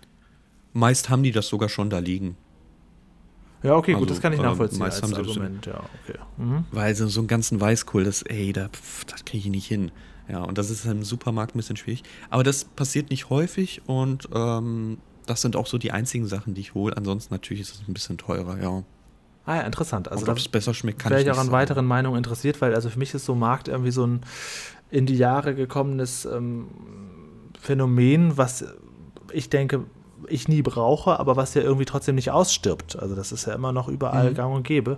Meist 0.74 1.10
haben 1.10 1.24
die 1.24 1.32
das 1.32 1.48
sogar 1.48 1.70
schon 1.70 1.90
da 1.90 2.00
liegen. 2.00 2.38
Ja, 3.64 3.76
okay, 3.76 3.94
gut, 3.94 4.04
Also, 4.04 4.14
das 4.16 4.22
kann 4.22 4.34
ich 4.34 4.40
ähm, 4.40 4.46
nachvollziehen 4.46 4.80
meist 4.80 5.04
als 5.04 5.04
haben 5.04 5.16
sie 5.16 5.28
das 5.30 5.38
Argument. 5.38 5.66
Ja, 5.66 5.82
okay. 6.04 6.20
Mhm. 6.38 6.66
Weil 6.72 6.96
so, 6.96 7.08
so 7.08 7.22
einen 7.22 7.28
ganzen 7.28 7.62
Weißkohl, 7.62 8.04
das, 8.04 8.24
ey, 8.24 8.54
da, 8.54 8.70
pf, 8.70 9.06
das 9.06 9.24
kriege 9.24 9.46
ich 9.46 9.52
nicht 9.52 9.68
hin. 9.68 9.92
Ja, 10.28 10.44
und 10.44 10.58
das 10.58 10.70
ist 10.70 10.86
im 10.86 11.04
Supermarkt 11.04 11.56
ein 11.56 11.60
bisschen 11.60 11.76
schwierig. 11.78 12.04
Aber 12.30 12.44
das 12.44 12.64
passiert 12.66 13.10
nicht 13.10 13.30
häufig 13.30 13.82
und 13.88 14.30
ähm, 14.34 14.98
das 15.26 15.42
sind 15.42 15.56
auch 15.56 15.68
so 15.68 15.78
die 15.78 15.92
einzigen 15.92 16.26
Sachen, 16.28 16.54
die 16.54 16.62
ich 16.62 16.74
hole. 16.74 16.96
Ansonsten 16.96 17.34
natürlich 17.34 17.62
ist 17.62 17.76
es 17.76 17.88
ein 17.88 17.94
bisschen 17.94 18.18
teurer, 18.18 18.60
ja. 18.62 18.84
Ah 19.46 19.56
ja, 19.56 19.62
interessant. 19.62 20.10
Also 20.10 20.22
und 20.22 20.28
da 20.28 20.32
ob 20.34 20.38
es 20.38 20.48
besser 20.48 20.74
schmeckt, 20.74 21.00
kann 21.00 21.10
wäre 21.10 21.22
ich 21.22 21.28
ich 21.28 21.32
nicht 21.32 21.40
auch 21.40 21.44
an 21.44 21.52
weiteren 21.52 21.86
Meinungen 21.86 22.18
interessiert, 22.18 22.62
weil 22.62 22.76
also 22.76 22.90
für 22.90 23.00
mich 23.00 23.14
ist 23.14 23.26
so 23.26 23.36
Markt 23.36 23.68
irgendwie 23.68 23.92
so 23.92 24.06
ein 24.06 24.22
in 24.90 25.06
die 25.06 25.16
Jahre 25.18 25.56
gekommenes 25.56 26.26
ähm, 26.26 26.68
Phänomen, 27.60 28.38
was 28.38 28.66
ich 29.32 29.50
denke, 29.50 29.86
ich 30.28 30.48
nie 30.48 30.62
brauche, 30.62 31.20
aber 31.20 31.36
was 31.36 31.54
ja 31.54 31.62
irgendwie 31.62 31.86
trotzdem 31.86 32.16
nicht 32.16 32.32
ausstirbt. 32.32 32.98
Also 32.98 33.16
das 33.16 33.32
ist 33.32 33.46
ja 33.48 33.54
immer 33.54 33.72
noch 33.72 33.88
überall 33.88 34.32
Mhm. 34.32 34.36
gang 34.36 34.56
und 34.56 34.64
gäbe. 34.64 34.98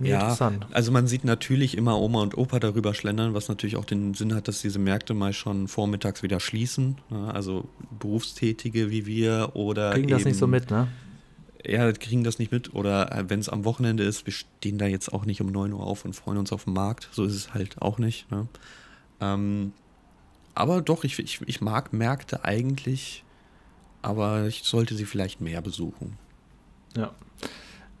Nee, 0.00 0.10
Ja, 0.10 0.20
interessant. 0.20 0.66
also 0.72 0.92
man 0.92 1.06
sieht 1.08 1.24
natürlich 1.24 1.76
immer 1.76 1.98
Oma 1.98 2.22
und 2.22 2.36
Opa 2.38 2.60
darüber 2.60 2.94
schlendern, 2.94 3.34
was 3.34 3.48
natürlich 3.48 3.76
auch 3.76 3.84
den 3.84 4.14
Sinn 4.14 4.34
hat, 4.34 4.46
dass 4.48 4.60
diese 4.62 4.78
Märkte 4.78 5.12
mal 5.14 5.32
schon 5.32 5.66
vormittags 5.68 6.22
wieder 6.22 6.38
schließen. 6.40 6.98
ne? 7.10 7.32
Also 7.34 7.68
Berufstätige 7.98 8.90
wie 8.90 9.06
wir 9.06 9.50
oder 9.54 9.90
Kriegen 9.92 10.08
das 10.08 10.24
nicht 10.24 10.36
so 10.38 10.44
eben- 10.44 10.52
mit, 10.52 10.70
ne? 10.70 10.88
Ja, 11.66 11.90
kriegen 11.92 12.22
das 12.22 12.38
nicht 12.38 12.52
mit. 12.52 12.72
Oder 12.74 13.10
äh, 13.12 13.28
wenn 13.28 13.40
es 13.40 13.48
am 13.48 13.64
Wochenende 13.64 14.04
ist, 14.04 14.24
wir 14.26 14.32
stehen 14.32 14.78
da 14.78 14.86
jetzt 14.86 15.12
auch 15.12 15.24
nicht 15.24 15.40
um 15.40 15.48
9 15.48 15.72
Uhr 15.72 15.82
auf 15.84 16.04
und 16.04 16.14
freuen 16.14 16.38
uns 16.38 16.52
auf 16.52 16.64
den 16.64 16.72
Markt. 16.72 17.08
So 17.10 17.24
ist 17.24 17.34
es 17.34 17.52
halt 17.52 17.82
auch 17.82 17.98
nicht. 17.98 18.30
Ne? 18.30 18.46
Ähm, 19.20 19.72
aber 20.54 20.80
doch, 20.80 21.02
ich, 21.02 21.18
ich, 21.18 21.40
ich 21.46 21.60
mag 21.60 21.92
Märkte 21.92 22.44
eigentlich, 22.44 23.24
aber 24.02 24.46
ich 24.46 24.62
sollte 24.62 24.94
sie 24.94 25.04
vielleicht 25.04 25.40
mehr 25.40 25.60
besuchen. 25.60 26.16
Ja. 26.96 27.10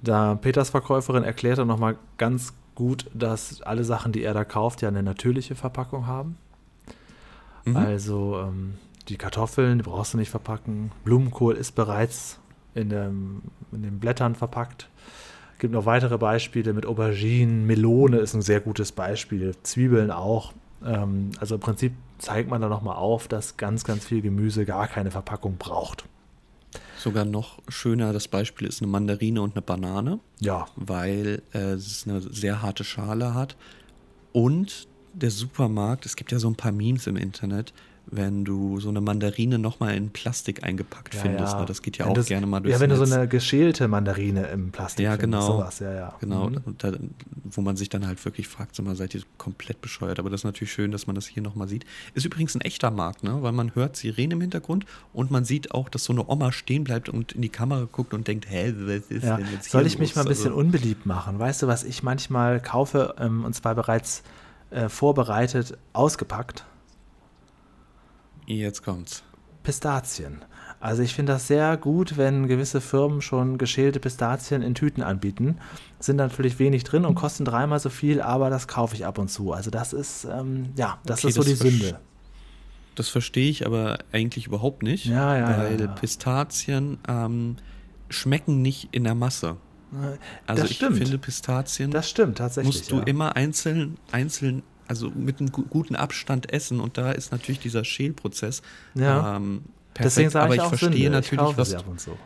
Da 0.00 0.34
Peters 0.36 0.70
Verkäuferin 0.70 1.24
erklärt 1.24 1.58
dann 1.58 1.68
nochmal 1.68 1.96
ganz 2.16 2.54
gut, 2.74 3.10
dass 3.12 3.62
alle 3.62 3.84
Sachen, 3.84 4.12
die 4.12 4.22
er 4.22 4.34
da 4.34 4.44
kauft, 4.44 4.82
ja 4.82 4.88
eine 4.88 5.02
natürliche 5.02 5.54
Verpackung 5.54 6.06
haben. 6.06 6.36
Mhm. 7.64 7.76
Also 7.76 8.38
ähm, 8.40 8.74
die 9.08 9.16
Kartoffeln, 9.16 9.78
die 9.78 9.84
brauchst 9.84 10.14
du 10.14 10.18
nicht 10.18 10.30
verpacken. 10.30 10.92
Blumenkohl 11.04 11.56
ist 11.56 11.72
bereits 11.72 12.38
in, 12.74 12.90
dem, 12.90 13.42
in 13.72 13.82
den 13.82 13.98
Blättern 13.98 14.34
verpackt. 14.34 14.88
Gibt 15.58 15.72
noch 15.72 15.86
weitere 15.86 16.18
Beispiele 16.18 16.72
mit 16.72 16.86
Auberginen, 16.86 17.66
Melone 17.66 18.18
ist 18.18 18.34
ein 18.34 18.42
sehr 18.42 18.60
gutes 18.60 18.92
Beispiel, 18.92 19.56
Zwiebeln 19.64 20.12
auch. 20.12 20.52
Ähm, 20.84 21.32
also 21.40 21.56
im 21.56 21.60
Prinzip 21.60 21.94
zeigt 22.18 22.48
man 22.48 22.60
da 22.60 22.68
nochmal 22.68 22.96
auf, 22.96 23.26
dass 23.26 23.56
ganz, 23.56 23.82
ganz 23.82 24.04
viel 24.04 24.22
Gemüse 24.22 24.64
gar 24.64 24.86
keine 24.86 25.10
Verpackung 25.10 25.56
braucht. 25.58 26.04
Sogar 26.98 27.24
noch 27.24 27.58
schöner, 27.68 28.12
das 28.12 28.28
Beispiel 28.28 28.66
ist 28.66 28.82
eine 28.82 28.90
Mandarine 28.90 29.40
und 29.42 29.54
eine 29.54 29.62
Banane. 29.62 30.20
Ja, 30.40 30.66
weil 30.76 31.42
äh, 31.52 31.72
es 31.72 32.06
eine 32.06 32.20
sehr 32.20 32.62
harte 32.62 32.84
Schale 32.84 33.34
hat. 33.34 33.56
Und 34.32 34.88
der 35.12 35.30
Supermarkt, 35.30 36.06
es 36.06 36.16
gibt 36.16 36.32
ja 36.32 36.38
so 36.38 36.48
ein 36.48 36.56
paar 36.56 36.72
Memes 36.72 37.06
im 37.06 37.16
Internet, 37.16 37.72
wenn 38.10 38.44
du 38.44 38.80
so 38.80 38.88
eine 38.88 39.00
Mandarine 39.00 39.58
nochmal 39.58 39.94
in 39.94 40.10
Plastik 40.10 40.64
eingepackt 40.64 41.14
findest. 41.14 41.56
Ne? 41.58 41.66
Das 41.66 41.82
geht 41.82 41.98
ja 41.98 42.04
Wenn 42.06 42.12
auch 42.12 42.16
das- 42.16 42.26
gerne 42.26 42.46
mal 42.46 42.60
durchs 42.60 42.76
Ja, 42.76 42.80
wenn 42.80 42.90
du 42.90 42.96
so 42.96 43.02
Netz. 43.04 43.12
eine 43.12 43.28
geschälte 43.28 43.86
Mandarine 43.88 44.46
im 44.46 44.70
Plastik 44.72 45.04
Ja, 45.04 45.16
findest, 45.16 45.42
genau. 45.46 45.58
sowas, 45.58 45.78
ja, 45.80 45.92
ja. 45.92 46.14
Genau, 46.20 46.48
Mhm. 46.50 46.62
da, 46.78 46.92
wo 47.44 47.60
man 47.60 47.76
sich 47.76 47.88
dann 47.88 48.06
halt 48.06 48.24
wirklich 48.24 48.48
fragt, 48.48 48.74
sag 48.76 48.86
mal, 48.86 48.96
seid 48.96 49.14
ihr 49.14 49.22
komplett 49.36 49.80
bescheuert? 49.80 50.18
Aber 50.18 50.30
das 50.30 50.40
ist 50.40 50.44
natürlich 50.44 50.72
schön, 50.72 50.90
dass 50.90 51.06
man 51.06 51.14
das 51.16 51.26
hier 51.26 51.42
nochmal 51.42 51.68
sieht. 51.68 51.84
Ist 52.14 52.24
übrigens 52.24 52.54
ein 52.54 52.60
echter 52.62 52.90
Markt, 52.90 53.24
ne? 53.24 53.42
weil 53.42 53.52
man 53.52 53.74
hört 53.74 53.96
Sirenen 53.96 54.32
im 54.32 54.40
Hintergrund 54.40 54.86
und 55.12 55.30
man 55.30 55.44
sieht 55.44 55.72
auch, 55.72 55.88
dass 55.88 56.04
so 56.04 56.12
eine 56.12 56.26
Oma 56.28 56.50
stehen 56.52 56.84
bleibt 56.84 57.08
und 57.08 57.32
in 57.32 57.42
die 57.42 57.48
Kamera 57.50 57.86
guckt 57.90 58.14
und 58.14 58.26
denkt, 58.26 58.48
hä, 58.50 58.74
was 58.78 59.10
ist 59.10 59.24
Ja. 59.24 59.36
denn 59.36 59.46
jetzt 59.52 59.66
hier 59.66 59.72
Soll 59.72 59.86
ich 59.86 59.98
mich 59.98 60.10
los? 60.10 60.16
mal 60.16 60.22
ein 60.22 60.28
bisschen 60.28 60.46
Also- 60.52 60.60
unbeliebt 60.60 61.04
machen? 61.06 61.38
Weißt 61.38 61.62
du, 61.62 61.66
was 61.66 61.84
ich 61.84 62.02
manchmal 62.02 62.60
kaufe, 62.60 63.14
ähm, 63.18 63.44
und 63.44 63.54
zwar 63.54 63.74
bereits 63.74 64.22
äh, 64.70 64.90
vorbereitet, 64.90 65.78
ausgepackt? 65.94 66.64
Jetzt 68.56 68.82
kommt's. 68.82 69.22
Pistazien. 69.62 70.38
Also 70.80 71.02
ich 71.02 71.14
finde 71.14 71.32
das 71.32 71.46
sehr 71.48 71.76
gut, 71.76 72.16
wenn 72.16 72.46
gewisse 72.46 72.80
Firmen 72.80 73.20
schon 73.20 73.58
geschälte 73.58 74.00
Pistazien 74.00 74.62
in 74.62 74.74
Tüten 74.74 75.02
anbieten. 75.02 75.58
Sind 75.98 76.16
natürlich 76.16 76.58
wenig 76.58 76.84
drin 76.84 77.04
und 77.04 77.14
kosten 77.16 77.44
dreimal 77.44 77.78
so 77.80 77.90
viel, 77.90 78.20
aber 78.22 78.48
das 78.48 78.68
kaufe 78.68 78.94
ich 78.94 79.04
ab 79.04 79.18
und 79.18 79.28
zu. 79.28 79.52
Also 79.52 79.70
das 79.70 79.92
ist, 79.92 80.24
ähm, 80.24 80.70
ja, 80.76 80.98
das 81.04 81.18
Okay, 81.20 81.28
ist 81.28 81.34
so 81.34 81.40
das 81.42 81.50
die 81.50 81.56
Sünde. 81.56 81.98
Das 82.94 83.08
verstehe 83.08 83.50
ich 83.50 83.66
aber 83.66 83.98
eigentlich 84.12 84.46
überhaupt 84.46 84.82
nicht. 84.82 85.04
Ja, 85.06 85.36
ja, 85.36 85.50
ja, 85.50 85.58
Weil 85.58 85.80
ja. 85.80 85.86
Pistazien 85.88 86.98
ähm, 87.06 87.56
schmecken 88.08 88.62
nicht 88.62 88.88
in 88.92 89.04
der 89.04 89.14
Masse. 89.14 89.56
Also 90.46 90.62
das 90.62 90.70
ich 90.70 90.76
stimmt. 90.76 90.98
finde, 90.98 91.18
Pistazien 91.18 91.90
Das 91.90 92.08
stimmt 92.08 92.38
tatsächlich. 92.38 92.74
musst 92.74 92.90
du 92.90 92.96
ja. 92.96 93.02
immer 93.04 93.36
einzeln, 93.36 93.98
einzeln, 94.12 94.62
also 94.88 95.10
mit 95.10 95.38
einem 95.40 95.52
gu- 95.52 95.64
guten 95.68 95.94
Abstand 95.96 96.52
essen. 96.52 96.80
Und 96.80 96.98
da 96.98 97.12
ist 97.12 97.30
natürlich 97.32 97.60
dieser 97.60 97.84
Schälprozess 97.84 98.62
Ja. 98.94 99.36
ähm, 99.36 99.62
perfekt. 99.94 100.06
Deswegen 100.16 100.30
sage 100.30 100.44
aber 100.46 100.54
ich 100.54 100.58
ich 100.60 100.64
auch 100.64 100.68
verstehe 100.70 100.88
Sünde. 100.90 101.04
ich 101.06 101.10
natürlich, 101.10 101.38
kaufe 101.44 101.58
was 101.58 101.76
zu. 102.02 102.16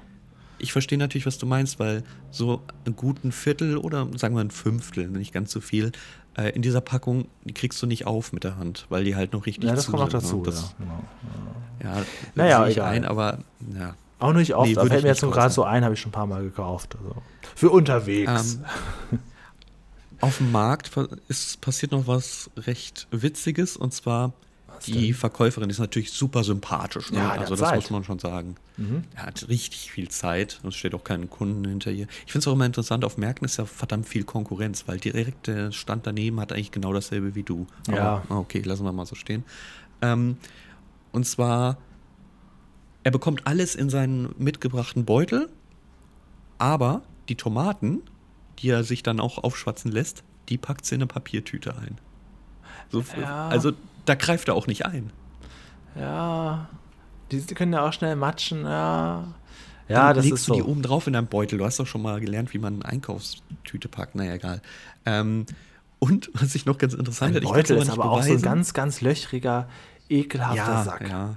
ich 0.59 0.73
verstehe 0.73 0.99
natürlich, 0.99 1.27
was 1.27 1.39
du 1.39 1.47
meinst, 1.47 1.79
weil 1.79 2.03
so 2.31 2.63
einen 2.87 2.97
guten 2.97 3.33
Viertel 3.33 3.77
oder 3.77 4.07
sagen 4.17 4.35
wir 4.37 4.41
ein 4.43 4.51
Fünftel, 4.51 5.09
nicht 5.09 5.33
ganz 5.33 5.51
so 5.53 5.61
viel, 5.61 5.93
äh, 6.39 6.51
in 6.51 6.63
dieser 6.63 6.81
Packung, 6.81 7.27
die 7.45 7.53
kriegst 7.53 7.83
du 7.83 7.87
nicht 7.87 8.07
auf 8.07 8.33
mit 8.33 8.45
der 8.45 8.57
Hand, 8.57 8.87
weil 8.89 9.05
die 9.05 9.17
halt 9.17 9.33
noch 9.33 9.45
richtig 9.47 9.65
Ja, 9.69 9.75
das 9.75 9.87
kommt 9.87 9.99
noch 9.99 10.11
sind, 10.11 10.23
dazu. 10.23 10.37
ne? 10.39 10.43
Das, 10.45 10.75
ja, 10.79 10.85
genau. 11.83 11.97
Ja, 11.97 12.03
Naja, 12.37 12.67
ich 12.69 12.77
egal. 12.77 12.93
ein, 12.93 13.05
aber 13.05 13.39
ja. 13.79 13.95
Auch 14.19 14.33
nicht 14.33 14.55
oft, 14.55 14.69
Nee, 14.69 14.77
aber 14.77 14.87
fällt 14.87 15.01
ich 15.01 15.03
mir 15.05 15.09
jetzt 15.11 15.23
nur 15.23 15.33
gerade 15.33 15.53
so 15.53 15.65
ein, 15.65 15.83
habe 15.85 15.95
ich 15.95 16.01
schon 16.01 16.11
ein 16.11 16.13
paar 16.13 16.29
Mal 16.29 16.45
gekauft. 16.45 16.97
Also. 16.97 17.21
Für 17.57 17.71
unterwegs. 17.71 18.59
Ähm, 19.11 19.19
auf 20.23 20.39
dem 20.39 20.53
Markt 20.53 20.91
ist, 21.29 21.61
passiert 21.61 21.93
noch 21.93 22.07
was 22.07 22.49
recht 22.57 23.09
Witziges 23.11 23.77
und 23.77 23.93
zwar 23.93 24.33
die 24.87 25.09
denn? 25.09 25.15
Verkäuferin 25.15 25.69
ist 25.69 25.79
natürlich 25.79 26.13
super 26.13 26.45
sympathisch. 26.45 27.11
Ne? 27.11 27.19
Ja, 27.19 27.31
also 27.33 27.57
das 27.57 27.69
Zeit. 27.69 27.77
muss 27.77 27.91
man 27.91 28.05
schon 28.05 28.19
sagen. 28.19 28.57
Mhm. 28.77 29.05
Er 29.15 29.27
hat 29.27 29.49
richtig 29.49 29.91
viel 29.91 30.09
Zeit. 30.09 30.61
Es 30.67 30.77
steht 30.77 30.95
auch 30.95 31.05
keinen 31.05 31.29
Kunden 31.29 31.65
hinter 31.65 31.91
ihr. 31.91 32.07
Ich 32.25 32.33
finde 32.33 32.45
es 32.45 32.49
auch 32.49 32.53
immer 32.53 32.67
interessant, 32.67 33.05
auf 33.05 33.19
Märkten 33.19 33.45
ist 33.45 33.59
ja 33.59 33.65
verdammt 33.65 34.09
viel 34.09 34.25
Konkurrenz, 34.25 34.85
weil 34.87 34.99
direkt 34.99 35.49
der 35.49 35.73
Stand 35.73 36.07
daneben 36.07 36.41
hat 36.41 36.53
eigentlich 36.53 36.71
genau 36.71 36.93
dasselbe 36.93 37.35
wie 37.35 37.43
du. 37.43 37.67
Ja. 37.89 38.23
Aber, 38.29 38.39
okay, 38.39 38.61
lassen 38.61 38.85
wir 38.85 38.93
mal 38.93 39.07
so 39.07 39.17
stehen. 39.17 39.45
Ähm, 40.01 40.37
und 41.11 41.27
zwar, 41.27 41.79
er 43.03 43.11
bekommt 43.11 43.47
alles 43.47 43.75
in 43.75 43.91
seinen 43.91 44.35
mitgebrachten 44.39 45.05
Beutel, 45.05 45.49
aber 46.59 47.03
die 47.29 47.37
Tomaten, 47.37 48.03
die 48.63 48.71
er 48.71 48.85
sich 48.85 49.03
dann 49.03 49.21
auch 49.21 49.39
aufschwatzen 49.39 49.91
lässt, 49.91 50.23
die 50.49 50.59
packt 50.59 50.87
sie 50.87 50.95
in 50.95 51.03
eine 51.03 51.07
Papiertüte 51.09 51.77
ein. 51.77 51.99
So, 52.91 53.05
Ja. 53.21 53.49
Also 53.49 53.73
da 54.05 54.15
greift 54.15 54.49
er 54.49 54.55
auch 54.55 54.67
nicht 54.67 54.87
ein. 54.87 55.11
Ja, 55.99 56.69
die 57.31 57.41
können 57.55 57.73
ja 57.73 57.87
auch 57.87 57.93
schnell 57.93 58.17
matschen. 58.17 58.65
Ja, 58.65 59.25
ja 59.89 60.07
Dann 60.09 60.17
das 60.17 60.25
legst 60.25 60.41
ist 60.41 60.49
du 60.49 60.55
so. 60.55 60.61
die 60.61 60.63
oben 60.63 60.83
drauf 60.83 61.07
in 61.07 61.13
deinem 61.13 61.27
Beutel. 61.27 61.59
Du 61.59 61.65
hast 61.65 61.79
doch 61.79 61.87
schon 61.87 62.03
mal 62.03 62.21
gelernt, 62.21 62.53
wie 62.55 62.59
man 62.59 62.75
eine 62.83 62.85
Einkaufstüte 62.87 63.89
packt. 63.89 64.15
Naja, 64.15 64.35
egal. 64.35 64.63
Ähm, 65.05 65.47
und 65.99 66.31
was 66.41 66.55
ich 66.55 66.67
noch 66.67 66.79
ganz 66.79 66.95
interessant 66.95 67.31
Ein 67.31 67.43
finde, 67.43 67.49
Beutel 67.53 67.77
ist 67.79 67.91
aber 67.91 68.11
auch 68.11 68.23
so 68.23 68.33
ein 68.33 68.43
ganz, 68.43 68.75
ganz 68.75 69.01
löchriger, 69.01 69.69
ekelhafter 70.09 70.57
ja, 70.57 70.85
Sack. 70.85 71.09
Ja, 71.09 71.37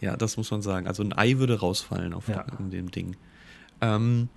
ja, 0.00 0.16
das 0.16 0.36
muss 0.36 0.50
man 0.50 0.62
sagen. 0.62 0.86
Also 0.86 1.02
ein 1.02 1.12
Ei 1.12 1.38
würde 1.38 1.60
rausfallen 1.60 2.14
auf 2.14 2.28
Ja. 2.28 2.44
in 2.58 2.70
dem 2.70 2.90
Ding. 2.90 3.16
Ähm, 3.80 4.28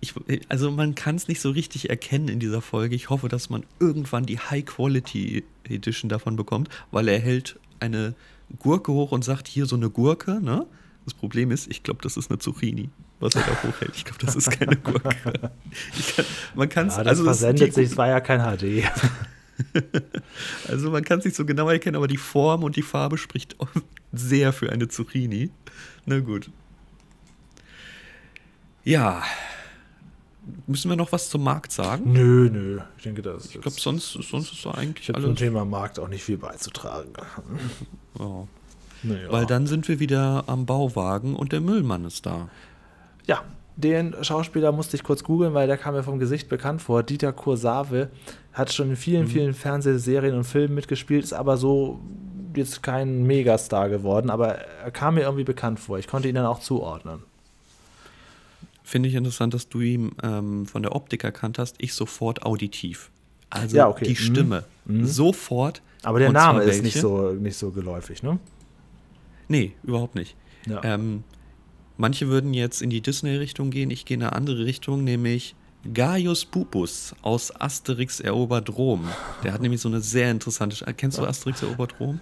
ich, 0.00 0.14
also 0.48 0.70
man 0.70 0.94
kann 0.94 1.16
es 1.16 1.28
nicht 1.28 1.40
so 1.40 1.50
richtig 1.50 1.90
erkennen 1.90 2.28
in 2.28 2.38
dieser 2.38 2.62
Folge. 2.62 2.94
Ich 2.94 3.10
hoffe, 3.10 3.28
dass 3.28 3.50
man 3.50 3.64
irgendwann 3.80 4.26
die 4.26 4.38
High 4.38 4.64
Quality 4.64 5.44
Edition 5.64 6.08
davon 6.08 6.36
bekommt, 6.36 6.68
weil 6.90 7.08
er 7.08 7.18
hält 7.18 7.58
eine 7.80 8.14
Gurke 8.58 8.92
hoch 8.92 9.12
und 9.12 9.24
sagt, 9.24 9.48
hier 9.48 9.66
so 9.66 9.76
eine 9.76 9.90
Gurke, 9.90 10.40
ne? 10.40 10.66
Das 11.04 11.14
Problem 11.14 11.50
ist, 11.50 11.68
ich 11.70 11.82
glaube, 11.82 12.00
das 12.02 12.16
ist 12.16 12.30
eine 12.30 12.38
Zucchini, 12.38 12.90
was 13.18 13.34
er 13.34 13.42
da 13.42 13.62
hochhält. 13.62 13.92
Ich 13.96 14.04
glaube, 14.04 14.24
das 14.24 14.36
ist 14.36 14.50
keine 14.50 14.76
Gurke. 14.76 15.08
Kann, 15.08 15.50
man 16.54 16.68
kann 16.68 16.88
es, 16.88 16.96
Ja, 16.96 17.02
das 17.02 17.12
also 17.12 17.24
versendet 17.24 17.74
sich, 17.74 17.90
es 17.90 17.96
war 17.96 18.08
ja 18.08 18.20
kein 18.20 18.40
HD. 18.40 18.84
also 20.68 20.90
man 20.90 21.02
kann 21.02 21.20
es 21.20 21.24
nicht 21.24 21.36
so 21.36 21.44
genau 21.44 21.68
erkennen, 21.68 21.96
aber 21.96 22.08
die 22.08 22.18
Form 22.18 22.62
und 22.62 22.76
die 22.76 22.82
Farbe 22.82 23.16
spricht 23.16 23.56
sehr 24.12 24.52
für 24.52 24.70
eine 24.70 24.88
Zucchini. 24.88 25.50
Na 26.04 26.20
gut. 26.20 26.50
Ja, 28.84 29.22
Müssen 30.66 30.88
wir 30.90 30.96
noch 30.96 31.12
was 31.12 31.28
zum 31.30 31.42
Markt 31.44 31.72
sagen? 31.72 32.12
Nö, 32.12 32.48
nö. 32.50 32.80
Ich 32.96 33.04
denke, 33.04 33.22
das 33.22 33.46
Ich 33.46 33.60
glaube, 33.60 33.70
sonst, 33.80 34.12
sonst 34.12 34.52
ist 34.52 34.64
da 34.64 34.72
eigentlich 34.72 35.08
ich 35.08 35.14
habe 35.14 35.20
zum 35.20 35.30
alles. 35.30 35.38
Thema 35.40 35.64
Markt 35.64 35.98
auch 35.98 36.08
nicht 36.08 36.22
viel 36.24 36.38
beizutragen. 36.38 37.12
Ja. 38.18 38.46
Naja. 39.04 39.30
Weil 39.30 39.46
dann 39.46 39.68
sind 39.68 39.86
wir 39.86 40.00
wieder 40.00 40.44
am 40.48 40.66
Bauwagen 40.66 41.36
und 41.36 41.52
der 41.52 41.60
Müllmann 41.60 42.04
ist 42.04 42.26
da. 42.26 42.48
Ja, 43.26 43.42
den 43.76 44.16
Schauspieler 44.22 44.72
musste 44.72 44.96
ich 44.96 45.04
kurz 45.04 45.22
googeln, 45.22 45.54
weil 45.54 45.68
der 45.68 45.76
kam 45.76 45.94
mir 45.94 46.02
vom 46.02 46.18
Gesicht 46.18 46.48
bekannt 46.48 46.82
vor. 46.82 47.04
Dieter 47.04 47.32
Kursave 47.32 48.08
hat 48.52 48.72
schon 48.72 48.90
in 48.90 48.96
vielen, 48.96 49.24
Mhm. 49.26 49.28
vielen 49.28 49.54
Fernsehserien 49.54 50.34
und 50.34 50.42
Filmen 50.44 50.74
mitgespielt, 50.74 51.22
ist 51.22 51.32
aber 51.32 51.56
so 51.56 52.00
jetzt 52.56 52.82
kein 52.82 53.22
Megastar 53.22 53.88
geworden, 53.88 54.30
aber 54.30 54.54
er 54.56 54.90
kam 54.90 55.14
mir 55.14 55.20
irgendwie 55.22 55.44
bekannt 55.44 55.78
vor. 55.78 55.98
Ich 56.00 56.08
konnte 56.08 56.28
ihn 56.28 56.34
dann 56.34 56.46
auch 56.46 56.58
zuordnen. 56.58 57.22
Finde 58.88 59.10
ich 59.10 59.14
interessant, 59.16 59.52
dass 59.52 59.68
du 59.68 59.80
ihn 59.82 60.12
ähm, 60.22 60.64
von 60.64 60.82
der 60.82 60.96
Optik 60.96 61.22
erkannt 61.22 61.58
hast. 61.58 61.74
Ich 61.76 61.92
sofort 61.92 62.42
auditiv. 62.46 63.10
Also 63.50 63.76
Ja, 63.76 63.86
okay. 63.86 64.06
die 64.06 64.12
Mhm. 64.12 64.16
Stimme. 64.34 64.64
Sofort. 65.02 65.82
Aber 66.04 66.18
der 66.20 66.32
Name 66.32 66.62
ist 66.62 66.82
nicht 66.82 66.96
so, 66.98 67.32
nicht 67.32 67.58
so 67.58 67.70
geläufig, 67.70 68.22
ne? 68.22 68.38
Nee, 69.48 69.72
überhaupt 69.82 70.14
nicht. 70.14 70.36
Ja. 70.66 70.82
Ähm, 70.84 71.22
manche 71.98 72.28
würden 72.28 72.54
jetzt 72.54 72.80
in 72.80 72.88
die 72.88 73.02
Disney-Richtung 73.02 73.70
gehen. 73.70 73.90
Ich 73.90 74.06
gehe 74.06 74.16
in 74.16 74.22
eine 74.22 74.32
andere 74.32 74.64
Richtung, 74.64 75.04
nämlich 75.04 75.54
Gaius 75.94 76.44
Pupus 76.44 77.14
aus 77.22 77.54
Asterix 77.60 78.20
erobert 78.20 78.76
Rom. 78.76 79.08
Der 79.44 79.52
hat 79.52 79.62
nämlich 79.62 79.80
so 79.80 79.88
eine 79.88 80.00
sehr 80.00 80.30
interessante. 80.30 80.84
Kennst 80.94 81.18
du 81.18 81.24
Asterix 81.24 81.62
erobert 81.62 81.94
Rom? 82.00 82.20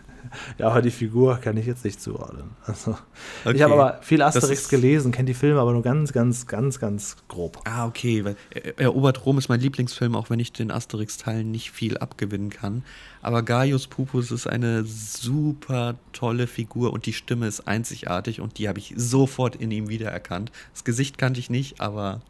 Ja, 0.58 0.68
aber 0.68 0.82
die 0.82 0.90
Figur 0.90 1.36
kann 1.38 1.56
ich 1.56 1.66
jetzt 1.66 1.84
nicht 1.84 2.00
zuordnen. 2.02 2.50
Also, 2.66 2.96
Okay. 3.44 3.56
Ich 3.56 3.62
habe 3.62 3.74
aber 3.74 4.02
viel 4.02 4.20
Asterix 4.22 4.68
gelesen, 4.68 5.10
kenne 5.12 5.26
die 5.26 5.34
Filme 5.34 5.58
aber 5.60 5.72
nur 5.72 5.82
ganz, 5.82 6.12
ganz, 6.12 6.46
ganz, 6.46 6.78
ganz 6.78 7.16
grob. 7.28 7.60
Ah, 7.64 7.86
okay. 7.86 8.24
Weil 8.24 8.36
Er- 8.50 8.78
Erobert 8.78 9.24
Rom 9.24 9.38
ist 9.38 9.48
mein 9.48 9.60
Lieblingsfilm, 9.60 10.14
auch 10.16 10.28
wenn 10.30 10.38
ich 10.40 10.52
den 10.52 10.70
Asterix-Teilen 10.70 11.50
nicht 11.50 11.70
viel 11.70 11.96
abgewinnen 11.96 12.50
kann. 12.50 12.84
Aber 13.22 13.42
Gaius 13.42 13.86
Pupus 13.86 14.30
ist 14.32 14.46
eine 14.46 14.84
super 14.84 15.94
tolle 16.12 16.46
Figur 16.46 16.92
und 16.92 17.06
die 17.06 17.12
Stimme 17.14 17.46
ist 17.46 17.66
einzigartig 17.66 18.40
und 18.40 18.58
die 18.58 18.68
habe 18.68 18.78
ich 18.80 18.92
sofort 18.96 19.56
in 19.56 19.70
ihm 19.70 19.88
wiedererkannt. 19.88 20.52
Das 20.74 20.84
Gesicht 20.84 21.18
kannte 21.18 21.40
ich 21.40 21.50
nicht, 21.50 21.80
aber 21.80 22.20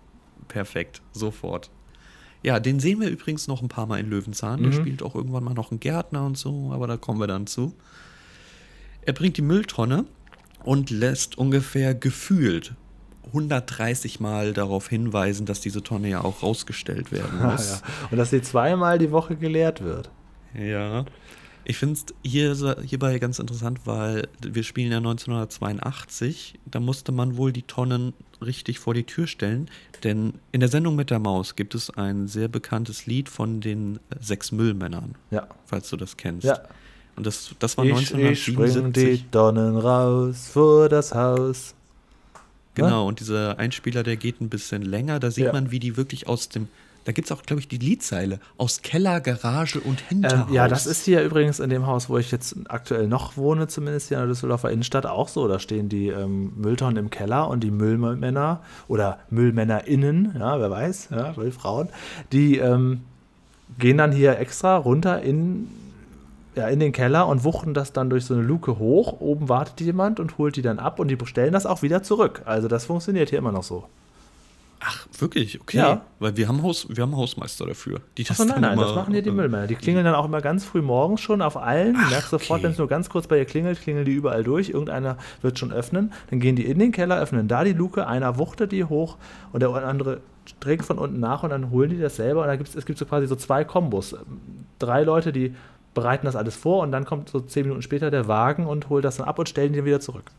perfekt, 0.49 1.03
sofort. 1.13 1.71
Ja, 2.43 2.61
den 2.61 2.79
sehen 2.81 3.01
wir 3.01 3.09
übrigens 3.09 3.49
noch 3.49 3.63
ein 3.63 3.69
paar 3.69 3.87
Mal 3.87 3.99
in 4.01 4.09
Löwenzahn. 4.11 4.63
Der 4.63 4.73
Mhm. 4.73 4.77
spielt 4.77 5.03
auch 5.03 5.15
irgendwann 5.15 5.43
mal 5.45 5.55
noch 5.55 5.71
einen 5.71 5.81
Gärtner 5.81 6.25
und 6.25 6.39
so, 6.39 6.71
aber 6.73 6.87
da 6.87 6.97
kommen 6.97 7.19
wir 7.21 7.27
dann 7.27 7.47
zu. 7.47 7.75
Er 9.03 9.13
bringt 9.13 9.37
die 9.37 9.43
Mülltonne 9.43 10.05
und 10.65 10.91
lässt 10.91 11.39
ungefähr 11.39 11.95
gefühlt 11.95 12.75
130 13.33 14.21
Mal 14.21 14.53
darauf 14.53 14.89
hinweisen, 14.89 15.47
dass 15.47 15.61
diese 15.61 15.83
Tonne 15.83 16.09
ja 16.09 16.23
auch 16.23 16.43
rausgestellt 16.43 17.11
werden 17.11 17.43
muss. 17.43 17.71
ja. 17.81 17.89
Und 18.11 18.19
dass 18.19 18.31
sie 18.31 18.43
zweimal 18.43 18.99
die 18.99 19.11
Woche 19.11 19.37
geleert 19.37 19.83
wird. 19.83 20.11
ja. 20.55 21.05
Ich 21.69 21.79
finde 21.79 21.95
es 21.95 22.05
hier, 22.23 22.77
hierbei 22.85 23.19
ganz 23.19 23.41
interessant, 23.41 23.81
weil 23.87 24.29
wir 24.41 24.63
spielen 24.63 24.93
ja 24.93 24.99
1982. 24.99 26.55
Da 26.65 26.79
musste 26.79 27.11
man 27.11 27.37
wohl 27.37 27.53
die 27.53 27.63
Tonnen 27.63 28.13
richtig 28.41 28.79
vor 28.79 28.95
die 28.95 29.03
Tür 29.03 29.27
stellen. 29.27 29.69
Denn 30.05 30.35
in 30.53 30.61
der 30.61 30.69
Sendung 30.69 30.95
mit 30.95 31.11
der 31.11 31.19
Maus 31.19 31.57
gibt 31.57 31.75
es 31.75 31.91
ein 31.91 32.29
sehr 32.29 32.47
bekanntes 32.47 33.07
Lied 33.07 33.29
von 33.29 33.61
den 33.61 33.99
sechs 34.21 34.53
Müllmännern, 34.53 35.17
Ja. 35.33 35.49
falls 35.65 35.91
du 35.91 35.97
das 35.97 36.17
kennst. 36.17 36.45
Ja. 36.45 36.61
Und 37.17 37.27
das, 37.27 37.51
das 37.59 37.77
war 37.77 37.85
Ich, 37.85 37.91
ich 37.93 38.07
spring 38.09 38.27
1977. 38.29 39.23
die 39.25 39.31
Donnen 39.33 39.77
raus 39.77 40.49
vor 40.53 40.89
das 40.89 41.15
Haus. 41.15 41.75
Genau, 42.75 43.09
und 43.09 43.21
dieser 43.21 43.59
Einspieler, 43.59 44.03
der 44.03 44.17
geht 44.17 44.41
ein 44.41 44.51
bisschen 44.51 44.83
länger. 44.83 45.19
Da 45.19 45.31
sieht 45.31 45.47
Ja. 45.47 45.53
man, 45.53 45.71
wie 45.71 45.81
die 45.81 45.97
wirklich 45.97 46.29
aus 46.29 46.49
dem. 46.51 46.69
Da 47.07 47.13
gibt 47.13 47.31
es 47.31 47.33
auch, 47.33 47.45
glaube 47.45 47.61
ich, 47.61 47.69
die 47.69 47.79
Liedzeile. 47.79 48.41
Aus 48.59 48.83
Keller, 48.83 49.21
Garage 49.21 49.79
und 49.79 50.01
Ähm, 50.11 50.23
Hinterhaus. 50.23 50.53
ja, 50.53 50.67
das 50.67 50.87
ist 50.87 51.05
hier 51.05 51.23
übrigens 51.23 51.61
in 51.61 51.71
dem 51.71 51.87
Haus, 51.87 52.09
wo 52.09 52.19
ich 52.19 52.33
jetzt 52.33 52.57
aktuell 52.69 53.07
noch 53.07 53.37
wohne, 53.37 53.69
zumindest 53.69 54.09
hier 54.09 54.17
in 54.17 54.23
der 54.23 54.29
Düsseldorfer 54.29 54.73
Innenstadt, 54.73 55.07
auch 55.07 55.29
so. 55.29 55.47
Da 55.47 55.61
stehen 55.61 55.89
die 55.89 56.09
ähm, 56.09 56.53
Mülltonnen 56.57 56.97
im 56.97 57.11
Keller 57.11 57.49
und 57.49 57.63
die 57.63 57.71
Müllmänner 57.71 58.61
oder 58.89 59.21
MüllmännerInnen, 59.31 60.35
ja, 60.37 60.59
wer 60.59 60.69
weiß, 60.69 61.11
ja, 61.13 61.33
Müllfrauen, 61.37 61.91
die 62.33 62.59
ähm, 62.59 63.03
gehen 63.79 63.99
dann 63.99 64.11
hier 64.11 64.41
extra 64.41 64.77
runter 64.77 65.23
in, 65.23 65.69
ja, 66.57 66.67
in 66.67 66.81
den 66.81 66.91
Keller 66.91 67.29
und 67.29 67.45
wuchten 67.45 67.73
das 67.73 67.93
dann 67.93 68.11
durch 68.11 68.25
so 68.25 68.35
eine 68.35 68.43
Luke 68.43 68.81
hoch. 68.81 69.21
Oben 69.21 69.49
wartet 69.49 69.81
jemand 69.81 70.19
und 70.19 70.39
holt 70.39 70.57
die 70.57 70.63
dann 70.63 70.81
ab 70.81 70.99
und 70.99 71.07
die 71.07 71.19
stellen 71.25 71.53
das 71.53 71.67
auch 71.67 71.83
wieder 71.83 72.03
zurück. 72.03 72.43
Also 72.47 72.67
das 72.67 72.87
funktioniert 72.87 73.31
hier 73.31 73.39
immer 73.39 73.53
noch 73.53 73.63
so. 73.63 73.85
Ach, 74.89 75.07
wirklich? 75.19 75.61
Okay. 75.61 75.79
Ja. 75.79 76.03
Weil 76.21 76.37
wir 76.37 76.47
haben, 76.47 76.63
Haus, 76.63 76.87
wir 76.89 77.03
haben 77.03 77.17
Hausmeister 77.17 77.67
dafür. 77.67 78.01
Die 78.17 78.23
das 78.23 78.41
Achso, 78.41 78.53
nein, 78.53 78.61
nein, 78.61 78.79
das 78.79 78.95
machen 78.95 79.13
hier 79.13 79.23
die 79.23 79.33
Müllmänner. 79.33 79.67
Die 79.67 79.75
klingeln 79.75 80.05
dann 80.05 80.15
auch 80.15 80.25
immer 80.25 80.41
ganz 80.41 80.65
früh 80.65 80.81
morgens 80.81 81.21
schon 81.21 81.43
auf 81.43 81.57
allen. 81.57 81.97
Ach, 81.99 82.11
merkst 82.11 82.31
sofort, 82.31 82.59
okay. 82.59 82.65
wenn 82.65 82.71
es 82.71 82.79
nur 82.79 82.87
ganz 82.87 83.11
kurz 83.11 83.27
bei 83.27 83.37
dir 83.37 83.47
klingelt, 83.47 83.81
klingeln 83.81 84.05
die 84.05 84.13
überall 84.13 84.45
durch. 84.45 84.69
Irgendeiner 84.69 85.19
wird 85.43 85.59
schon 85.59 85.73
öffnen. 85.73 86.13
Dann 86.31 86.39
gehen 86.39 86.55
die 86.55 86.65
in 86.65 86.79
den 86.79 86.93
Keller, 86.93 87.21
öffnen 87.21 87.49
da 87.49 87.65
die 87.65 87.73
Luke, 87.73 88.07
einer 88.07 88.39
wuchtet 88.39 88.71
die 88.71 88.85
hoch 88.85 89.17
und 89.53 89.61
der 89.61 89.71
andere 89.75 90.21
trägt 90.61 90.85
von 90.85 90.99
unten 90.99 91.19
nach 91.19 91.43
und 91.43 91.51
dann 91.51 91.71
holen 91.71 91.91
die 91.91 91.99
das 91.99 92.17
selber. 92.17 92.43
Und 92.43 92.47
dann 92.47 92.59
gibt's, 92.59 92.77
es 92.77 92.87
gibt 92.87 92.99
so 92.99 93.07
quasi 93.07 93.27
so 93.27 93.35
zwei 93.35 93.65
Kombos. 93.65 94.15
Drei 94.79 95.03
Leute, 95.03 95.33
die 95.33 95.55
bereiten 95.95 96.27
das 96.27 96.37
alles 96.37 96.55
vor 96.55 96.83
und 96.83 96.93
dann 96.93 97.05
kommt 97.05 97.31
so 97.31 97.41
zehn 97.41 97.65
Minuten 97.65 97.83
später 97.83 98.11
der 98.13 98.29
Wagen 98.29 98.67
und 98.67 98.89
holt 98.89 99.05
das 99.05 99.17
dann 99.17 99.27
ab 99.27 99.39
und 99.39 99.49
stellen 99.49 99.73
die 99.73 99.79
dann 99.79 99.87
wieder 99.87 100.01
zurück. 100.01 100.31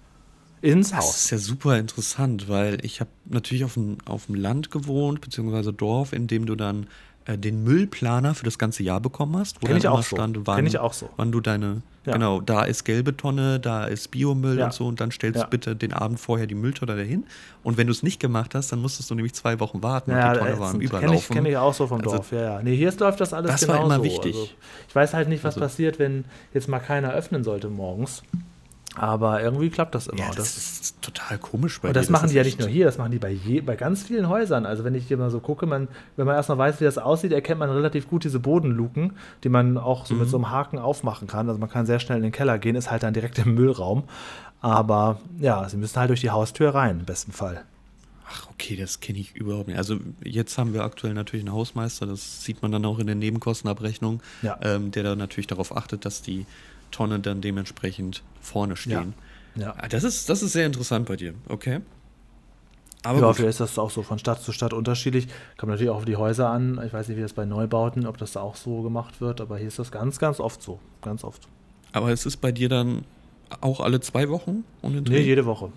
Ins 0.62 0.90
Das 0.90 1.00
Haus. 1.00 1.18
ist 1.18 1.30
ja 1.32 1.38
super 1.38 1.78
interessant, 1.78 2.50
weil 2.50 2.84
ich 2.84 3.00
habe 3.00 3.10
natürlich 3.26 3.64
auf 3.64 3.76
dem, 3.76 3.98
auf 4.06 4.26
dem 4.26 4.36
Land 4.36 4.72
gewohnt, 4.72 5.22
beziehungsweise 5.22 5.72
Dorf, 5.74 6.14
in 6.14 6.28
dem 6.28 6.46
du 6.46 6.56
dann 6.56 6.88
äh, 7.26 7.38
den 7.38 7.64
Müllplaner 7.64 8.34
für 8.34 8.46
das 8.46 8.58
ganze 8.58 8.82
Jahr 8.84 9.00
bekommen 9.02 9.36
hast, 9.38 9.58
wo 9.58 9.68
Kenn 9.68 9.70
dann 9.72 9.78
ich 9.78 9.88
auch 9.88 9.94
immer 9.96 10.04
so. 10.04 10.16
stand, 10.16 10.40
wann, 10.48 10.56
Kenn 10.56 10.66
ich 10.66 10.80
auch 10.80 10.94
so. 10.94 11.10
wann 11.18 11.32
du 11.32 11.42
deine, 11.42 11.82
Ja. 12.06 12.14
genau, 12.14 12.42
da 12.42 12.64
ist 12.64 12.86
gelbe 12.86 13.16
Tonne, 13.16 13.60
da 13.60 13.84
ist 13.86 14.10
Biomüll 14.12 14.58
Ja. 14.58 14.66
und 14.66 14.74
so 14.74 14.88
und 14.88 15.00
dann 15.02 15.12
stellst 15.12 15.38
Ja. 15.38 15.44
du 15.44 15.50
bitte 15.52 15.76
den 15.76 15.94
Abend 15.94 16.20
vorher 16.20 16.48
die 16.48 16.56
Mülltonne 16.56 16.96
dahin 16.96 17.26
und 17.64 17.78
wenn 17.78 17.86
du 17.88 17.92
es 17.92 18.02
nicht 18.02 18.20
gemacht 18.20 18.56
hast, 18.56 18.72
dann 18.72 18.82
musstest 18.82 19.12
du 19.12 19.16
nämlich 19.16 19.34
zwei 19.36 19.60
Wochen 19.60 19.84
warten 19.84 20.12
und 20.12 20.18
Ja, 20.18 20.34
die 20.34 20.40
Tonne 20.40 20.58
war 20.60 20.68
am 20.68 20.72
kenne 20.80 20.84
ich, 20.86 20.90
Überlaufen. 20.90 21.36
kenn 21.36 21.46
ich 21.46 21.58
auch 21.58 21.74
so 21.74 21.86
vom 21.86 22.00
Also- 22.00 22.16
Dorf. 22.16 22.32
Ja, 22.32 22.42
ja. 22.42 22.62
Nee, 22.64 22.76
hier 22.76 22.90
ist- 22.90 23.00
läuft 23.00 23.20
das 23.22 23.34
alles 23.34 23.52
Das 23.52 23.68
war 23.68 23.76
genauso. 23.78 23.94
immer 23.96 24.04
wichtig. 24.04 24.34
Also, 24.36 24.50
ich 24.88 24.96
weiß 24.96 25.14
halt 25.14 25.28
nicht, 25.30 25.44
was 25.44 25.56
Also- 25.56 25.60
passiert, 25.68 26.00
wenn 26.00 26.24
jetzt 26.54 26.68
mal 26.70 26.80
keiner 26.80 27.12
öffnen 27.12 27.44
sollte 27.44 27.68
morgens. 27.70 28.24
Aber 28.98 29.42
irgendwie 29.42 29.70
klappt 29.70 29.96
das 29.96 30.08
immer. 30.08 30.20
ja, 30.20 30.28
das, 30.30 30.56
das, 30.56 30.58
ist 30.82 31.02
total 31.02 31.38
komisch 31.38 31.80
bei 31.82 31.88
und 31.90 31.96
dir. 31.96 32.00
das 32.00 32.10
machen 32.10 32.30
die 32.30 32.36
ja 32.36 32.44
nicht 32.44 32.60
nur 32.60 32.68
hier, 32.68 32.86
das 32.86 32.98
machen 32.98 33.12
die 33.12 33.20
bei, 33.20 33.30
je, 33.32 33.62
bei 33.62 33.76
ganz 33.76 34.04
vielen 34.04 34.28
Häusern. 34.28 34.66
Also 34.66 34.84
wenn 34.84 34.96
ich 34.96 35.08
hier 35.08 35.18
mal 35.18 35.30
so 35.30 35.40
gucke, 35.40 35.66
man, 35.66 35.88
wenn 36.16 36.26
man 36.26 36.36
erstmal 36.36 36.58
weiß, 36.58 36.80
wie 36.80 36.86
das 36.86 36.98
aussieht, 36.98 37.32
erkennt 37.32 37.60
man 37.60 37.70
relativ 37.70 38.08
gut 38.10 38.24
diese 38.24 38.40
Bodenluken, 38.40 39.14
die 39.44 39.50
man 39.50 39.78
auch 39.78 40.06
so 40.06 40.14
Mhm. 40.16 40.20
mit 40.22 40.30
so 40.30 40.38
einem 40.38 40.50
Haken 40.50 40.80
aufmachen 40.80 41.28
kann. 41.28 41.48
Also 41.48 41.60
man 41.60 41.70
kann 41.70 41.86
sehr 41.86 42.00
schnell 42.00 42.18
in 42.18 42.24
den 42.24 42.32
Keller 42.32 42.58
gehen, 42.58 42.76
ist 42.76 42.90
halt 42.92 43.04
dann 43.04 43.14
direkt 43.14 43.38
im 43.40 43.54
Müllraum. 43.54 44.04
Aber 44.62 45.20
ja, 45.40 45.70
sie 45.70 45.78
müssen 45.78 45.98
halt 46.00 46.10
durch 46.10 46.22
die 46.22 46.32
Haustür 46.32 46.74
rein, 46.74 47.00
im 47.00 47.06
besten 47.06 47.32
Fall. 47.32 47.64
Ach, 48.30 48.48
okay, 48.52 48.76
das 48.76 49.00
kenne 49.00 49.20
ich 49.20 49.36
überhaupt 49.36 49.68
nicht. 49.68 49.78
Also 49.78 49.98
jetzt 50.24 50.58
haben 50.58 50.74
wir 50.74 50.84
aktuell 50.84 51.14
natürlich 51.14 51.46
einen 51.46 51.54
Hausmeister, 51.56 52.06
das 52.06 52.44
sieht 52.44 52.62
man 52.62 52.72
dann 52.72 52.84
auch 52.84 53.00
in 53.00 53.06
der 53.08 53.16
Nebenkostenabrechnung, 53.16 54.22
Ja. 54.42 54.58
ähm, 54.62 54.92
der 54.92 55.04
dann 55.04 55.18
natürlich 55.18 55.48
darauf 55.48 55.76
achtet, 55.78 56.04
dass 56.06 56.22
die 56.24 56.46
Tonnen 56.92 57.22
dann 57.22 57.42
dementsprechend 57.42 58.24
vorne 58.42 58.76
stehen. 58.76 59.14
Ja. 59.56 59.74
Ah, 59.78 59.88
Das, 59.88 60.04
ist, 60.04 60.30
das 60.30 60.44
ist 60.44 60.54
sehr 60.54 60.66
interessant 60.66 61.08
bei 61.08 61.16
dir, 61.16 61.34
okay. 61.50 61.82
Aber 63.04 63.20
ja, 63.22 63.34
vielleicht 63.34 63.52
ist 63.52 63.60
das 63.60 63.80
auch 63.80 63.90
so 63.92 64.04
von 64.04 64.20
Stadt 64.20 64.42
zu 64.42 64.52
Stadt 64.52 64.74
unterschiedlich. 64.74 65.28
Kommt 65.58 65.70
natürlich 65.72 65.90
auch 65.92 65.98
auf 65.98 66.06
die 66.06 66.16
Häuser 66.18 66.50
an. 66.50 66.82
Ich 66.86 66.92
weiß 66.94 67.08
nicht, 67.08 67.18
wie 67.18 67.22
das 67.22 67.34
bei 67.34 67.46
Neubauten, 67.46 68.06
ob 68.06 68.18
das 68.18 68.34
da 68.34 68.42
auch 68.42 68.56
so 68.56 68.82
gemacht 68.82 69.22
wird, 69.22 69.40
aber 69.40 69.58
hier 69.58 69.68
ist 69.68 69.80
das 69.80 69.92
ganz, 69.92 70.20
ganz 70.20 70.40
oft 70.40 70.62
so. 70.62 70.80
Ganz 71.02 71.24
oft. 71.24 71.48
aber 71.94 72.10
es 72.12 72.26
ist 72.26 72.38
bei 72.38 72.52
dir 72.52 72.70
dann 72.70 73.06
auch 73.62 73.80
alle 73.80 74.02
zwei 74.02 74.28
Wochen? 74.30 74.66
Um 74.82 74.94
den 74.94 75.04
Nee, 75.04 75.20
jede 75.22 75.46
Woche. 75.46 75.72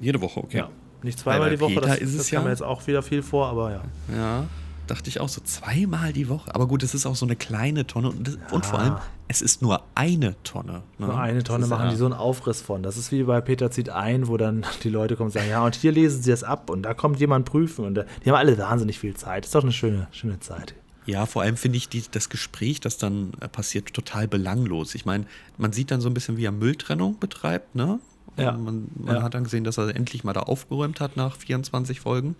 Jede 0.00 0.20
Woche, 0.20 0.40
okay. 0.40 0.58
Ja. 0.58 0.68
Nicht 1.02 1.18
zweimal 1.18 1.50
die 1.50 1.58
Woche, 1.60 1.74
Peter 1.74 1.86
das, 1.88 1.98
ist 1.98 2.10
es 2.10 2.16
das 2.18 2.30
ja- 2.30 2.38
kam 2.38 2.44
mir 2.44 2.50
jetzt 2.50 2.62
auch 2.62 2.86
wieder 2.86 3.02
viel 3.02 3.22
vor, 3.22 3.46
aber 3.48 3.70
ja. 3.72 3.82
Ja, 4.14 4.44
dachte 4.90 5.08
ich 5.08 5.20
auch 5.20 5.28
so 5.28 5.40
zweimal 5.42 6.12
die 6.12 6.28
Woche. 6.28 6.54
Aber 6.54 6.66
gut, 6.66 6.82
es 6.82 6.94
ist 6.94 7.06
auch 7.06 7.16
so 7.16 7.24
eine 7.26 7.36
kleine 7.36 7.86
Tonne 7.86 8.10
und, 8.10 8.26
das, 8.26 8.38
und 8.50 8.66
vor 8.66 8.78
allem, 8.78 8.96
es 9.28 9.40
ist 9.42 9.62
nur 9.62 9.82
eine 9.94 10.34
Tonne. 10.42 10.82
Ne? 10.98 11.06
Nur 11.06 11.18
eine 11.18 11.42
Tonne 11.42 11.66
machen 11.66 11.86
ja- 11.86 11.90
die 11.90 11.96
so 11.96 12.04
einen 12.04 12.14
Aufriss 12.14 12.60
von. 12.60 12.82
Das 12.82 12.96
ist 12.96 13.12
wie 13.12 13.22
bei 13.22 13.40
Peter 13.40 13.70
zieht 13.70 13.88
ein, 13.90 14.26
wo 14.28 14.36
dann 14.36 14.66
die 14.84 14.88
Leute 14.90 15.16
kommen 15.16 15.28
und 15.28 15.32
sagen, 15.32 15.48
ja, 15.48 15.64
und 15.64 15.74
hier 15.74 15.92
lesen 15.92 16.22
sie 16.22 16.30
das 16.30 16.42
ab 16.44 16.68
und 16.70 16.82
da 16.82 16.94
kommt 16.94 17.20
jemand 17.20 17.46
prüfen. 17.46 17.84
Und 17.84 17.94
da, 17.94 18.04
die 18.24 18.30
haben 18.30 18.36
alle 18.38 18.58
wahnsinnig 18.58 18.98
viel 18.98 19.14
Zeit. 19.14 19.44
Ist 19.46 19.54
doch 19.54 19.62
eine 19.62 19.72
schöne, 19.72 20.08
schöne 20.10 20.40
Zeit. 20.40 20.74
Ja, 21.06 21.26
vor 21.26 21.42
allem 21.42 21.56
finde 21.56 21.78
ich 21.78 21.88
die, 21.88 22.04
das 22.10 22.28
Gespräch, 22.28 22.78
das 22.80 22.98
dann 22.98 23.32
äh, 23.40 23.48
passiert, 23.48 23.94
total 23.94 24.28
belanglos. 24.28 24.94
Ich 24.94 25.06
meine, 25.06 25.24
man 25.56 25.72
sieht 25.72 25.90
dann 25.90 26.00
so 26.00 26.08
ein 26.08 26.14
bisschen, 26.14 26.36
wie 26.36 26.44
er 26.44 26.52
Mülltrennung 26.52 27.18
betreibt, 27.18 27.74
ne? 27.74 27.98
Ja. 28.36 28.52
Man, 28.52 28.88
man 28.94 29.16
Ja. 29.16 29.22
hat 29.22 29.34
dann 29.34 29.44
gesehen, 29.44 29.64
dass 29.64 29.76
er 29.78 29.94
endlich 29.96 30.24
mal 30.24 30.32
da 30.34 30.40
aufgeräumt 30.40 31.00
hat 31.00 31.16
nach 31.16 31.36
24 31.36 32.00
Folgen. 32.00 32.36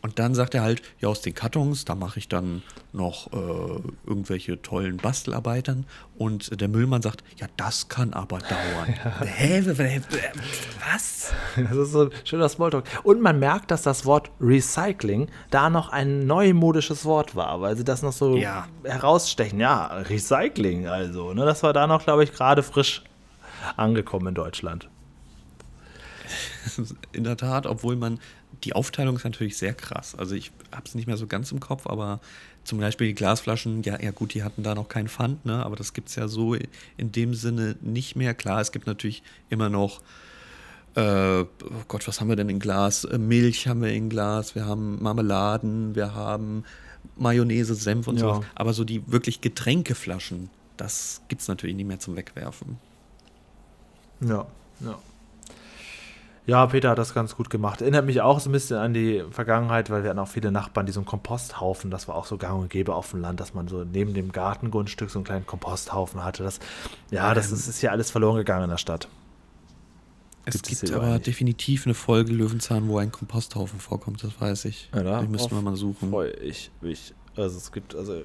Und 0.00 0.20
dann 0.20 0.34
sagt 0.34 0.54
er 0.54 0.62
halt, 0.62 0.80
ja, 1.00 1.08
aus 1.08 1.22
den 1.22 1.34
Kartons, 1.34 1.84
da 1.84 1.96
mache 1.96 2.20
ich 2.20 2.28
dann 2.28 2.62
noch 2.92 3.32
äh, 3.32 3.80
irgendwelche 4.06 4.62
tollen 4.62 4.96
Bastelarbeitern. 4.96 5.86
Und 6.16 6.60
der 6.60 6.68
Müllmann 6.68 7.02
sagt, 7.02 7.24
ja, 7.36 7.48
das 7.56 7.88
kann 7.88 8.12
aber 8.12 8.38
dauern. 8.38 8.94
Ja. 9.04 9.24
Hä? 9.24 9.62
Was? 10.92 11.32
Das 11.56 11.76
ist 11.76 11.92
so 11.92 12.02
ein 12.02 12.10
schöner 12.24 12.48
Smalltalk. 12.48 12.84
Und 13.02 13.20
man 13.20 13.38
merkt, 13.38 13.70
dass 13.70 13.82
das 13.82 14.06
Wort 14.06 14.30
Recycling 14.40 15.28
da 15.50 15.68
noch 15.68 15.90
ein 15.90 16.26
neumodisches 16.26 17.04
Wort 17.04 17.36
war, 17.36 17.60
weil 17.60 17.76
sie 17.76 17.84
das 17.84 18.02
noch 18.02 18.12
so 18.12 18.36
ja. 18.36 18.66
herausstechen. 18.84 19.60
Ja, 19.60 19.86
Recycling 19.86 20.86
also. 20.86 21.34
Ne? 21.34 21.44
Das 21.44 21.62
war 21.62 21.72
da 21.72 21.86
noch, 21.86 22.04
glaube 22.04 22.24
ich, 22.24 22.32
gerade 22.32 22.62
frisch 22.62 23.02
angekommen 23.76 24.28
in 24.28 24.34
Deutschland. 24.34 24.88
In 27.12 27.24
der 27.24 27.36
Tat, 27.36 27.66
obwohl 27.66 27.96
man 27.96 28.20
die 28.64 28.72
Aufteilung 28.72 29.16
ist 29.16 29.24
natürlich 29.24 29.56
sehr 29.56 29.74
krass. 29.74 30.14
Also 30.14 30.34
ich 30.34 30.50
habe 30.72 30.84
es 30.86 30.94
nicht 30.94 31.06
mehr 31.06 31.16
so 31.16 31.26
ganz 31.26 31.52
im 31.52 31.60
Kopf, 31.60 31.86
aber 31.86 32.20
zum 32.64 32.78
Beispiel 32.78 33.08
die 33.08 33.14
Glasflaschen, 33.14 33.82
ja, 33.82 34.00
ja 34.00 34.10
gut, 34.10 34.34
die 34.34 34.42
hatten 34.42 34.62
da 34.62 34.74
noch 34.74 34.88
keinen 34.88 35.08
Pfand, 35.08 35.46
ne? 35.46 35.64
aber 35.64 35.76
das 35.76 35.92
gibt 35.92 36.08
es 36.08 36.16
ja 36.16 36.28
so 36.28 36.54
in 36.54 37.12
dem 37.12 37.34
Sinne 37.34 37.76
nicht 37.80 38.16
mehr. 38.16 38.34
Klar, 38.34 38.60
es 38.60 38.72
gibt 38.72 38.86
natürlich 38.86 39.22
immer 39.48 39.70
noch, 39.70 40.00
äh, 40.94 41.42
oh 41.42 41.46
Gott, 41.86 42.06
was 42.06 42.20
haben 42.20 42.28
wir 42.28 42.36
denn 42.36 42.48
in 42.48 42.58
Glas? 42.58 43.04
Äh, 43.04 43.18
Milch 43.18 43.68
haben 43.68 43.82
wir 43.82 43.92
in 43.92 44.10
Glas, 44.10 44.54
wir 44.54 44.66
haben 44.66 45.02
Marmeladen, 45.02 45.94
wir 45.94 46.14
haben 46.14 46.64
Mayonnaise, 47.16 47.74
Senf 47.74 48.06
und 48.06 48.16
ja. 48.16 48.20
sowas. 48.20 48.44
Aber 48.54 48.72
so 48.72 48.84
die 48.84 49.10
wirklich 49.10 49.40
Getränkeflaschen, 49.40 50.50
das 50.76 51.22
gibt 51.28 51.42
es 51.42 51.48
natürlich 51.48 51.76
nicht 51.76 51.86
mehr 51.86 52.00
zum 52.00 52.16
Wegwerfen. 52.16 52.78
Ja, 54.20 54.46
ja. 54.80 54.98
Ja, 56.48 56.64
Peter 56.66 56.88
hat 56.88 56.98
das 56.98 57.12
ganz 57.12 57.36
gut 57.36 57.50
gemacht. 57.50 57.82
Erinnert 57.82 58.06
mich 58.06 58.22
auch 58.22 58.40
so 58.40 58.48
ein 58.48 58.52
bisschen 58.52 58.78
an 58.78 58.94
die 58.94 59.22
Vergangenheit, 59.30 59.90
weil 59.90 60.02
wir 60.02 60.08
hatten 60.08 60.18
auch 60.18 60.28
viele 60.28 60.50
Nachbarn, 60.50 60.86
die 60.86 60.92
so 60.92 61.00
einen 61.00 61.06
Komposthaufen, 61.06 61.90
das 61.90 62.08
war 62.08 62.14
auch 62.14 62.24
so 62.24 62.38
gang 62.38 62.58
und 62.58 62.70
gäbe 62.70 62.94
auf 62.94 63.10
dem 63.10 63.20
Land, 63.20 63.38
dass 63.38 63.52
man 63.52 63.68
so 63.68 63.84
neben 63.84 64.14
dem 64.14 64.32
Gartengrundstück 64.32 65.10
so 65.10 65.18
einen 65.18 65.26
kleinen 65.26 65.44
Komposthaufen 65.44 66.24
hatte. 66.24 66.44
Das, 66.44 66.58
ja, 67.10 67.34
das 67.34 67.52
ist, 67.52 67.68
ist 67.68 67.82
ja 67.82 67.90
alles 67.90 68.10
verloren 68.10 68.38
gegangen 68.38 68.64
in 68.64 68.70
der 68.70 68.78
Stadt. 68.78 69.08
Es 70.46 70.62
gibt, 70.62 70.80
gibt 70.80 70.92
aber 70.94 71.18
definitiv 71.18 71.84
eine 71.84 71.92
Folge 71.92 72.32
Löwenzahn, 72.32 72.88
wo 72.88 72.96
ein 72.96 73.12
Komposthaufen 73.12 73.78
vorkommt, 73.78 74.24
das 74.24 74.40
weiß 74.40 74.64
ich. 74.64 74.88
Ja, 74.94 75.02
da 75.02 75.20
Den 75.20 75.30
müssen 75.30 75.50
wir 75.50 75.60
mal 75.60 75.76
suchen. 75.76 76.08
Freue 76.08 76.30
ich 76.30 76.70
mich. 76.80 77.12
Also 77.36 77.58
es 77.58 77.70
gibt, 77.72 77.94
also 77.94 78.22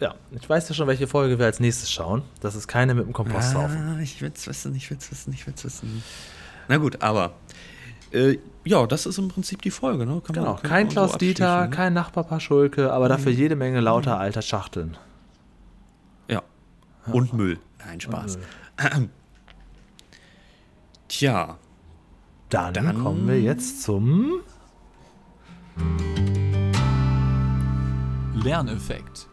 ja, 0.00 0.16
ich 0.32 0.48
weiß 0.48 0.68
ja 0.68 0.74
schon, 0.74 0.88
welche 0.88 1.06
Folge 1.06 1.38
wir 1.38 1.46
als 1.46 1.60
nächstes 1.60 1.92
schauen. 1.92 2.22
Das 2.40 2.56
ist 2.56 2.66
keine 2.66 2.94
mit 2.94 3.06
dem 3.06 3.12
Komposthaufen. 3.12 3.96
Ah, 3.96 4.00
ich 4.00 4.20
will 4.20 4.32
es 4.34 4.48
wissen, 4.48 4.74
ich 4.74 4.90
will 4.90 4.98
es 4.98 5.08
wissen, 5.12 5.32
ich 5.32 5.46
will 5.46 5.54
es 5.56 5.64
wissen. 5.64 6.02
Na 6.68 6.76
gut, 6.78 7.02
aber 7.02 7.34
äh, 8.12 8.38
ja, 8.64 8.86
das 8.86 9.06
ist 9.06 9.18
im 9.18 9.28
Prinzip 9.28 9.62
die 9.62 9.70
Folge. 9.70 10.06
Ne? 10.06 10.22
Kann 10.24 10.34
genau, 10.34 10.54
man, 10.54 10.62
kein 10.62 10.88
Klaus 10.88 11.12
so 11.12 11.18
Dieter, 11.18 11.68
kein 11.68 11.92
Nachbar 11.92 12.24
Paschulke, 12.24 12.92
aber 12.92 13.08
dafür 13.08 13.32
mhm. 13.32 13.38
jede 13.38 13.56
Menge 13.56 13.80
lauter 13.80 14.14
mhm. 14.16 14.20
alter 14.22 14.42
Schachteln. 14.42 14.96
Ja. 16.28 16.42
Und 17.06 17.30
ja. 17.30 17.34
Müll. 17.34 17.58
Nein, 17.84 18.00
Spaß. 18.00 18.38
Müll. 18.38 19.08
Tja. 21.08 21.58
Dann, 22.48 22.72
dann 22.72 23.02
kommen 23.02 23.26
wir 23.26 23.40
jetzt 23.40 23.82
zum 23.82 24.40
Lerneffekt. 28.34 29.26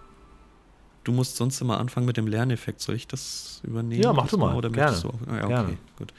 Du 1.03 1.11
musst 1.11 1.35
sonst 1.35 1.61
immer 1.61 1.79
anfangen 1.79 2.05
mit 2.05 2.17
dem 2.17 2.27
Lerneffekt. 2.27 2.81
Soll 2.81 2.95
ich 2.95 3.07
das 3.07 3.61
übernehmen? 3.63 4.01
Ja, 4.01 4.13
mach 4.13 4.27
du 4.27 4.37
mal. 4.37 4.55
Oder 4.55 4.69
Gerne. 4.69 4.99
Du? 4.99 5.09
Ah, 5.27 5.35
ja, 5.35 5.43
okay, 5.43 5.47
Gerne. 5.47 5.77
gut. 5.97 6.13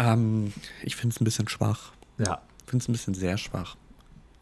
Ähm, 0.00 0.52
ich 0.82 0.96
finde 0.96 1.14
es 1.14 1.20
ein 1.20 1.24
bisschen 1.24 1.48
schwach. 1.48 1.92
Ja. 2.18 2.40
Ich 2.64 2.70
finde 2.70 2.82
es 2.82 2.88
ein 2.88 2.92
bisschen 2.92 3.14
sehr 3.14 3.36
schwach. 3.36 3.76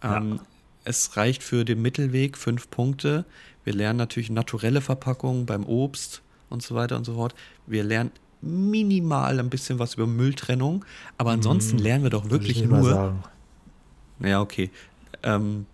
Ähm, 0.02 0.36
ja. 0.36 0.42
Es 0.84 1.16
reicht 1.16 1.42
für 1.42 1.64
den 1.64 1.82
Mittelweg 1.82 2.38
fünf 2.38 2.70
Punkte. 2.70 3.24
Wir 3.64 3.74
lernen 3.74 3.98
natürlich 3.98 4.30
naturelle 4.30 4.80
Verpackungen 4.80 5.46
beim 5.46 5.64
Obst 5.64 6.22
und 6.48 6.62
so 6.62 6.74
weiter 6.74 6.96
und 6.96 7.04
so 7.04 7.14
fort. 7.14 7.34
Wir 7.66 7.82
lernen 7.82 8.12
minimal 8.40 9.40
ein 9.40 9.50
bisschen 9.50 9.80
was 9.80 9.94
über 9.94 10.06
Mülltrennung, 10.06 10.84
aber 11.16 11.32
ansonsten 11.32 11.78
hm, 11.78 11.84
lernen 11.84 12.04
wir 12.04 12.10
doch 12.10 12.30
wirklich 12.30 12.62
nur. 12.62 13.16
Ja, 14.20 14.40
okay. 14.40 14.70
Ähm, 15.24 15.66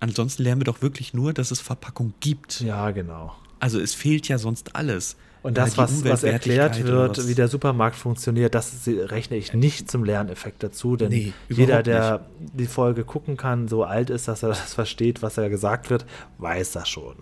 ansonsten 0.00 0.42
lernen 0.42 0.62
wir 0.62 0.64
doch 0.64 0.80
wirklich 0.80 1.12
nur, 1.12 1.34
dass 1.34 1.50
es 1.50 1.60
Verpackung 1.60 2.14
gibt. 2.20 2.62
Ja, 2.62 2.90
genau. 2.90 3.36
Also 3.58 3.78
es 3.78 3.94
fehlt 3.94 4.28
ja 4.28 4.38
sonst 4.38 4.74
alles. 4.74 5.16
Und 5.42 5.56
das, 5.56 5.78
was, 5.78 6.04
was 6.04 6.22
erklärt 6.22 6.84
wird, 6.84 7.16
was? 7.16 7.28
wie 7.28 7.34
der 7.34 7.48
Supermarkt 7.48 7.96
funktioniert, 7.96 8.54
das 8.54 8.72
rechne 8.86 9.36
ich 9.36 9.54
nicht 9.54 9.90
zum 9.90 10.04
Lerneffekt 10.04 10.62
dazu, 10.62 10.96
denn 10.96 11.08
nee, 11.08 11.32
jeder, 11.48 11.82
der 11.82 12.26
nicht. 12.38 12.52
die 12.60 12.66
Folge 12.66 13.04
gucken 13.04 13.38
kann, 13.38 13.66
so 13.66 13.84
alt 13.84 14.10
ist, 14.10 14.28
dass 14.28 14.42
er 14.42 14.48
das 14.50 14.74
versteht, 14.74 15.22
was 15.22 15.38
er 15.38 15.48
gesagt 15.48 15.88
wird, 15.88 16.04
weiß 16.38 16.72
das 16.72 16.88
schon. 16.88 17.16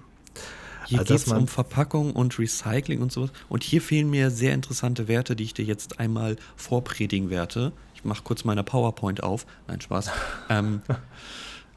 Hier 0.87 1.01
also, 1.01 1.15
geht 1.15 1.27
es 1.27 1.33
um 1.33 1.47
Verpackung 1.49 2.13
und 2.15 2.39
Recycling 2.39 3.03
und 3.03 3.13
sowas. 3.13 3.31
Und 3.51 3.63
hier 3.63 3.83
fehlen 3.83 4.09
mir 4.09 4.31
sehr 4.31 4.55
interessante 4.55 5.07
Werte, 5.07 5.37
die 5.37 5.45
ich 5.45 5.55
dir 5.55 5.65
jetzt 5.65 6.01
einmal 6.01 6.37
vorpredigen 6.57 7.29
werde. 7.29 7.73
Ich 7.95 8.05
mache 8.05 8.23
kurz 8.23 8.45
meine 8.45 8.65
PowerPoint 8.65 9.23
auf. 9.23 9.47
Nein, 9.67 9.83
Spaß. 9.83 10.11
ähm, 10.49 10.81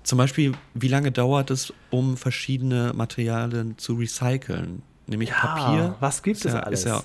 zum 0.03 0.17
Beispiel, 0.17 0.53
wie 0.73 0.87
lange 0.87 1.11
dauert 1.11 1.51
es, 1.51 1.73
um 1.89 2.15
verschiedene 2.15 2.93
Materialien 2.95 3.77
zu 3.77 3.95
recyceln? 3.95 4.81
Nämlich 5.07 5.29
ja, 5.29 5.35
Papier. 5.35 5.95
Was 5.99 6.23
gibt 6.23 6.45
es 6.45 6.53
ja, 6.53 6.59
alles? 6.59 6.81
Ist 6.81 6.85
ja 6.85 7.03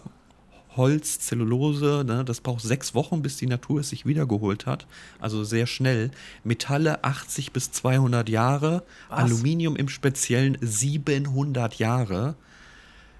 Holz, 0.77 1.19
Zellulose, 1.21 2.05
ne, 2.07 2.25
das 2.25 2.41
braucht 2.41 2.63
sechs 2.63 2.95
Wochen, 2.95 3.23
bis 3.23 3.37
die 3.39 3.47
Natur 3.47 3.81
es 3.81 3.89
sich 3.89 4.05
wiedergeholt 4.05 4.67
hat. 4.67 4.87
Also 5.19 5.43
sehr 5.43 5.67
schnell. 5.67 6.11
Metalle 6.45 7.03
80 7.03 7.53
bis 7.53 7.73
200 7.73 8.29
Jahre. 8.29 8.83
Was? 9.09 9.21
Aluminium 9.21 9.77
im 9.77 9.89
Speziellen 9.89 10.59
700 10.61 11.77
Jahre. 11.77 12.37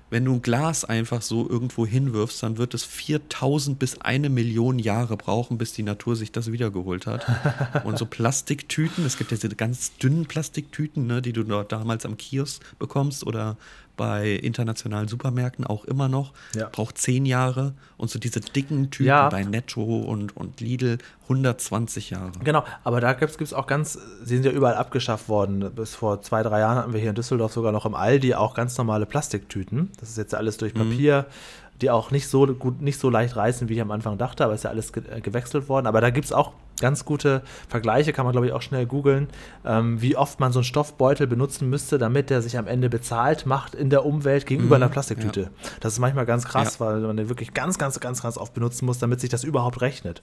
Wenn 0.09 0.25
du 0.25 0.35
ein 0.35 0.43
Glas 0.43 0.85
einfach 0.85 1.21
so 1.21 1.49
irgendwo 1.49 1.85
hinwirfst, 1.85 2.41
dann 2.41 2.59
wird 2.59 2.75
es 2.75 2.85
4000 2.85 3.77
bis 3.77 4.01
eine 4.03 4.29
Million 4.29 4.79
Jahre 4.79 5.17
brauchen, 5.17 5.59
bis 5.59 5.73
die 5.73 5.83
Natur 5.83 6.15
sich 6.15 6.31
das 6.31 6.53
wiedergeholt 6.53 7.07
hat. 7.07 7.27
Und 7.85 7.99
so 7.99 8.07
Plastiktüten, 8.07 9.05
es 9.05 9.19
gibt 9.19 9.33
ja 9.33 9.37
diese 9.37 9.57
ganz 9.57 9.97
dünnen 9.97 10.27
Plastiktüten, 10.27 11.09
ne, 11.09 11.23
die 11.23 11.33
du 11.33 11.43
dort 11.43 11.73
damals 11.73 12.07
am 12.07 12.17
Kiosk 12.17 12.63
bekommst 12.79 13.27
oder 13.27 13.57
bei 13.97 14.31
internationalen 14.31 15.09
Supermärkten 15.09 15.67
auch 15.67 15.85
immer 15.85 16.09
noch. 16.09 16.33
Ja. 16.55 16.69
Braucht 16.71 16.99
zehn 16.99 17.27
Jahre. 17.27 17.75
Und 17.97 18.11
so 18.11 18.19
diese 18.19 18.41
dicken 18.41 18.91
Typen 18.91 19.09
ja. 19.09 19.29
bei 19.29 19.43
Netto 19.45 19.83
und, 19.83 20.37
und 20.37 20.61
Lidl 20.61 20.99
120 21.25 22.11
Jahre. 22.11 22.33
Genau, 22.45 22.65
aber 22.85 23.01
da 23.01 23.15
gibt 23.15 23.41
es 23.41 23.53
auch 23.53 23.67
ganz, 23.67 23.99
sie 24.23 24.37
sind 24.37 24.45
ja 24.45 24.53
überall 24.53 24.75
abgeschafft 24.75 25.29
worden. 25.29 25.71
Bis 25.75 25.95
vor 25.95 26.23
zwei, 26.23 26.43
drei 26.43 26.61
Jahren 26.61 26.77
hatten 26.77 26.93
wir 26.93 27.01
hier 27.01 27.11
in 27.11 27.17
Düsseldorf 27.17 27.53
sogar 27.53 27.73
noch 27.73 27.87
im 27.87 27.95
Aldi 27.95 28.35
auch 28.35 28.55
ganz 28.55 28.77
normale 28.79 29.07
Plastiktüten. 29.07 29.91
Das 29.99 30.11
ist 30.11 30.19
jetzt 30.19 30.35
alles 30.35 30.57
durch 30.59 30.75
mhm. 30.75 30.91
Papier. 30.91 31.27
Mhm 31.29 31.66
die 31.83 31.91
auch 31.91 32.11
nicht 32.11 32.29
so 32.29 32.47
gut, 32.47 32.81
nicht 32.81 32.99
so 32.99 33.11
leicht 33.11 33.37
reißen, 33.37 33.69
wie 33.69 33.75
ich 33.75 33.81
am 33.81 33.91
Anfang 33.91 34.19
dachte, 34.19 34.45
aber 34.45 34.55
ist 34.55 34.65
ja 34.65 34.71
alles 34.71 34.93
ge 34.93 35.03
äh, 35.11 35.21
gewechselt 35.21 35.69
worden. 35.69 35.87
Aber 35.87 36.01
da 36.01 36.11
gibt 36.11 36.25
es 36.25 36.33
auch 36.33 36.53
ganz 36.81 37.05
gute 37.05 37.43
Vergleiche, 37.69 38.13
kann 38.13 38.25
man 38.25 38.33
glaube 38.33 38.47
ich 38.47 38.53
auch 38.53 38.63
schnell 38.63 38.87
googeln, 38.87 39.29
ähm, 39.65 40.01
wie 40.01 40.17
oft 40.17 40.41
man 40.41 40.53
so 40.53 40.61
einen 40.61 40.65
Stoffbeutel 40.65 41.27
benutzen 41.27 41.71
müsste, 41.71 41.99
damit 41.99 42.31
der 42.31 42.43
sich 42.43 42.59
am 42.59 42.67
Ende 42.67 42.89
bezahlt 42.89 43.47
macht 43.47 43.75
in 43.75 43.91
der 43.91 44.05
Umwelt 44.05 44.47
gegenüber 44.47 44.77
mhm, 44.77 44.83
einer 44.83 44.91
Plastiktüte. 44.91 45.41
Ja. 45.43 45.49
Das 45.81 45.95
ist 45.95 45.99
manchmal 45.99 46.27
ganz 46.27 46.45
krass, 46.45 46.79
ja. 46.79 46.87
weil 46.87 47.01
man 47.01 47.17
den 47.17 47.29
wirklich 47.29 47.55
ganz, 47.55 47.79
ganz, 47.79 48.01
ganz, 48.01 48.23
ganz 48.23 48.37
oft 48.39 48.55
benutzen 48.55 48.87
muss, 48.87 48.99
damit 48.99 49.21
sich 49.21 49.31
das 49.31 49.45
überhaupt 49.45 49.81
rechnet. 49.81 50.23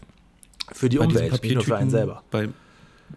Für 0.72 0.90
die 0.90 0.98
bei 0.98 1.06
Umwelt, 1.06 1.44
nicht 1.44 1.56
nur 1.56 1.64
für 1.64 1.76
einen 1.76 1.90
selber. 1.90 2.24
Bei, 2.32 2.50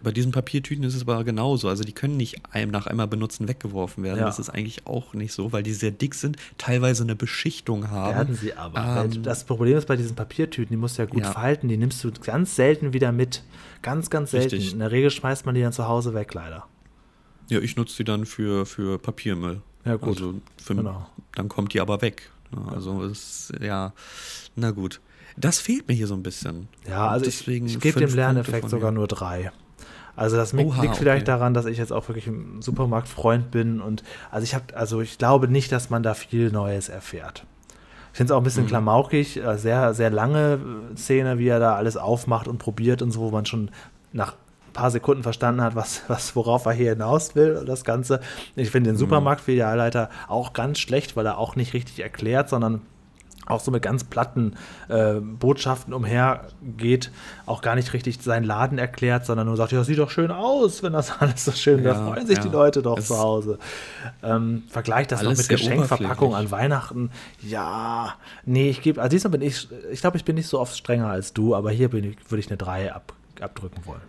bei 0.01 0.11
diesen 0.11 0.31
Papiertüten 0.31 0.83
ist 0.83 0.95
es 0.95 1.01
aber 1.01 1.23
genauso. 1.23 1.69
Also 1.69 1.83
die 1.83 1.91
können 1.91 2.17
nicht 2.17 2.41
nach 2.69 2.87
einmal 2.87 3.07
benutzen 3.07 3.47
weggeworfen 3.47 4.03
werden. 4.03 4.19
Ja. 4.19 4.25
Das 4.25 4.39
ist 4.39 4.49
eigentlich 4.49 4.85
auch 4.85 5.13
nicht 5.13 5.33
so, 5.33 5.51
weil 5.51 5.63
die 5.63 5.73
sehr 5.73 5.91
dick 5.91 6.15
sind, 6.15 6.37
teilweise 6.57 7.03
eine 7.03 7.15
Beschichtung 7.15 7.89
haben. 7.89 8.15
Werden 8.15 8.35
sie 8.35 8.53
aber. 8.53 9.05
Ähm, 9.05 9.23
das 9.23 9.43
Problem 9.43 9.77
ist 9.77 9.87
bei 9.87 9.95
diesen 9.95 10.15
Papiertüten, 10.15 10.75
die 10.75 10.77
musst 10.77 10.97
du 10.97 11.03
ja 11.03 11.07
gut 11.07 11.23
ja. 11.23 11.31
falten, 11.31 11.67
die 11.67 11.77
nimmst 11.77 12.03
du 12.03 12.11
ganz 12.11 12.55
selten 12.55 12.93
wieder 12.93 13.11
mit. 13.11 13.43
Ganz, 13.81 14.09
ganz 14.09 14.31
selten. 14.31 14.55
Richtig. 14.55 14.73
In 14.73 14.79
der 14.79 14.91
Regel 14.91 15.11
schmeißt 15.11 15.45
man 15.45 15.55
die 15.55 15.61
dann 15.61 15.73
zu 15.73 15.87
Hause 15.87 16.13
weg, 16.13 16.33
leider. 16.33 16.67
Ja, 17.49 17.59
ich 17.59 17.75
nutze 17.75 17.97
die 17.97 18.03
dann 18.03 18.25
für, 18.25 18.65
für 18.65 18.99
Papiermüll. 18.99 19.61
Ja, 19.85 19.95
gut. 19.95 20.09
Also 20.09 20.35
für, 20.61 20.75
genau. 20.75 21.07
Dann 21.35 21.47
kommt 21.47 21.73
die 21.73 21.79
aber 21.79 22.01
weg. 22.01 22.31
Also 22.71 23.03
ist, 23.03 23.53
ja, 23.61 23.93
na 24.55 24.71
gut. 24.71 25.01
Das 25.37 25.59
fehlt 25.59 25.87
mir 25.87 25.93
hier 25.93 26.07
so 26.07 26.15
ein 26.15 26.23
bisschen. 26.23 26.67
Ja, 26.87 27.09
also 27.09 27.25
deswegen 27.25 27.67
ich, 27.67 27.75
ich 27.75 27.79
gebe 27.79 27.99
dem 27.99 28.13
Lerneffekt 28.13 28.69
sogar 28.69 28.91
nur 28.91 29.07
drei. 29.07 29.51
Also 30.17 30.35
das 30.35 30.53
Oha, 30.53 30.81
liegt 30.81 30.97
vielleicht 30.97 31.29
okay. 31.29 31.37
daran, 31.37 31.53
dass 31.53 31.67
ich 31.67 31.77
jetzt 31.77 31.93
auch 31.93 32.09
wirklich 32.09 32.25
ein 32.25 32.59
Supermarktfreund 32.59 33.51
bin 33.51 33.79
und 33.79 34.03
also 34.31 34.43
ich 34.43 34.55
habe, 34.55 34.75
also 34.75 34.99
ich 34.99 35.19
glaube 35.19 35.47
nicht, 35.47 35.71
dass 35.71 35.91
man 35.91 36.01
da 36.01 36.15
viel 36.15 36.51
Neues 36.51 36.89
erfährt. 36.89 37.45
Ich 38.11 38.17
finde 38.17 38.33
es 38.33 38.35
auch 38.35 38.41
ein 38.41 38.43
bisschen 38.43 38.63
mhm. 38.63 38.69
klamaukig, 38.69 39.37
äh, 39.37 39.57
sehr, 39.57 39.93
sehr 39.93 40.09
lange 40.09 40.59
äh, 40.93 40.97
Szene, 40.97 41.37
wie 41.37 41.47
er 41.47 41.59
da 41.59 41.75
alles 41.75 41.97
aufmacht 41.97 42.47
und 42.47 42.57
probiert 42.57 43.03
und 43.03 43.11
so, 43.11 43.21
wo 43.21 43.29
man 43.29 43.45
schon 43.45 43.69
nach 44.11 44.33
ein 44.33 44.73
paar 44.73 44.89
Sekunden 44.89 45.21
verstanden 45.21 45.61
hat, 45.61 45.75
was, 45.75 46.01
was, 46.07 46.35
worauf 46.35 46.65
er 46.65 46.73
hier 46.73 46.89
hinaus 46.89 47.35
will, 47.35 47.63
das 47.67 47.83
Ganze. 47.83 48.19
Ich 48.55 48.71
finde 48.71 48.89
den 48.89 48.95
mhm. 48.95 49.01
Supermarktfilialleiter 49.01 50.09
auch 50.27 50.53
ganz 50.53 50.79
schlecht, 50.79 51.15
weil 51.15 51.27
er 51.27 51.37
auch 51.37 51.55
nicht 51.55 51.75
richtig 51.75 51.99
erklärt, 51.99 52.49
sondern 52.49 52.81
auch 53.47 53.59
so 53.59 53.71
mit 53.71 53.81
ganz 53.81 54.03
platten 54.03 54.55
äh, 54.89 55.15
Botschaften 55.15 55.93
umhergeht, 55.93 57.11
auch 57.45 57.61
gar 57.61 57.75
nicht 57.75 57.93
richtig 57.93 58.21
seinen 58.21 58.43
Laden 58.43 58.77
erklärt, 58.77 59.25
sondern 59.25 59.47
nur 59.47 59.57
sagt, 59.57 59.71
ja, 59.71 59.83
sieht 59.83 59.99
doch 59.99 60.09
schön 60.09 60.31
aus, 60.31 60.83
wenn 60.83 60.93
das 60.93 61.11
alles 61.19 61.45
so 61.45 61.51
schön. 61.51 61.83
Ja, 61.83 61.93
da 61.93 62.05
freuen 62.05 62.27
sich 62.27 62.37
ja. 62.37 62.43
die 62.43 62.49
Leute 62.49 62.81
doch 62.81 62.97
es 62.97 63.07
zu 63.07 63.17
Hause. 63.17 63.59
Ähm, 64.23 64.63
vergleicht 64.69 65.11
das 65.11 65.23
noch 65.23 65.35
mit 65.35 65.49
Geschenkverpackung 65.49 66.35
an 66.35 66.51
Weihnachten. 66.51 67.11
Ja, 67.41 68.15
nee, 68.45 68.69
ich 68.69 68.81
gebe, 68.81 69.01
also 69.01 69.09
diesmal 69.09 69.31
bin 69.31 69.41
ich, 69.41 69.67
ich 69.91 70.01
glaube, 70.01 70.17
ich 70.17 70.25
bin 70.25 70.35
nicht 70.35 70.47
so 70.47 70.59
oft 70.59 70.75
strenger 70.75 71.07
als 71.07 71.33
du, 71.33 71.55
aber 71.55 71.71
hier 71.71 71.93
ich, 71.93 72.17
würde 72.29 72.39
ich 72.39 72.47
eine 72.47 72.57
3 72.57 72.93
ab, 72.93 73.13
abdrücken 73.39 73.85
wollen. 73.85 74.01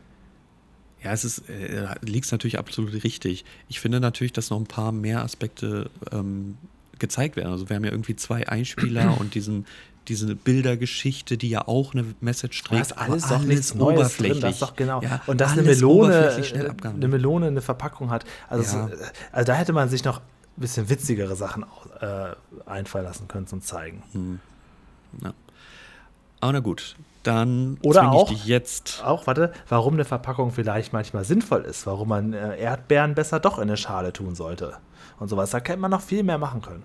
Ja, 1.02 1.12
es 1.12 1.24
ist, 1.24 1.48
äh, 1.48 1.86
liegt 2.02 2.30
natürlich 2.32 2.58
absolut 2.58 3.04
richtig. 3.04 3.44
Ich 3.68 3.78
finde 3.78 4.00
natürlich, 4.00 4.32
dass 4.32 4.50
noch 4.50 4.58
ein 4.58 4.66
paar 4.66 4.90
mehr 4.90 5.22
Aspekte 5.22 5.90
ähm, 6.10 6.58
gezeigt 6.98 7.36
werden. 7.36 7.52
Also 7.52 7.68
wir 7.68 7.76
haben 7.76 7.84
ja 7.84 7.90
irgendwie 7.90 8.16
zwei 8.16 8.48
Einspieler 8.48 9.16
und 9.20 9.34
diesen, 9.34 9.66
diese 10.08 10.34
Bildergeschichte, 10.34 11.36
die 11.36 11.50
ja 11.50 11.68
auch 11.68 11.94
eine 11.94 12.04
Message 12.20 12.62
trägt. 12.62 12.80
Das 12.80 12.90
ist 12.90 12.98
alles 12.98 13.28
doch 13.28 13.42
nichts 13.42 13.74
Neues 13.74 14.16
drin, 14.16 14.40
das 14.40 14.58
doch 14.58 14.74
genau. 14.74 15.02
Ja, 15.02 15.20
und 15.26 15.40
dass 15.40 15.52
eine 15.52 15.62
Melone, 15.62 16.42
äh, 16.52 16.88
eine 16.88 17.08
Melone 17.08 17.48
eine 17.48 17.60
Verpackung 17.60 18.10
hat. 18.10 18.24
Also, 18.48 18.76
ja. 18.76 18.88
es, 18.88 19.00
also 19.32 19.46
da 19.46 19.54
hätte 19.54 19.72
man 19.72 19.88
sich 19.88 20.04
noch 20.04 20.18
ein 20.18 20.60
bisschen 20.60 20.88
witzigere 20.88 21.36
Sachen 21.36 21.64
äh, 22.00 22.30
einfallen 22.66 23.04
lassen 23.04 23.28
können 23.28 23.46
zum 23.46 23.62
Zeigen. 23.62 24.02
Hm. 24.12 24.40
Ja. 25.22 25.32
Aber 26.40 26.52
na 26.52 26.60
gut, 26.60 26.96
dann 27.22 27.78
Oder 27.82 28.10
auch, 28.12 28.30
jetzt. 28.30 29.02
Auch, 29.04 29.26
warte, 29.26 29.52
warum 29.68 29.94
eine 29.94 30.04
Verpackung 30.04 30.52
vielleicht 30.52 30.92
manchmal 30.92 31.24
sinnvoll 31.24 31.62
ist, 31.62 31.86
warum 31.86 32.08
man 32.08 32.32
äh, 32.32 32.56
Erdbeeren 32.58 33.14
besser 33.14 33.40
doch 33.40 33.58
in 33.58 33.64
eine 33.64 33.76
Schale 33.76 34.12
tun 34.12 34.34
sollte 34.34 34.78
und 35.18 35.28
sowas. 35.28 35.50
Da 35.50 35.58
hätte 35.58 35.76
man 35.76 35.90
noch 35.90 36.02
viel 36.02 36.22
mehr 36.22 36.38
machen 36.38 36.62
können. 36.62 36.82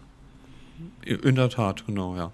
In 1.05 1.35
der 1.35 1.49
Tat, 1.49 1.85
genau, 1.85 2.15
ja. 2.15 2.31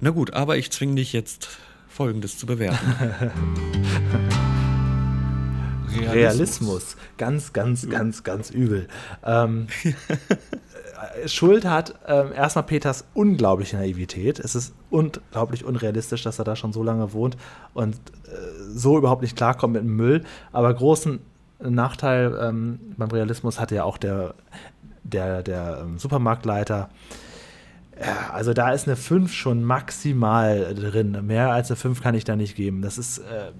Na 0.00 0.10
gut, 0.10 0.32
aber 0.32 0.56
ich 0.56 0.70
zwinge 0.72 0.96
dich 0.96 1.12
jetzt, 1.12 1.48
Folgendes 1.88 2.38
zu 2.38 2.46
bewerten. 2.46 2.94
Realismus. 5.92 6.14
Realismus. 6.14 6.96
Ganz, 7.18 7.52
ganz, 7.52 7.88
ganz, 7.88 8.24
ganz 8.24 8.50
übel. 8.50 8.88
Ähm, 9.24 9.68
Schuld 11.26 11.64
hat 11.64 11.94
ähm, 12.06 12.32
erstmal 12.32 12.64
Peters 12.64 13.04
unglaubliche 13.14 13.76
Naivität. 13.76 14.38
Es 14.38 14.54
ist 14.54 14.74
unglaublich 14.90 15.64
unrealistisch, 15.64 16.22
dass 16.22 16.38
er 16.38 16.44
da 16.44 16.56
schon 16.56 16.72
so 16.72 16.82
lange 16.82 17.12
wohnt 17.12 17.36
und 17.74 17.94
äh, 17.94 17.98
so 18.68 18.96
überhaupt 18.96 19.22
nicht 19.22 19.36
klarkommt 19.36 19.74
mit 19.74 19.82
dem 19.82 19.96
Müll. 19.96 20.24
Aber 20.52 20.72
großen 20.72 21.20
Nachteil 21.68 22.38
ähm, 22.40 22.80
beim 22.96 23.10
Realismus 23.10 23.60
hatte 23.60 23.74
ja 23.76 23.84
auch 23.84 23.98
der, 23.98 24.34
der, 25.04 25.42
der 25.42 25.80
ähm, 25.82 25.98
Supermarktleiter. 25.98 26.90
Ja, 28.00 28.30
also 28.32 28.54
da 28.54 28.72
ist 28.72 28.88
eine 28.88 28.96
5 28.96 29.32
schon 29.32 29.62
maximal 29.62 30.74
drin. 30.74 31.26
Mehr 31.26 31.52
als 31.52 31.70
eine 31.70 31.76
5 31.76 32.02
kann 32.02 32.14
ich 32.14 32.24
da 32.24 32.36
nicht 32.36 32.56
geben. 32.56 32.82
Das 32.82 32.98
ist. 32.98 33.18
Äh, 33.18 33.52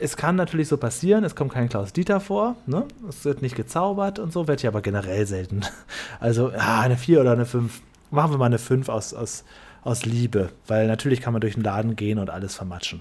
es 0.00 0.16
kann 0.16 0.36
natürlich 0.36 0.68
so 0.68 0.76
passieren, 0.76 1.24
es 1.24 1.36
kommt 1.36 1.52
kein 1.52 1.68
Klaus 1.68 1.92
Dieter 1.92 2.20
vor, 2.20 2.56
ne? 2.66 2.86
es 3.08 3.24
wird 3.24 3.40
nicht 3.40 3.54
gezaubert 3.54 4.18
und 4.18 4.32
so, 4.32 4.48
wird 4.48 4.62
ja 4.62 4.70
aber 4.70 4.82
generell 4.82 5.26
selten. 5.26 5.60
Also 6.20 6.50
ja, 6.50 6.80
eine 6.80 6.96
4 6.96 7.20
oder 7.20 7.32
eine 7.32 7.46
5. 7.46 7.80
Machen 8.10 8.32
wir 8.32 8.38
mal 8.38 8.46
eine 8.46 8.58
5 8.58 8.88
aus, 8.88 9.14
aus, 9.14 9.44
aus 9.82 10.04
Liebe, 10.04 10.50
weil 10.66 10.86
natürlich 10.86 11.20
kann 11.20 11.32
man 11.32 11.40
durch 11.40 11.54
den 11.54 11.62
Laden 11.62 11.96
gehen 11.96 12.18
und 12.18 12.30
alles 12.30 12.56
vermatschen. 12.56 13.00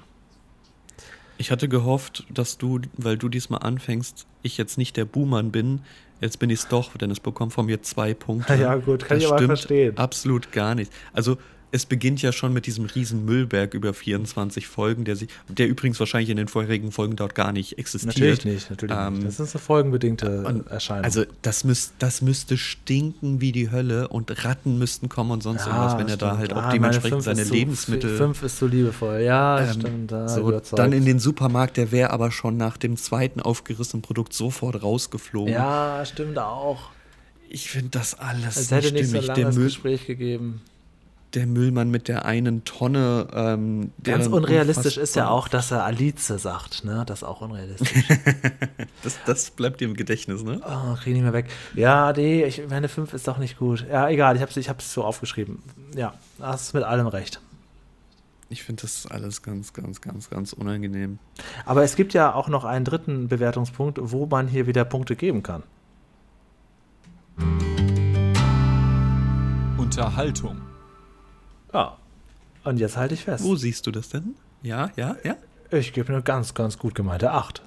Ich 1.39 1.51
hatte 1.51 1.69
gehofft, 1.69 2.25
dass 2.29 2.57
du, 2.57 2.81
weil 2.97 3.17
du 3.17 3.29
diesmal 3.29 3.63
anfängst, 3.63 4.27
ich 4.43 4.57
jetzt 4.57 4.77
nicht 4.77 4.97
der 4.97 5.05
Buhmann 5.05 5.51
bin. 5.51 5.79
Jetzt 6.19 6.37
bin 6.37 6.49
ich 6.49 6.59
es 6.59 6.67
doch, 6.67 6.97
denn 6.97 7.09
es 7.11 7.21
bekommt 7.21 7.53
von 7.53 7.65
mir 7.65 7.81
zwei 7.81 8.13
Punkte. 8.13 8.55
Ja, 8.59 8.75
gut, 8.75 9.05
kann 9.05 9.17
das 9.19 9.23
ich 9.23 9.31
aber 9.31 9.45
verstehen. 9.45 9.97
Absolut 9.97 10.51
gar 10.51 10.75
nicht. 10.75 10.91
Also, 11.13 11.37
es 11.72 11.86
beginnt 11.86 12.22
ja 12.22 12.32
schon 12.32 12.53
mit 12.53 12.65
diesem 12.65 12.86
riesen 12.86 13.26
Müllberg 13.26 13.74
über 13.74 13.93
24 13.93 14.67
Folgen, 14.67 15.05
der, 15.05 15.15
sich, 15.15 15.30
der 15.47 15.67
übrigens 15.67 15.99
wahrscheinlich 15.99 16.30
in 16.30 16.38
den 16.38 16.47
vorherigen 16.47 16.91
Folgen 16.91 17.15
dort 17.15 17.36
gar 17.36 17.51
nicht 17.51 17.78
existiert. 17.78 18.15
Natürlich 18.15 18.45
nicht, 18.45 18.70
natürlich 18.70 18.95
ähm, 18.97 19.13
nicht. 19.15 19.28
Das 19.28 19.39
ist 19.39 19.55
eine 19.55 19.61
folgenbedingte 19.61 20.63
Erscheinung. 20.70 21.03
Also 21.03 21.26
das, 21.41 21.63
müß, 21.63 21.93
das 21.99 22.22
müsste 22.22 22.57
stinken 22.57 23.41
wie 23.41 23.51
die 23.51 23.72
Hölle 23.72 24.07
und 24.07 24.43
Ratten 24.43 24.80
müssten 24.80 25.09
kommen 25.09 25.32
und 25.32 25.43
sonst 25.43 25.65
ja, 25.65 25.67
irgendwas, 25.67 25.93
wenn 25.97 26.07
stimmt. 26.07 26.22
er 26.22 26.30
da 26.30 26.38
halt 26.38 26.53
auch 26.53 26.63
ah, 26.63 26.72
dementsprechend 26.72 27.24
seine 27.24 27.43
Lebensmittel... 27.43 28.17
fünf 28.17 28.41
ist 28.41 28.57
so 28.57 28.65
liebevoll, 28.65 29.22
ja, 29.22 29.61
ähm, 29.61 29.74
stimmt. 29.74 30.11
Da 30.11 30.28
so, 30.28 30.59
dann 30.76 30.93
in 30.93 31.05
den 31.05 31.20
Supermarkt, 31.20 31.78
der 31.78 31.91
wäre 31.91 32.11
aber 32.11 32.32
schon 32.32 32.57
nach 32.57 32.78
dem 32.78 32.97
zweiten 32.97 33.41
aufgerissenen 33.41 34.01
Produkt 34.01 34.34
sofort 34.34 34.82
rausgeflogen. 34.82 35.53
Ja, 35.53 36.03
stimmt 36.05 36.39
auch. 36.39 36.89
Ich 37.51 37.70
finde 37.70 37.89
das 37.89 38.17
alles 38.17 38.57
Es 38.57 38.72
hätte 38.72 38.91
nicht 38.91 39.09
so 39.09 39.20
lange 39.20 39.43
das 39.43 39.55
Gespräch 39.55 40.05
gegeben 40.05 40.61
der 41.34 41.45
Müllmann 41.45 41.91
mit 41.91 42.07
der 42.07 42.25
einen 42.25 42.63
Tonne. 42.63 43.27
Ähm, 43.34 43.91
Ganz 44.03 44.27
unrealistisch 44.27 44.97
ist 44.97 45.15
ja 45.15 45.30
auch, 45.30 45.47
dass 45.47 45.71
er 45.71 45.84
Alice 45.84 46.27
sagt, 46.27 46.84
ne? 46.84 47.03
Das 47.05 47.19
ist 47.19 47.23
auch 47.23 47.41
unrealistisch. 47.41 47.91
das, 49.03 49.19
das 49.25 49.51
bleibt 49.51 49.82
dir 49.82 49.86
im 49.86 49.95
Gedächtnis, 49.95 50.43
ne? 50.43 50.59
Oh, 50.63 50.95
krieg 50.95 51.07
ich 51.07 51.13
nicht 51.13 51.23
mehr 51.23 51.34
weg. 51.34 51.47
Ja, 51.75 52.11
nee, 52.13 52.43
ich, 52.43 52.67
meine 52.69 52.89
5 52.89 53.13
ist 53.13 53.27
doch 53.27 53.38
nicht 53.38 53.59
gut. 53.59 53.86
Ja, 53.89 54.09
egal, 54.09 54.36
ich 54.36 54.41
hab's, 54.41 54.57
ich 54.57 54.69
hab's 54.69 54.93
so 54.93 55.03
aufgeschrieben. 55.03 55.61
Ja, 55.95 56.13
hast 56.39 56.61
ist 56.61 56.73
mit 56.73 56.84
allem 56.84 57.07
recht. 57.07 57.39
Ich 58.51 58.63
finde 58.63 58.82
das 58.82 59.05
alles 59.05 59.43
ganz, 59.43 59.73
ganz, 59.73 60.01
ganz, 60.01 60.32
ganz 60.32 60.53
unangenehm. 60.53 61.19
Aber 61.65 61.84
es 61.84 61.95
gibt 61.95 62.13
ja 62.13 62.34
auch 62.34 62.47
noch 62.47 62.65
einen 62.65 62.84
dritten 62.84 63.27
Bewertungspunkt, 63.27 63.99
wo 64.01 64.25
man 64.25 64.47
hier 64.47 64.65
wieder 64.65 64.86
Punkte 64.86 65.15
geben 65.15 65.43
kann. 65.43 65.61
Unterhaltung. 69.77 70.68
Ja. 71.74 71.97
Und 72.63 72.80
jetzt 72.80 72.97
halte 72.97 73.13
ich 73.13 73.24
fest. 73.24 73.43
Wo 73.43 73.55
siehst 73.55 73.88
du 73.88 73.91
das 73.91 74.09
denn? 74.09 74.36
Ja, 74.61 74.91
ja, 74.95 75.15
ja. 75.24 75.36
Ich 75.72 75.93
gebe 75.93 76.11
eine 76.11 76.22
ganz, 76.22 76.53
ganz 76.53 76.78
gut 76.78 76.95
gemeinte 76.95 77.32
8. 77.32 77.61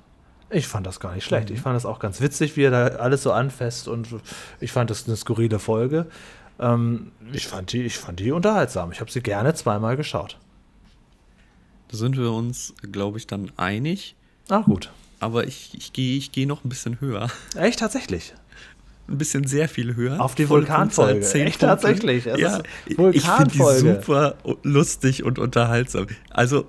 Ich 0.50 0.66
fand 0.68 0.86
das 0.86 1.00
gar 1.00 1.14
nicht 1.14 1.24
schlecht. 1.24 1.48
Mhm. 1.48 1.56
Ich 1.56 1.62
fand 1.62 1.76
das 1.76 1.86
auch 1.86 1.98
ganz 1.98 2.20
witzig, 2.20 2.56
wie 2.56 2.64
er 2.64 2.70
da 2.70 2.86
alles 2.96 3.22
so 3.22 3.32
anfasst 3.32 3.88
und 3.88 4.08
ich 4.60 4.72
fand 4.72 4.90
das 4.90 5.06
eine 5.06 5.16
skurrile 5.16 5.58
Folge. 5.58 6.06
Ähm, 6.58 7.12
ich, 7.32 7.48
fand 7.48 7.72
die, 7.72 7.82
ich 7.82 7.96
fand 7.96 8.20
die 8.20 8.32
unterhaltsam. 8.32 8.92
Ich 8.92 9.00
habe 9.00 9.10
sie 9.10 9.22
gerne 9.22 9.54
zweimal 9.54 9.96
geschaut. 9.96 10.38
Da 11.88 11.96
sind 11.96 12.16
wir 12.16 12.30
uns, 12.32 12.74
glaube 12.90 13.18
ich, 13.18 13.26
dann 13.26 13.50
einig. 13.56 14.14
Ach 14.48 14.64
gut. 14.64 14.90
Aber 15.20 15.46
ich, 15.46 15.74
ich 15.74 15.92
gehe 15.92 16.18
ich 16.18 16.32
geh 16.32 16.46
noch 16.46 16.64
ein 16.64 16.68
bisschen 16.68 17.00
höher. 17.00 17.30
Echt, 17.54 17.78
tatsächlich? 17.78 18.34
Ein 19.08 19.18
bisschen 19.18 19.46
sehr 19.46 19.68
viel 19.68 19.96
höher. 19.96 20.20
Auf 20.20 20.34
die 20.34 20.48
Vulkanfolge. 20.48 21.20
Echt 21.20 21.60
tatsächlich. 21.60 22.26
Es 22.26 22.38
ja, 22.38 22.62
ich 22.86 22.96
finde 22.96 23.50
die 23.52 23.58
super 23.58 24.36
lustig 24.62 25.24
und 25.24 25.38
unterhaltsam. 25.38 26.06
Also 26.30 26.66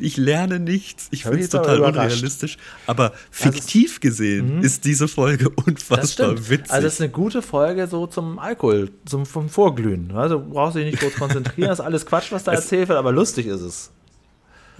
ich 0.00 0.16
lerne 0.16 0.58
nichts. 0.58 1.08
Ich 1.10 1.22
finde 1.22 1.40
es 1.40 1.50
total 1.50 1.80
unrealistisch. 1.80 2.58
Aber 2.86 3.12
fiktiv 3.30 3.92
ist, 3.92 4.00
gesehen 4.00 4.56
mh. 4.56 4.62
ist 4.62 4.84
diese 4.84 5.08
Folge 5.08 5.48
unfassbar 5.50 6.36
witzig. 6.48 6.70
Also 6.70 6.86
es 6.86 6.94
ist 6.94 7.00
eine 7.00 7.10
gute 7.10 7.42
Folge 7.42 7.86
so 7.86 8.06
zum 8.06 8.38
Alkohol, 8.38 8.90
zum 9.04 9.26
vom 9.26 9.48
Vorglühen. 9.48 10.12
Also 10.12 10.40
brauchst 10.40 10.76
du 10.76 10.80
dich 10.80 10.92
nicht 10.92 11.00
kurz 11.00 11.14
konzentrieren. 11.14 11.68
das 11.68 11.78
ist 11.80 11.84
alles 11.84 12.06
Quatsch, 12.06 12.32
was 12.32 12.44
da 12.44 12.52
erzählt 12.52 12.88
wird, 12.88 12.98
aber 12.98 13.12
lustig 13.12 13.46
ist 13.46 13.60
es. 13.60 13.92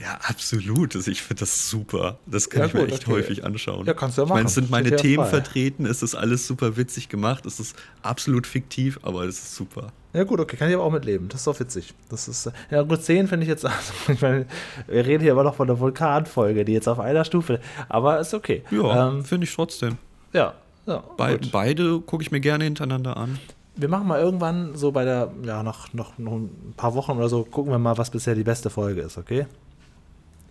Ja, 0.00 0.18
absolut. 0.22 0.96
Also 0.96 1.10
ich 1.10 1.22
finde 1.22 1.40
das 1.40 1.68
super. 1.68 2.18
Das 2.24 2.48
kann 2.48 2.62
ja, 2.62 2.66
ich 2.66 2.74
mir 2.74 2.86
echt 2.86 3.06
okay. 3.06 3.12
häufig 3.12 3.44
anschauen. 3.44 3.86
Ja, 3.86 3.92
kannst 3.92 4.16
du 4.16 4.22
ja 4.22 4.26
machen. 4.28 4.38
Ich 4.38 4.44
meine, 4.44 4.48
sind 4.48 4.70
meine 4.70 4.96
Themen 4.96 5.26
vertreten, 5.26 5.84
es 5.84 6.02
ist 6.02 6.14
alles 6.14 6.46
super 6.46 6.76
witzig 6.76 7.08
gemacht, 7.08 7.44
es 7.44 7.60
ist 7.60 7.76
absolut 8.02 8.46
fiktiv, 8.46 8.98
aber 9.02 9.24
es 9.24 9.38
ist 9.38 9.56
super. 9.56 9.92
Ja, 10.14 10.24
gut, 10.24 10.40
okay, 10.40 10.56
kann 10.56 10.68
ich 10.68 10.74
aber 10.74 10.84
auch 10.84 10.90
mitleben. 10.90 11.28
Das 11.28 11.40
ist 11.40 11.46
doch 11.46 11.60
witzig. 11.60 11.94
Das 12.08 12.28
ist, 12.28 12.50
ja, 12.70 12.82
gut, 12.82 13.02
10 13.02 13.28
finde 13.28 13.44
ich 13.44 13.48
jetzt, 13.48 13.64
also, 13.66 13.92
ich 14.08 14.22
meine, 14.22 14.46
wir 14.86 15.06
reden 15.06 15.22
hier 15.22 15.32
aber 15.32 15.44
noch 15.44 15.54
von 15.54 15.66
der 15.66 15.78
Vulkanfolge, 15.78 16.64
die 16.64 16.72
jetzt 16.72 16.88
auf 16.88 16.98
einer 16.98 17.24
Stufe, 17.24 17.60
aber 17.88 18.20
ist 18.20 18.32
okay. 18.32 18.62
Ja, 18.70 19.08
ähm, 19.08 19.24
finde 19.24 19.44
ich 19.44 19.54
trotzdem. 19.54 19.98
Ja, 20.32 20.54
ja. 20.86 21.04
Be 21.16 21.38
gut. 21.38 21.52
Beide 21.52 22.00
gucke 22.00 22.22
ich 22.22 22.30
mir 22.30 22.40
gerne 22.40 22.64
hintereinander 22.64 23.16
an. 23.16 23.38
Wir 23.76 23.88
machen 23.88 24.08
mal 24.08 24.20
irgendwann 24.20 24.76
so 24.76 24.92
bei 24.92 25.04
der, 25.04 25.30
ja, 25.44 25.62
noch, 25.62 25.92
noch, 25.92 26.18
noch 26.18 26.32
ein 26.32 26.74
paar 26.76 26.94
Wochen 26.94 27.12
oder 27.12 27.28
so, 27.28 27.44
gucken 27.44 27.70
wir 27.70 27.78
mal, 27.78 27.98
was 27.98 28.10
bisher 28.10 28.34
die 28.34 28.44
beste 28.44 28.70
Folge 28.70 29.02
ist, 29.02 29.18
okay? 29.18 29.46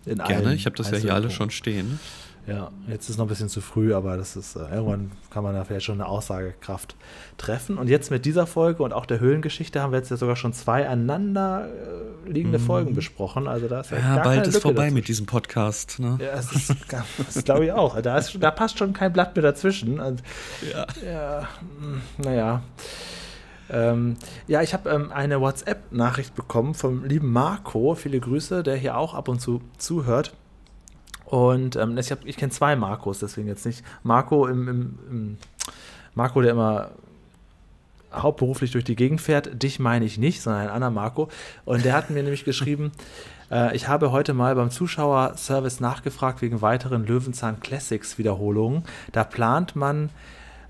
In 0.06 0.18
Gerne, 0.18 0.54
ich 0.54 0.66
habe 0.66 0.76
das 0.76 0.90
ja 0.90 0.98
hier 0.98 1.14
alle 1.14 1.30
schon 1.30 1.50
stehen. 1.50 2.00
Ja, 2.46 2.70
jetzt 2.88 3.04
ist 3.04 3.10
es 3.10 3.18
noch 3.18 3.26
ein 3.26 3.28
bisschen 3.28 3.48
zu 3.48 3.60
früh, 3.60 3.94
aber 3.94 4.16
das 4.16 4.34
ist, 4.34 4.56
äh, 4.56 4.60
irgendwann 4.60 5.12
kann 5.30 5.44
man 5.44 5.54
da 5.54 5.64
vielleicht 5.64 5.84
schon 5.84 6.00
eine 6.00 6.06
Aussagekraft 6.06 6.96
treffen. 7.36 7.76
Und 7.76 7.88
jetzt 7.88 8.10
mit 8.10 8.24
dieser 8.24 8.46
Folge 8.46 8.82
und 8.82 8.92
auch 8.92 9.06
der 9.06 9.20
Höhlengeschichte 9.20 9.80
haben 9.80 9.92
wir 9.92 9.98
jetzt 9.98 10.10
ja 10.10 10.16
sogar 10.16 10.36
schon 10.36 10.52
zwei 10.52 10.88
aneinander 10.88 11.68
äh, 11.68 12.30
liegende 12.30 12.58
mm. 12.58 12.62
Folgen 12.62 12.94
besprochen. 12.94 13.46
Also 13.46 13.68
da 13.68 13.80
ist 13.80 13.90
ja, 13.90 13.98
ja 13.98 14.22
bald 14.22 14.46
ist 14.46 14.62
vorbei 14.62 14.84
dazwischen. 14.84 14.94
mit 14.94 15.08
diesem 15.08 15.26
Podcast. 15.26 15.98
Ne? 16.00 16.18
Ja, 16.20 16.32
das, 16.32 16.52
ist, 16.52 16.74
das 17.34 17.44
glaube 17.44 17.66
ich 17.66 17.72
auch. 17.72 18.00
Da, 18.00 18.16
ist, 18.16 18.36
da 18.40 18.50
passt 18.50 18.78
schon 18.78 18.94
kein 18.94 19.12
Blatt 19.12 19.36
mehr 19.36 19.42
dazwischen. 19.42 20.00
Und, 20.00 20.22
ja. 20.72 20.86
ja. 21.04 21.48
Hm, 21.78 22.00
naja. 22.18 22.62
Ähm, 23.70 24.16
ja, 24.46 24.62
ich 24.62 24.74
habe 24.74 24.90
ähm, 24.90 25.12
eine 25.12 25.40
WhatsApp-Nachricht 25.40 26.34
bekommen 26.34 26.74
vom 26.74 27.04
lieben 27.04 27.32
Marco. 27.32 27.94
Viele 27.94 28.20
Grüße, 28.20 28.62
der 28.62 28.76
hier 28.76 28.96
auch 28.96 29.14
ab 29.14 29.28
und 29.28 29.40
zu 29.40 29.60
zuhört. 29.78 30.34
Und 31.24 31.76
ähm, 31.76 31.96
ich, 31.96 32.12
ich 32.24 32.36
kenne 32.36 32.50
zwei 32.50 32.74
Marcos, 32.74 33.20
deswegen 33.20 33.46
jetzt 33.46 33.64
nicht. 33.64 33.84
Marco 34.02 34.46
im, 34.46 34.68
im, 34.68 34.98
im, 35.08 35.38
Marco, 36.14 36.42
der 36.42 36.50
immer 36.50 36.90
hauptberuflich 38.12 38.72
durch 38.72 38.82
die 38.82 38.96
Gegend 38.96 39.20
fährt. 39.20 39.62
Dich 39.62 39.78
meine 39.78 40.04
ich 40.04 40.18
nicht, 40.18 40.42
sondern 40.42 40.62
ein 40.62 40.68
anderer 40.70 40.90
Marco. 40.90 41.28
Und 41.64 41.84
der 41.84 41.94
hat 41.94 42.10
mir 42.10 42.24
nämlich 42.24 42.44
geschrieben, 42.44 42.90
äh, 43.52 43.76
ich 43.76 43.86
habe 43.86 44.10
heute 44.10 44.34
mal 44.34 44.56
beim 44.56 44.70
Zuschauerservice 44.70 45.78
nachgefragt 45.78 46.42
wegen 46.42 46.60
weiteren 46.60 47.06
Löwenzahn 47.06 47.60
Classics 47.60 48.18
Wiederholungen. 48.18 48.82
Da 49.12 49.22
plant 49.22 49.76
man 49.76 50.10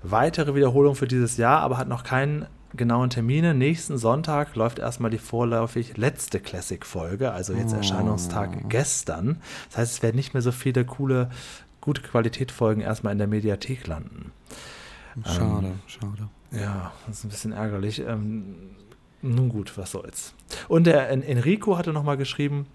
weitere 0.03 0.53
Wiederholungen 0.53 0.95
für 0.95 1.07
dieses 1.07 1.37
Jahr, 1.37 1.61
aber 1.61 1.79
hat 1.79 1.87
noch 1.87 2.03
keinen 2.03 2.45
genauen 2.73 3.09
Termine. 3.09 3.53
Nächsten 3.53 3.97
Sonntag 3.97 4.55
läuft 4.55 4.79
erstmal 4.79 5.11
die 5.11 5.17
vorläufig 5.17 5.97
letzte 5.97 6.39
Classic-Folge, 6.39 7.31
also 7.31 7.53
jetzt 7.53 7.73
Erscheinungstag 7.73 8.69
gestern. 8.69 9.41
Das 9.69 9.77
heißt, 9.77 9.93
es 9.93 10.03
werden 10.03 10.15
nicht 10.15 10.33
mehr 10.33 10.41
so 10.41 10.51
viele 10.51 10.85
coole, 10.85 11.29
gute 11.81 12.01
Qualität-Folgen 12.01 12.81
erstmal 12.81 13.13
in 13.13 13.19
der 13.19 13.27
Mediathek 13.27 13.87
landen. 13.87 14.31
Schade, 15.25 15.67
ähm, 15.67 15.79
schade. 15.87 16.29
Ja, 16.51 16.91
das 17.07 17.19
ist 17.19 17.23
ein 17.25 17.29
bisschen 17.29 17.51
ärgerlich. 17.51 17.99
Ähm, 17.99 18.75
nun 19.21 19.49
gut, 19.49 19.77
was 19.77 19.91
soll's. 19.91 20.33
Und 20.67 20.85
der 20.87 21.09
Enrico 21.09 21.77
hatte 21.77 21.93
nochmal 21.93 22.17
geschrieben, 22.17 22.67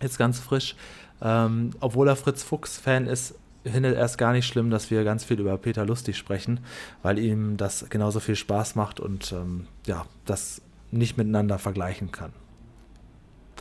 jetzt 0.00 0.18
ganz 0.18 0.40
frisch, 0.40 0.74
ähm, 1.22 1.70
obwohl 1.80 2.08
er 2.08 2.16
Fritz 2.16 2.42
Fuchs-Fan 2.42 3.06
ist, 3.06 3.34
findet 3.64 3.96
er 3.96 4.04
es 4.04 4.16
gar 4.16 4.32
nicht 4.32 4.46
schlimm, 4.46 4.70
dass 4.70 4.90
wir 4.90 5.04
ganz 5.04 5.24
viel 5.24 5.40
über 5.40 5.56
Peter 5.58 5.84
Lustig 5.84 6.16
sprechen, 6.16 6.60
weil 7.02 7.18
ihm 7.18 7.56
das 7.56 7.86
genauso 7.90 8.20
viel 8.20 8.36
Spaß 8.36 8.74
macht 8.74 9.00
und 9.00 9.32
ähm, 9.32 9.66
ja, 9.86 10.06
das 10.24 10.62
nicht 10.90 11.16
miteinander 11.16 11.58
vergleichen 11.58 12.10
kann. 12.10 12.32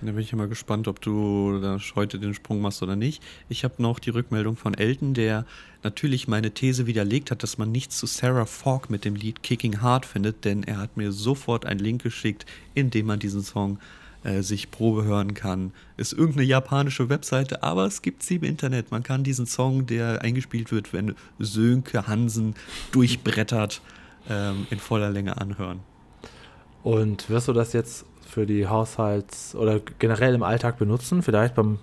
Da 0.02 0.06
bin 0.06 0.20
ich 0.20 0.32
immer 0.32 0.48
gespannt, 0.48 0.88
ob 0.88 1.02
du 1.02 1.80
heute 1.96 2.20
den 2.20 2.34
Sprung 2.34 2.62
machst 2.62 2.82
oder 2.82 2.96
nicht. 2.96 3.22
Ich 3.50 3.66
habe 3.66 3.82
noch 3.82 4.00
die 4.00 4.12
Rückmeldung 4.12 4.56
von 4.56 4.74
Elton, 4.74 5.14
der 5.14 5.46
natürlich 5.84 6.30
meine 6.30 6.52
These 6.52 6.88
widerlegt 6.88 7.32
hat, 7.32 7.44
dass 7.44 7.58
man 7.58 7.72
nichts 7.72 7.98
zu 7.98 8.06
Sarah 8.06 8.46
Falk 8.46 8.90
mit 8.90 9.04
dem 9.04 9.16
Lied 9.16 9.44
Kicking 9.44 9.82
Hard 9.82 10.06
findet, 10.06 10.46
denn 10.46 10.64
er 10.64 10.78
hat 10.78 10.96
mir 10.96 11.12
sofort 11.12 11.66
einen 11.66 11.82
Link 11.82 12.02
geschickt, 12.02 12.46
in 12.74 12.92
dem 12.92 13.08
man 13.08 13.20
diesen 13.20 13.44
Song 13.44 13.78
äh, 14.24 14.42
sich 14.42 14.72
Probe 14.72 15.04
hören 15.04 15.34
kann. 15.34 15.72
Ist 15.98 16.14
irgendeine 16.14 16.46
japanische 16.46 17.10
Webseite, 17.10 17.64
aber 17.64 17.86
es 17.86 18.02
gibt 18.02 18.24
sie 18.24 18.36
im 18.36 18.44
Internet. 18.44 18.92
Man 18.92 19.04
kann 19.04 19.24
diesen 19.24 19.46
Song, 19.46 19.86
der 19.86 20.22
eingespielt 20.22 20.72
wird, 20.72 20.94
wenn 20.94 21.16
Sönke 21.40 22.08
Hansen 22.08 22.56
durchbrettert, 22.92 23.82
ähm, 24.30 24.68
in 24.70 24.80
voller 24.80 25.10
Länge 25.10 25.38
anhören. 25.38 25.80
Und 26.84 27.30
wirst 27.30 27.48
du 27.48 27.54
das 27.54 27.74
jetzt 27.74 28.06
für 28.28 28.46
die 28.46 28.68
Haushalts- 28.68 29.56
oder 29.56 29.80
generell 30.00 30.36
im 30.36 30.44
Alltag 30.44 30.78
benutzen? 30.78 31.24
Vielleicht 31.24 31.56
beim 31.56 31.80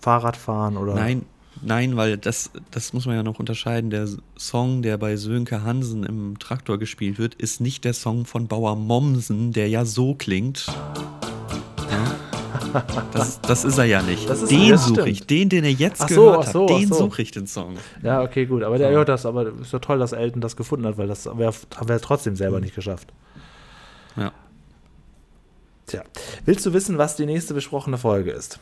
Fahrradfahren 0.00 0.76
oder? 0.76 0.94
Nein, 0.94 1.24
nein, 1.62 1.96
weil 1.96 2.16
das, 2.18 2.50
das 2.70 2.92
muss 2.92 3.06
man 3.06 3.16
ja 3.16 3.22
noch 3.22 3.38
unterscheiden. 3.38 3.90
Der 3.90 4.08
Song, 4.36 4.82
der 4.82 4.98
bei 4.98 5.16
Sönke 5.16 5.62
Hansen 5.62 6.04
im 6.04 6.38
Traktor 6.38 6.78
gespielt 6.78 7.18
wird, 7.18 7.34
ist 7.34 7.60
nicht 7.60 7.84
der 7.84 7.94
Song 7.94 8.24
von 8.24 8.46
Bauer 8.48 8.76
Mommsen, 8.76 9.52
der 9.52 9.68
ja 9.68 9.84
so 9.84 10.14
klingt. 10.14 10.66
Das, 13.12 13.40
das 13.40 13.64
ist 13.64 13.78
er 13.78 13.84
ja 13.84 14.02
nicht. 14.02 14.28
Ist, 14.28 14.50
den 14.50 14.76
suche 14.76 15.08
ich. 15.08 15.26
Den, 15.26 15.48
den 15.48 15.64
er 15.64 15.70
jetzt 15.70 16.02
ach 16.02 16.08
gehört 16.08 16.46
so, 16.46 16.66
so, 16.66 16.74
hat. 16.74 16.80
Den 16.80 16.88
so. 16.88 16.94
suche 16.94 17.22
ich, 17.22 17.30
den 17.30 17.46
Song. 17.46 17.76
Ja, 18.02 18.22
okay, 18.22 18.46
gut. 18.46 18.62
Aber 18.62 18.78
der 18.78 18.90
hört 18.90 19.08
das. 19.08 19.26
Aber 19.26 19.46
ist 19.60 19.72
ja 19.72 19.78
toll, 19.78 19.98
dass 19.98 20.12
Elton 20.12 20.40
das 20.40 20.56
gefunden 20.56 20.86
hat, 20.86 20.98
weil 20.98 21.08
das 21.08 21.26
haben 21.26 21.38
wir 21.38 22.00
trotzdem 22.00 22.36
selber 22.36 22.58
mhm. 22.58 22.64
nicht 22.64 22.74
geschafft. 22.74 23.12
Ja. 24.16 24.32
Tja, 25.86 26.02
willst 26.44 26.66
du 26.66 26.72
wissen, 26.72 26.98
was 26.98 27.16
die 27.16 27.26
nächste 27.26 27.54
besprochene 27.54 27.96
Folge 27.96 28.32
ist? 28.32 28.58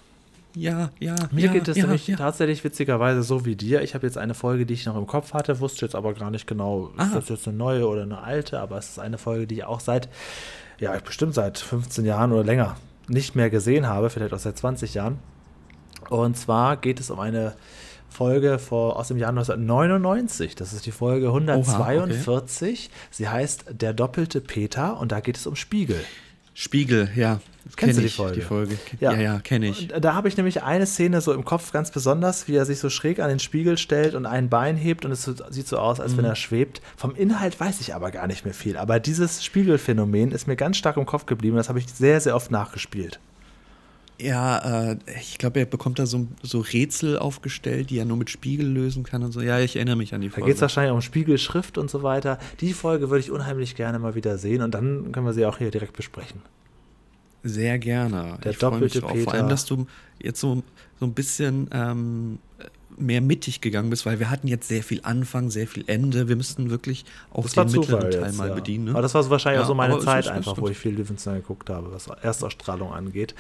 Ja, 0.55 0.91
ja. 1.01 1.17
Mir 1.33 1.47
ja, 1.47 1.53
geht 1.53 1.67
es 1.67 1.77
ja, 1.77 1.85
nämlich 1.85 2.07
ja. 2.07 2.17
tatsächlich 2.17 2.63
witzigerweise 2.63 3.23
so 3.23 3.45
wie 3.45 3.57
dir. 3.57 3.83
Ich 3.83 3.95
habe 3.95 4.07
jetzt 4.07 4.19
eine 4.19 4.35
Folge, 4.35 4.67
die 4.67 4.75
ich 4.75 4.87
noch 4.87 4.97
im 4.97 5.07
Kopf 5.07 5.33
hatte, 5.33 5.59
wusste 5.61 5.85
jetzt 5.85 5.97
aber 5.97 6.15
gar 6.15 6.31
nicht 6.31 6.47
genau, 6.47 6.93
Aha. 6.97 7.07
ist 7.07 7.15
das 7.17 7.29
jetzt 7.29 7.49
eine 7.49 7.57
neue 7.57 7.89
oder 7.89 8.03
eine 8.03 8.23
alte, 8.23 8.61
aber 8.61 8.79
es 8.79 8.91
ist 8.91 8.99
eine 8.99 9.19
Folge, 9.19 9.47
die 9.49 9.57
ich 9.57 9.65
auch 9.65 9.81
seit, 9.81 10.09
ja, 10.79 10.97
bestimmt 11.05 11.35
seit 11.35 11.59
15 11.59 12.05
Jahren 12.05 12.31
oder 12.33 12.45
länger 12.45 12.77
nicht 13.09 13.35
mehr 13.35 13.51
gesehen 13.51 13.87
habe, 13.87 14.11
vielleicht 14.11 14.33
auch 14.35 14.39
seit 14.39 14.57
20 14.57 14.95
Jahren. 14.95 15.19
Und 16.11 16.37
zwar 16.37 16.77
geht 16.77 17.01
es 17.01 17.11
um 17.11 17.21
eine 17.21 17.55
Folge 18.09 18.59
vor, 18.59 18.97
aus 18.97 19.09
dem 19.09 19.19
Jahr 19.19 19.31
1999. 19.31 20.55
Das 20.55 20.73
ist 20.73 20.87
die 20.87 20.93
Folge 20.93 21.27
142. 21.27 22.29
Oha, 22.29 22.37
okay. 22.39 22.91
Sie 23.11 23.29
heißt 23.29 23.67
Der 23.71 23.93
doppelte 23.93 24.41
Peter 24.41 24.99
und 24.99 25.13
da 25.13 25.21
geht 25.21 25.37
es 25.37 25.47
um 25.47 25.57
Spiegel. 25.57 26.05
Spiegel, 26.55 27.11
ja. 27.17 27.41
Kennst 27.77 27.99
du 27.99 28.03
die 28.03 28.09
Folge? 28.09 28.35
Die 28.35 28.41
Folge. 28.43 28.79
Ja, 29.01 29.13
ja, 29.13 29.21
ja 29.21 29.39
kenne 29.41 29.69
ich. 29.69 29.93
Und 29.93 30.05
da 30.05 30.15
habe 30.15 30.29
ich 30.29 30.37
nämlich 30.37 30.63
eine 30.63 30.87
Szene 30.87 31.21
so 31.21 31.33
im 31.33 31.45
Kopf 31.45 31.73
ganz 31.73 31.91
besonders, 31.91 32.47
wie 32.47 32.55
er 32.55 32.67
sich 32.67 32.79
so 32.79 32.91
schräg 32.91 33.21
an 33.21 33.29
den 33.29 33.39
Spiegel 33.39 33.79
stellt 33.79 34.15
und 34.15 34.27
ein 34.27 34.49
Bein 34.49 34.77
hebt 34.77 35.05
und 35.05 35.11
es 35.11 35.25
sieht 35.25 35.67
so 35.67 35.79
aus, 35.79 35.99
als 35.99 36.13
mhm. 36.13 36.19
wenn 36.19 36.25
er 36.27 36.37
schwebt. 36.37 36.83
Vom 36.97 37.15
Inhalt 37.17 37.59
weiß 37.59 37.81
ich 37.81 37.95
aber 37.95 38.11
gar 38.11 38.27
nicht 38.27 38.45
mehr 38.45 38.55
viel. 38.55 38.77
Aber 38.77 39.01
dieses 39.01 39.43
Spiegelphänomen 39.45 40.31
ist 40.31 40.47
mir 40.47 40.57
ganz 40.57 40.77
stark 40.77 40.97
im 40.97 41.07
Kopf 41.07 41.27
geblieben. 41.27 41.57
Das 41.57 41.69
habe 41.69 41.79
ich 41.79 41.89
sehr, 41.89 42.21
sehr 42.21 42.37
oft 42.37 42.51
nachgespielt. 42.51 43.19
Ja, 44.21 44.91
äh, 44.93 44.97
ich 45.21 45.39
glaube, 45.39 45.59
er 45.59 45.67
bekommt 45.67 45.99
da 45.99 46.07
so, 46.07 46.29
so, 46.43 46.61
Rätsel 46.61 47.19
aufgestellt, 47.19 47.91
die 47.91 47.99
er 47.99 48.05
nur 48.05 48.17
mit 48.17 48.31
Spiegel 48.31 48.67
lösen 48.67 49.03
kann 49.03 49.25
und 49.25 49.33
so. 49.33 49.41
Ja, 49.41 49.59
ich 49.59 49.75
erinnere 49.75 49.97
mich 49.97 50.15
an 50.15 50.21
die 50.21 50.29
Folge. 50.29 50.43
Da 50.43 50.47
geht 50.47 50.57
es 50.57 50.63
wahrscheinlich 50.63 50.93
um 50.93 51.01
Spiegelschrift 51.01 51.79
und 51.79 51.91
so 51.91 52.03
weiter. 52.03 52.39
Die 52.61 52.73
Folge 52.73 53.11
würde 53.11 53.21
ich 53.21 53.31
unheimlich 53.33 53.75
gerne 53.75 53.99
mal 53.99 54.15
wieder 54.15 54.39
sehen 54.39 54.63
und 54.63 54.73
dann 54.73 55.11
können 55.11 55.27
wir 55.27 55.33
sie 55.33 55.45
auch 55.47 55.59
hier 55.59 55.71
direkt 55.71 55.97
besprechen. 55.97 56.43
Sehr 57.43 57.79
gerne. 57.79 58.39
Der 58.43 58.53
ich 58.53 58.59
doppelte 58.59 59.01
mich 59.03 59.07
Peter. 59.13 59.25
Vor 59.25 59.35
allem, 59.35 59.49
dass 59.49 59.67
du 59.67 59.87
jetzt 60.23 60.41
so, 60.41 60.63
so 60.99 61.07
ein 61.07 61.13
bisschen 61.13 61.69
ähm, 61.73 62.39
mehr 62.97 63.21
mittig 63.21 63.61
gegangen 63.61 63.91
bist, 63.91 64.07
weil 64.07 64.19
wir 64.19 64.31
hatten 64.31 64.49
jetzt 64.49 64.69
sehr 64.69 64.83
viel 64.83 65.01
Anfang, 65.03 65.51
sehr 65.51 65.67
viel 65.67 65.85
Ende. 65.87 66.29
Wir 66.29 66.37
müssten 66.37 66.71
wirklich 66.71 67.05
auch 67.33 67.43
das 67.43 67.53
den 67.53 67.81
mittleren 67.81 68.11
Teil 68.11 68.23
jetzt, 68.23 68.39
mal 68.39 68.49
ja. 68.49 68.55
bedienen. 68.55 68.85
Ne? 68.87 68.91
Aber 68.93 69.03
das 69.03 69.15
war 69.15 69.23
so 69.23 69.31
wahrscheinlich 69.31 69.59
ja, 69.59 69.65
auch 69.65 69.69
so 69.69 69.75
meine 69.75 69.99
Zeit 69.99 70.29
einfach, 70.29 70.57
wo 70.59 70.69
ich 70.69 70.79
viel 70.79 70.95
Löwenzahn 70.95 71.37
geguckt 71.37 71.71
habe, 71.71 71.93
was 71.93 72.07
Erstausstrahlung 72.07 72.93
angeht. 72.93 73.35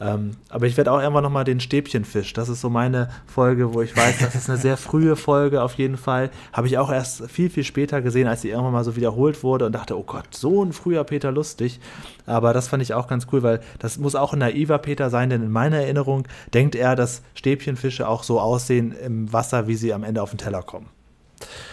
Ähm, 0.00 0.32
aber 0.48 0.66
ich 0.66 0.76
werde 0.76 0.92
auch 0.92 1.00
irgendwann 1.00 1.24
nochmal 1.24 1.44
den 1.44 1.60
Stäbchenfisch. 1.60 2.32
Das 2.32 2.48
ist 2.48 2.60
so 2.60 2.70
meine 2.70 3.10
Folge, 3.26 3.74
wo 3.74 3.82
ich 3.82 3.96
weiß, 3.96 4.18
das 4.18 4.34
ist 4.34 4.48
eine 4.48 4.58
sehr 4.58 4.76
frühe 4.76 5.16
Folge 5.16 5.62
auf 5.62 5.74
jeden 5.74 5.96
Fall. 5.96 6.30
Habe 6.52 6.66
ich 6.66 6.78
auch 6.78 6.90
erst 6.90 7.30
viel, 7.30 7.50
viel 7.50 7.64
später 7.64 8.02
gesehen, 8.02 8.28
als 8.28 8.42
sie 8.42 8.50
irgendwann 8.50 8.72
mal 8.72 8.84
so 8.84 8.96
wiederholt 8.96 9.42
wurde 9.42 9.66
und 9.66 9.72
dachte, 9.72 9.98
oh 9.98 10.04
Gott, 10.04 10.34
so 10.34 10.64
ein 10.64 10.72
früher 10.72 11.04
Peter 11.04 11.32
lustig. 11.32 11.80
Aber 12.26 12.52
das 12.52 12.68
fand 12.68 12.82
ich 12.82 12.94
auch 12.94 13.08
ganz 13.08 13.26
cool, 13.32 13.42
weil 13.42 13.60
das 13.78 13.98
muss 13.98 14.14
auch 14.14 14.32
ein 14.32 14.38
naiver 14.38 14.78
Peter 14.78 15.10
sein, 15.10 15.30
denn 15.30 15.42
in 15.42 15.50
meiner 15.50 15.78
Erinnerung 15.78 16.26
denkt 16.54 16.74
er, 16.74 16.94
dass 16.94 17.22
Stäbchenfische 17.34 18.08
auch 18.08 18.22
so 18.22 18.40
aussehen 18.40 18.94
im 19.04 19.32
Wasser, 19.32 19.66
wie 19.68 19.74
sie 19.76 19.92
am 19.92 20.04
Ende 20.04 20.22
auf 20.22 20.30
den 20.30 20.38
Teller 20.38 20.62
kommen. 20.62 20.86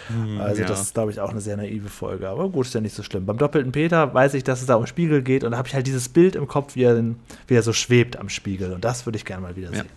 Hm, 0.08 0.40
also 0.40 0.62
ja. 0.62 0.68
das 0.68 0.82
ist, 0.82 0.94
glaube 0.94 1.12
ich, 1.12 1.20
auch 1.20 1.30
eine 1.32 1.42
sehr 1.42 1.58
naive 1.58 1.90
Folge. 1.90 2.30
Aber 2.30 2.48
gut, 2.50 2.66
ist 2.68 2.74
ja 2.74 2.80
nicht 2.82 2.96
so 2.96 3.04
schlimm. 3.04 3.26
Beim 3.26 3.38
doppelten 3.38 3.72
Peter 3.74 4.14
weiß 4.14 4.34
ich, 4.36 4.44
dass 4.46 4.62
es 4.62 4.68
da 4.68 4.76
um 4.76 4.88
Spiegel 4.88 5.22
geht 5.22 5.44
und 5.44 5.52
da 5.52 5.58
habe 5.58 5.68
ich 5.68 5.74
halt 5.76 5.86
dieses 5.88 6.08
Bild 6.08 6.36
im 6.36 6.48
Kopf, 6.48 6.76
wie 6.76 6.84
er, 6.84 7.04
wie 7.48 7.54
er 7.54 7.64
so 7.64 7.74
schwebt 7.74 8.18
am 8.18 8.30
Spiegel. 8.30 8.72
Und 8.72 8.86
das 8.86 9.06
würde 9.06 9.18
ich 9.18 9.26
gerne 9.26 9.42
mal 9.42 9.56
wieder 9.58 9.70
Ja. 9.72 9.78
sehen. 9.80 9.90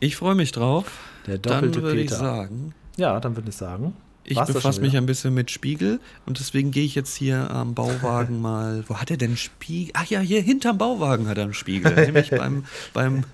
Ich 0.00 0.16
freue 0.16 0.34
mich 0.34 0.52
drauf. 0.52 0.86
Der 1.26 1.38
doppelte 1.38 1.80
Dann 1.80 1.82
würde 1.84 2.00
ich 2.00 2.08
Peter. 2.08 2.18
sagen, 2.18 2.74
Ja, 2.96 3.20
dann 3.20 3.36
würde 3.36 3.48
ich 3.48 3.56
sagen. 3.56 3.94
ich 4.24 4.38
befasse 4.40 4.80
mich 4.80 4.96
ein 4.96 5.06
bisschen 5.06 5.32
mit 5.32 5.50
Spiegel 5.50 6.00
und 6.26 6.38
deswegen 6.40 6.70
gehe 6.72 6.84
ich 6.84 6.94
jetzt 6.94 7.14
hier 7.16 7.50
am 7.50 7.74
Bauwagen 7.74 8.40
mal. 8.42 8.84
Wo 8.88 8.96
hat 8.96 9.10
er 9.10 9.16
denn 9.16 9.36
Spiegel? 9.36 9.92
Ach 9.96 10.04
ja, 10.06 10.20
hier 10.20 10.42
hinterm 10.42 10.76
Bauwagen 10.76 11.28
hat 11.28 11.38
er 11.38 11.44
einen 11.44 11.54
Spiegel. 11.54 11.94
nämlich 12.06 12.30
beim, 12.30 12.64
beim, 12.92 13.24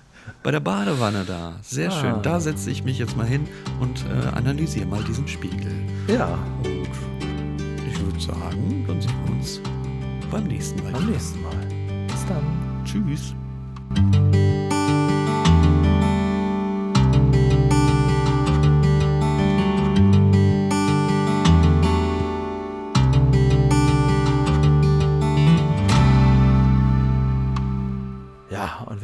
bei 0.43 0.51
der 0.51 0.59
Badewanne 0.59 1.23
da. 1.25 1.53
Sehr 1.61 1.89
Ah. 1.89 1.99
schön. 1.99 2.21
Da 2.21 2.39
setze 2.39 2.69
ich 2.71 2.83
mich 2.83 2.97
jetzt 2.99 3.15
mal 3.17 3.25
hin 3.25 3.47
und 3.79 4.05
äh, 4.05 4.27
analysiere 4.35 4.85
mal 4.85 5.03
diesen 5.03 5.27
Spiegel. 5.27 5.71
Ja, 6.07 6.37
Und 6.63 6.87
ich 7.91 7.99
würde 8.01 8.19
sagen, 8.19 8.85
dann 8.87 9.01
sehen 9.01 9.13
wir 9.25 9.33
uns 9.35 9.61
beim 10.31 10.43
nächsten 10.45 10.83
Mal. 10.83 10.95
am 10.95 11.09
nächsten 11.09 11.41
Mal. 11.41 12.07
Bis 12.07 12.25
dann. 12.25 12.43
Tschüss. 12.85 13.33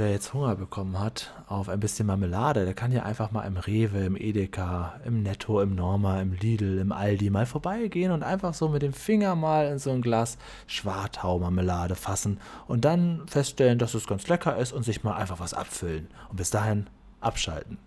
Wer 0.06 0.12
jetzt 0.12 0.36
Hunger 0.36 0.56
bekommen 0.56 1.00
hat 1.00 1.34
auf 1.48 1.68
ein 1.68 1.80
bisschen 1.80 2.06
Marmelade, 2.06 2.64
der 2.64 2.76
kann 2.76 2.92
ja 2.92 3.02
einfach 3.02 3.32
mal 3.32 3.42
im 3.42 3.58
Rewe, 3.58 4.06
im 4.06 4.16
Edeka, 4.16 5.00
im 5.04 5.24
Netto, 5.24 5.60
im 5.62 5.74
Norma, 5.74 6.22
im 6.22 6.34
Lidl, 6.34 6.78
im 6.78 6.92
Aldi 6.92 7.32
mal 7.32 7.48
vorbeigehen 7.48 8.12
und 8.12 8.22
einfach 8.22 8.54
so 8.54 8.70
mit 8.70 8.84
dem 8.84 8.94
Finger 8.94 9.36
mal 9.36 9.66
in 9.66 9.80
so 9.80 9.90
ein 9.90 10.04
Glas 10.04 10.38
Schwartau-Marmelade 10.68 11.96
fassen 11.96 12.40
und 12.68 12.86
dann 12.86 13.24
feststellen, 13.26 13.80
dass 13.80 13.96
es 13.96 14.06
ganz 14.06 14.28
lecker 14.28 14.56
ist 14.58 14.74
und 14.74 14.84
sich 14.84 15.04
mal 15.04 15.16
einfach 15.16 15.40
was 15.40 15.56
abfüllen. 15.56 16.08
Und 16.30 16.36
bis 16.36 16.52
dahin 16.52 16.86
abschalten. 17.20 17.80